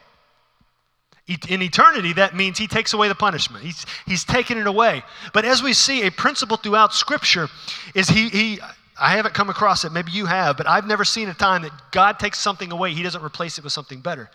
In 1.50 1.62
eternity, 1.62 2.14
that 2.14 2.36
means 2.36 2.58
He 2.58 2.68
takes 2.68 2.94
away 2.94 3.08
the 3.08 3.16
punishment. 3.16 3.64
He's, 3.64 3.86
he's 4.06 4.24
taken 4.24 4.58
it 4.58 4.68
away. 4.68 5.04
But 5.34 5.46
as 5.46 5.62
we 5.62 5.74
see, 5.74 6.06
a 6.06 6.12
principle 6.12 6.58
throughout 6.58 6.94
Scripture 6.94 7.50
is 7.94 8.08
He, 8.08 8.30
he 8.30 8.60
I 9.02 9.16
haven't 9.16 9.34
come 9.34 9.50
across 9.50 9.84
it, 9.84 9.92
maybe 9.92 10.12
you 10.12 10.28
have, 10.28 10.58
but 10.58 10.68
I've 10.68 10.86
never 10.86 11.04
seen 11.04 11.28
a 11.28 11.34
time 11.34 11.64
that 11.64 11.72
God 11.92 12.20
takes 12.20 12.40
something 12.40 12.72
away, 12.72 12.94
He 12.94 13.02
doesn't 13.02 13.24
replace 13.24 13.58
it 13.58 13.64
with 13.64 13.74
something 13.74 14.00
better. 14.00 14.30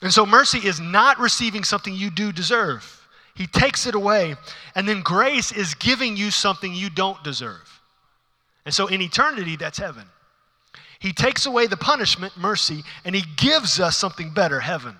And 0.00 0.12
so 0.12 0.24
mercy 0.24 0.66
is 0.66 0.80
not 0.80 1.18
receiving 1.18 1.64
something 1.64 1.94
you 1.94 2.10
do 2.10 2.32
deserve. 2.32 3.06
He 3.34 3.46
takes 3.46 3.86
it 3.86 3.94
away, 3.94 4.36
and 4.74 4.88
then 4.88 5.02
grace 5.02 5.52
is 5.52 5.74
giving 5.74 6.16
you 6.16 6.30
something 6.30 6.72
you 6.72 6.88
don't 6.88 7.22
deserve. 7.22 7.80
And 8.64 8.72
so 8.72 8.86
in 8.86 9.02
eternity, 9.02 9.56
that's 9.56 9.78
heaven. 9.78 10.04
He 10.98 11.12
takes 11.12 11.44
away 11.44 11.66
the 11.66 11.76
punishment, 11.76 12.36
mercy, 12.38 12.82
and 13.04 13.14
He 13.14 13.24
gives 13.36 13.80
us 13.80 13.98
something 13.98 14.32
better, 14.32 14.60
heaven. 14.60 14.96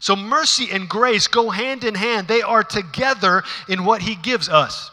So 0.00 0.16
mercy 0.16 0.68
and 0.72 0.88
grace 0.88 1.28
go 1.28 1.50
hand 1.50 1.84
in 1.84 1.94
hand, 1.94 2.26
they 2.26 2.42
are 2.42 2.64
together 2.64 3.44
in 3.68 3.84
what 3.84 4.02
He 4.02 4.16
gives 4.16 4.48
us. 4.48 4.90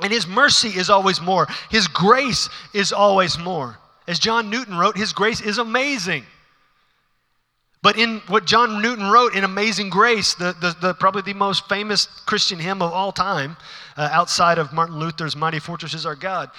And 0.00 0.12
his 0.12 0.26
mercy 0.26 0.68
is 0.68 0.90
always 0.90 1.20
more. 1.20 1.46
His 1.70 1.86
grace 1.86 2.48
is 2.72 2.92
always 2.92 3.38
more. 3.38 3.78
As 4.08 4.18
John 4.18 4.50
Newton 4.50 4.76
wrote, 4.76 4.96
his 4.96 5.12
grace 5.12 5.40
is 5.40 5.58
amazing. 5.58 6.24
But 7.82 7.98
in 7.98 8.20
what 8.28 8.44
John 8.44 8.80
Newton 8.80 9.10
wrote 9.10 9.34
in 9.34 9.42
Amazing 9.42 9.90
Grace, 9.90 10.34
the, 10.34 10.54
the, 10.60 10.76
the 10.80 10.94
probably 10.94 11.22
the 11.22 11.34
most 11.34 11.68
famous 11.68 12.06
Christian 12.26 12.60
hymn 12.60 12.80
of 12.80 12.92
all 12.92 13.10
time, 13.10 13.56
uh, 13.96 14.08
outside 14.12 14.58
of 14.58 14.72
Martin 14.72 14.98
Luther's 15.00 15.34
Mighty 15.34 15.58
Fortress 15.58 15.92
is 15.92 16.06
Our 16.06 16.14
God, 16.14 16.50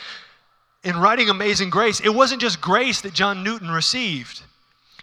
in 0.83 0.97
writing 0.97 1.29
Amazing 1.29 1.69
Grace, 1.69 2.01
it 2.01 2.13
wasn't 2.13 2.41
just 2.41 2.59
grace 2.59 2.99
that 3.01 3.13
John 3.13 3.41
Newton 3.41 3.71
received. 3.71 4.41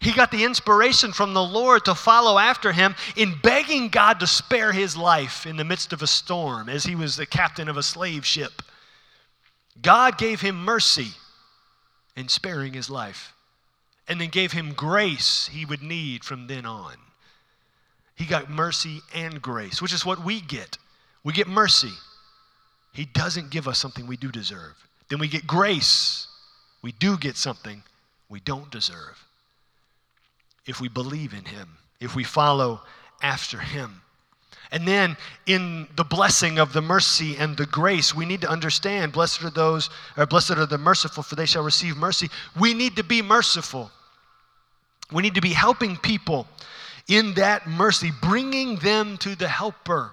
He 0.00 0.12
got 0.12 0.30
the 0.30 0.44
inspiration 0.44 1.12
from 1.12 1.34
the 1.34 1.42
Lord 1.42 1.84
to 1.84 1.94
follow 1.94 2.38
after 2.38 2.72
him 2.72 2.94
in 3.16 3.34
begging 3.42 3.90
God 3.90 4.18
to 4.20 4.26
spare 4.26 4.72
his 4.72 4.96
life 4.96 5.44
in 5.44 5.58
the 5.58 5.64
midst 5.64 5.92
of 5.92 6.00
a 6.00 6.06
storm 6.06 6.70
as 6.70 6.84
he 6.84 6.94
was 6.94 7.16
the 7.16 7.26
captain 7.26 7.68
of 7.68 7.76
a 7.76 7.82
slave 7.82 8.24
ship. 8.24 8.62
God 9.82 10.16
gave 10.16 10.40
him 10.40 10.64
mercy 10.64 11.08
in 12.16 12.28
sparing 12.28 12.72
his 12.72 12.88
life 12.88 13.34
and 14.08 14.18
then 14.18 14.30
gave 14.30 14.52
him 14.52 14.72
grace 14.72 15.50
he 15.52 15.66
would 15.66 15.82
need 15.82 16.24
from 16.24 16.46
then 16.46 16.64
on. 16.64 16.94
He 18.14 18.24
got 18.24 18.50
mercy 18.50 19.02
and 19.14 19.42
grace, 19.42 19.82
which 19.82 19.92
is 19.92 20.04
what 20.04 20.24
we 20.24 20.40
get. 20.40 20.78
We 21.24 21.34
get 21.34 21.46
mercy. 21.46 21.92
He 22.94 23.04
doesn't 23.04 23.50
give 23.50 23.68
us 23.68 23.78
something 23.78 24.06
we 24.06 24.16
do 24.16 24.32
deserve. 24.32 24.76
Then 25.08 25.18
we 25.18 25.28
get 25.28 25.46
grace. 25.46 26.26
We 26.80 26.92
do 26.92 27.18
get 27.18 27.36
something 27.36 27.82
we 28.30 28.40
don't 28.40 28.70
deserve 28.70 29.26
if 30.70 30.80
we 30.80 30.88
believe 30.88 31.34
in 31.34 31.44
him, 31.44 31.68
if 32.00 32.14
we 32.14 32.22
follow 32.22 32.80
after 33.22 33.58
him. 33.58 34.00
And 34.70 34.86
then 34.86 35.16
in 35.46 35.88
the 35.96 36.04
blessing 36.04 36.60
of 36.60 36.72
the 36.72 36.80
mercy 36.80 37.36
and 37.36 37.56
the 37.56 37.66
grace, 37.66 38.14
we 38.14 38.24
need 38.24 38.40
to 38.42 38.48
understand 38.48 39.12
blessed 39.12 39.42
are 39.42 39.50
those, 39.50 39.90
or 40.16 40.26
blessed 40.26 40.52
are 40.52 40.66
the 40.66 40.78
merciful, 40.78 41.24
for 41.24 41.34
they 41.34 41.44
shall 41.44 41.64
receive 41.64 41.96
mercy. 41.96 42.28
We 42.58 42.72
need 42.72 42.94
to 42.96 43.02
be 43.02 43.20
merciful. 43.20 43.90
We 45.10 45.22
need 45.22 45.34
to 45.34 45.40
be 45.40 45.52
helping 45.52 45.96
people 45.96 46.46
in 47.08 47.34
that 47.34 47.66
mercy, 47.66 48.12
bringing 48.22 48.76
them 48.76 49.18
to 49.18 49.34
the 49.34 49.48
helper, 49.48 50.12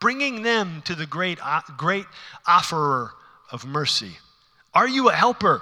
bringing 0.00 0.42
them 0.42 0.80
to 0.84 0.94
the 0.94 1.06
great, 1.06 1.40
uh, 1.44 1.62
great 1.76 2.06
offerer 2.46 3.10
of 3.50 3.66
mercy. 3.66 4.16
Are 4.74 4.86
you 4.86 5.08
a 5.08 5.12
helper 5.12 5.60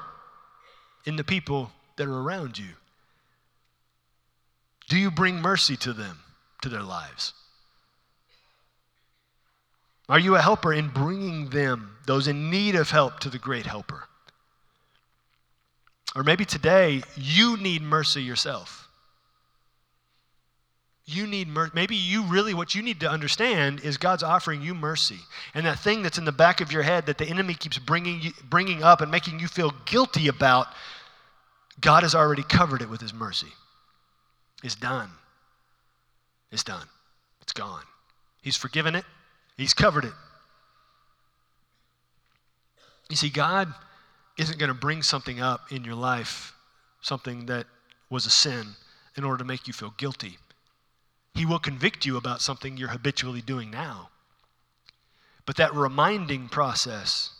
in 1.06 1.16
the 1.16 1.24
people 1.24 1.72
that 1.96 2.06
are 2.06 2.20
around 2.20 2.58
you? 2.58 2.74
Do 4.88 4.96
you 4.96 5.10
bring 5.10 5.40
mercy 5.40 5.76
to 5.78 5.92
them, 5.92 6.18
to 6.62 6.68
their 6.68 6.82
lives? 6.82 7.32
Are 10.08 10.18
you 10.18 10.36
a 10.36 10.40
helper 10.40 10.72
in 10.72 10.88
bringing 10.88 11.50
them, 11.50 11.96
those 12.06 12.28
in 12.28 12.50
need 12.50 12.76
of 12.76 12.90
help, 12.90 13.18
to 13.20 13.28
the 13.28 13.38
great 13.38 13.66
helper? 13.66 14.04
Or 16.14 16.22
maybe 16.22 16.44
today 16.44 17.02
you 17.16 17.56
need 17.56 17.82
mercy 17.82 18.22
yourself. 18.22 18.88
You 21.04 21.26
need 21.26 21.46
mercy. 21.48 21.72
Maybe 21.74 21.96
you 21.96 22.22
really, 22.22 22.54
what 22.54 22.74
you 22.74 22.82
need 22.82 23.00
to 23.00 23.10
understand 23.10 23.80
is 23.80 23.96
God's 23.96 24.22
offering 24.22 24.62
you 24.62 24.74
mercy. 24.74 25.18
And 25.54 25.66
that 25.66 25.78
thing 25.78 26.02
that's 26.02 26.18
in 26.18 26.24
the 26.24 26.32
back 26.32 26.60
of 26.60 26.72
your 26.72 26.82
head 26.82 27.06
that 27.06 27.18
the 27.18 27.26
enemy 27.26 27.54
keeps 27.54 27.78
bringing, 27.78 28.20
you, 28.20 28.32
bringing 28.48 28.82
up 28.82 29.00
and 29.00 29.10
making 29.10 29.38
you 29.38 29.46
feel 29.46 29.72
guilty 29.84 30.28
about, 30.28 30.68
God 31.80 32.02
has 32.02 32.14
already 32.14 32.42
covered 32.42 32.82
it 32.82 32.88
with 32.88 33.00
his 33.00 33.12
mercy. 33.12 33.52
It's 34.66 34.74
done. 34.74 35.10
It's 36.50 36.64
done. 36.64 36.88
It's 37.40 37.52
gone. 37.52 37.84
He's 38.42 38.56
forgiven 38.56 38.96
it, 38.96 39.04
He's 39.56 39.72
covered 39.72 40.04
it. 40.04 40.12
You 43.08 43.14
see, 43.14 43.30
God 43.30 43.72
isn't 44.36 44.58
going 44.58 44.68
to 44.68 44.74
bring 44.74 45.02
something 45.02 45.40
up 45.40 45.70
in 45.70 45.84
your 45.84 45.94
life, 45.94 46.52
something 47.00 47.46
that 47.46 47.66
was 48.10 48.26
a 48.26 48.30
sin, 48.30 48.74
in 49.16 49.22
order 49.22 49.38
to 49.38 49.44
make 49.44 49.68
you 49.68 49.72
feel 49.72 49.94
guilty. 49.98 50.36
He 51.36 51.46
will 51.46 51.60
convict 51.60 52.04
you 52.04 52.16
about 52.16 52.40
something 52.40 52.76
you're 52.76 52.88
habitually 52.88 53.42
doing 53.42 53.70
now. 53.70 54.08
But 55.46 55.56
that 55.58 55.72
reminding 55.76 56.48
process, 56.48 57.30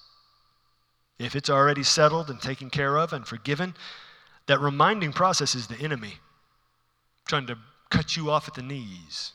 if 1.18 1.35
it's 1.35 1.51
already 1.51 1.83
settled 1.83 2.31
and 2.31 2.41
taken 2.41 2.70
care 2.70 2.97
of 2.97 3.12
and 3.12 3.27
forgiven, 3.27 3.74
that 4.47 4.61
reminding 4.61 5.12
process 5.12 5.57
is 5.57 5.66
the 5.66 5.81
enemy 5.81 6.20
trying 7.27 7.47
to 7.47 7.59
cut 7.91 8.16
you 8.16 8.31
off 8.31 8.49
at 8.49 8.55
the 8.55 8.62
knees. 8.62 9.33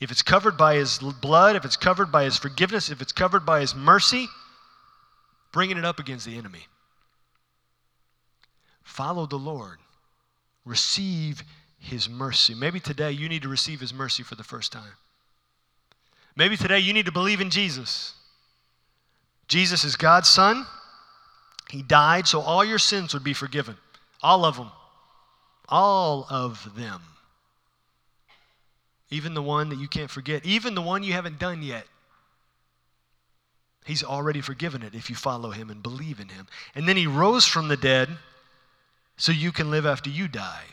If 0.00 0.10
it's 0.10 0.22
covered 0.22 0.56
by 0.56 0.76
his 0.76 0.98
blood, 0.98 1.56
if 1.56 1.64
it's 1.64 1.76
covered 1.76 2.12
by 2.12 2.24
his 2.24 2.38
forgiveness, 2.38 2.88
if 2.88 3.02
it's 3.02 3.12
covered 3.12 3.44
by 3.44 3.60
his 3.60 3.74
mercy, 3.74 4.28
bringing 5.52 5.76
it 5.76 5.84
up 5.84 5.98
against 5.98 6.24
the 6.24 6.38
enemy. 6.38 6.66
Follow 8.84 9.26
the 9.26 9.36
Lord. 9.36 9.78
Receive 10.64 11.42
his 11.78 12.08
mercy. 12.08 12.54
Maybe 12.54 12.80
today 12.80 13.10
you 13.10 13.28
need 13.28 13.42
to 13.42 13.48
receive 13.48 13.80
his 13.80 13.92
mercy 13.92 14.22
for 14.22 14.34
the 14.34 14.44
first 14.44 14.72
time. 14.72 14.92
Maybe 16.36 16.56
today 16.56 16.78
you 16.78 16.92
need 16.92 17.06
to 17.06 17.12
believe 17.12 17.40
in 17.40 17.50
Jesus. 17.50 18.14
Jesus 19.48 19.82
is 19.82 19.96
God's 19.96 20.28
Son. 20.28 20.66
He 21.70 21.82
died 21.82 22.26
so 22.26 22.40
all 22.40 22.64
your 22.64 22.78
sins 22.78 23.14
would 23.14 23.24
be 23.24 23.34
forgiven. 23.34 23.76
All 24.22 24.44
of 24.44 24.56
them. 24.56 24.70
All 25.68 26.26
of 26.30 26.74
them. 26.76 27.02
Even 29.10 29.34
the 29.34 29.42
one 29.42 29.70
that 29.70 29.78
you 29.78 29.88
can't 29.88 30.10
forget, 30.10 30.44
even 30.44 30.74
the 30.74 30.82
one 30.82 31.02
you 31.02 31.12
haven't 31.12 31.38
done 31.38 31.62
yet. 31.62 31.86
He's 33.84 34.04
already 34.04 34.42
forgiven 34.42 34.82
it 34.82 34.94
if 34.94 35.08
you 35.08 35.16
follow 35.16 35.50
him 35.50 35.70
and 35.70 35.82
believe 35.82 36.20
in 36.20 36.28
him. 36.28 36.46
And 36.74 36.86
then 36.86 36.96
he 36.96 37.06
rose 37.06 37.46
from 37.46 37.68
the 37.68 37.76
dead 37.76 38.10
so 39.16 39.32
you 39.32 39.50
can 39.50 39.70
live 39.70 39.86
after 39.86 40.10
you 40.10 40.28
die. 40.28 40.64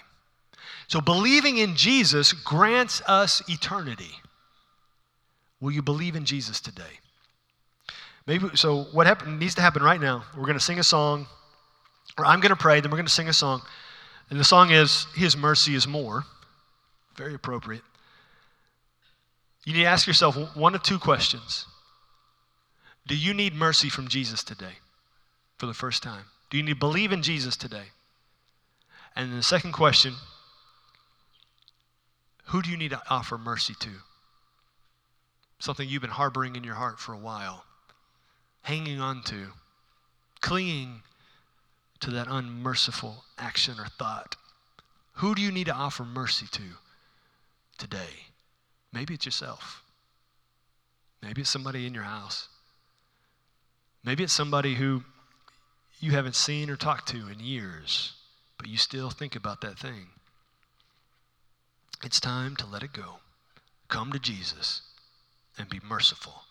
So 0.88 1.00
believing 1.00 1.58
in 1.58 1.76
Jesus 1.76 2.34
grants 2.34 3.02
us 3.08 3.42
eternity. 3.50 4.12
Will 5.62 5.72
you 5.72 5.82
believe 5.82 6.16
in 6.16 6.26
Jesus 6.26 6.60
today? 6.60 7.00
Maybe 8.28 8.50
so 8.56 8.84
what 8.92 9.08
happen, 9.08 9.40
needs 9.40 9.56
to 9.56 9.62
happen 9.62 9.82
right 9.82 10.00
now. 10.00 10.26
We're 10.36 10.44
going 10.44 10.58
to 10.58 10.64
sing 10.64 10.80
a 10.80 10.84
song 10.84 11.28
or 12.18 12.26
I'm 12.26 12.40
going 12.40 12.50
to 12.50 12.56
pray 12.56 12.82
then 12.82 12.92
we're 12.92 12.98
going 12.98 13.08
to 13.08 13.12
sing 13.12 13.30
a 13.30 13.34
song. 13.34 13.62
And 14.30 14.40
the 14.40 14.44
song 14.44 14.72
is 14.72 15.08
his 15.16 15.38
mercy 15.38 15.76
is 15.76 15.88
more. 15.88 16.24
Very 17.16 17.34
appropriate. 17.34 17.84
You 19.66 19.74
need 19.74 19.84
to 19.84 19.90
ask 19.90 20.08
yourself 20.08 20.36
one 20.56 20.76
of 20.76 20.84
two 20.84 21.00
questions. 21.00 21.66
Do 23.08 23.16
you 23.16 23.34
need 23.34 23.54
mercy 23.54 23.90
from 23.90 24.08
Jesus 24.08 24.44
today 24.44 24.80
for 25.58 25.66
the 25.66 25.74
first 25.74 26.04
time? 26.04 26.26
Do 26.50 26.58
you 26.58 26.64
need 26.64 26.74
to 26.74 26.80
believe 26.80 27.12
in 27.12 27.22
Jesus 27.22 27.56
today? 27.56 27.86
And 29.16 29.34
the 29.34 29.44
second 29.44 29.72
question 29.72 30.16
who 32.50 32.62
do 32.62 32.70
you 32.70 32.78
need 32.78 32.92
to 32.92 33.02
offer 33.10 33.38
mercy 33.38 33.74
to? 33.80 33.90
Something 35.60 35.90
you've 35.90 36.02
been 36.02 36.12
harboring 36.12 36.56
in 36.56 36.64
your 36.64 36.76
heart 36.76 37.00
for 37.00 37.14
a 37.14 37.18
while, 37.18 37.66
hanging 38.62 39.00
on 39.02 39.24
to, 39.24 39.48
clinging 40.42 41.02
to 42.06 42.12
that 42.12 42.28
unmerciful 42.30 43.26
action 43.40 43.80
or 43.80 43.88
thought. 43.88 44.36
Who 45.14 45.34
do 45.34 45.42
you 45.42 45.52
need 45.52 45.66
to 45.66 45.74
offer 45.74 46.06
mercy 46.06 46.46
to 46.52 46.62
today? 47.80 48.28
Maybe 48.94 49.16
it's 49.16 49.26
yourself. 49.26 49.84
Maybe 51.24 51.42
it's 51.42 51.50
somebody 51.50 51.88
in 51.88 51.96
your 51.96 52.04
house. 52.04 52.48
Maybe 54.04 54.24
it's 54.24 54.34
somebody 54.34 54.76
who 54.76 55.04
you 56.00 56.12
haven't 56.12 56.36
seen 56.36 56.70
or 56.70 56.76
talked 56.76 57.08
to 57.08 57.28
in 57.28 57.40
years, 57.40 58.14
but 58.60 58.68
you 58.68 58.78
still 58.78 59.10
think 59.10 59.36
about 59.36 59.62
that 59.62 59.80
thing. 59.80 60.10
It's 62.04 62.20
time 62.20 62.56
to 62.58 62.68
let 62.68 62.84
it 62.84 62.94
go. 62.94 63.16
Come 63.88 64.12
to 64.12 64.20
Jesus 64.20 64.84
and 65.58 65.68
be 65.70 65.82
merciful 65.84 66.45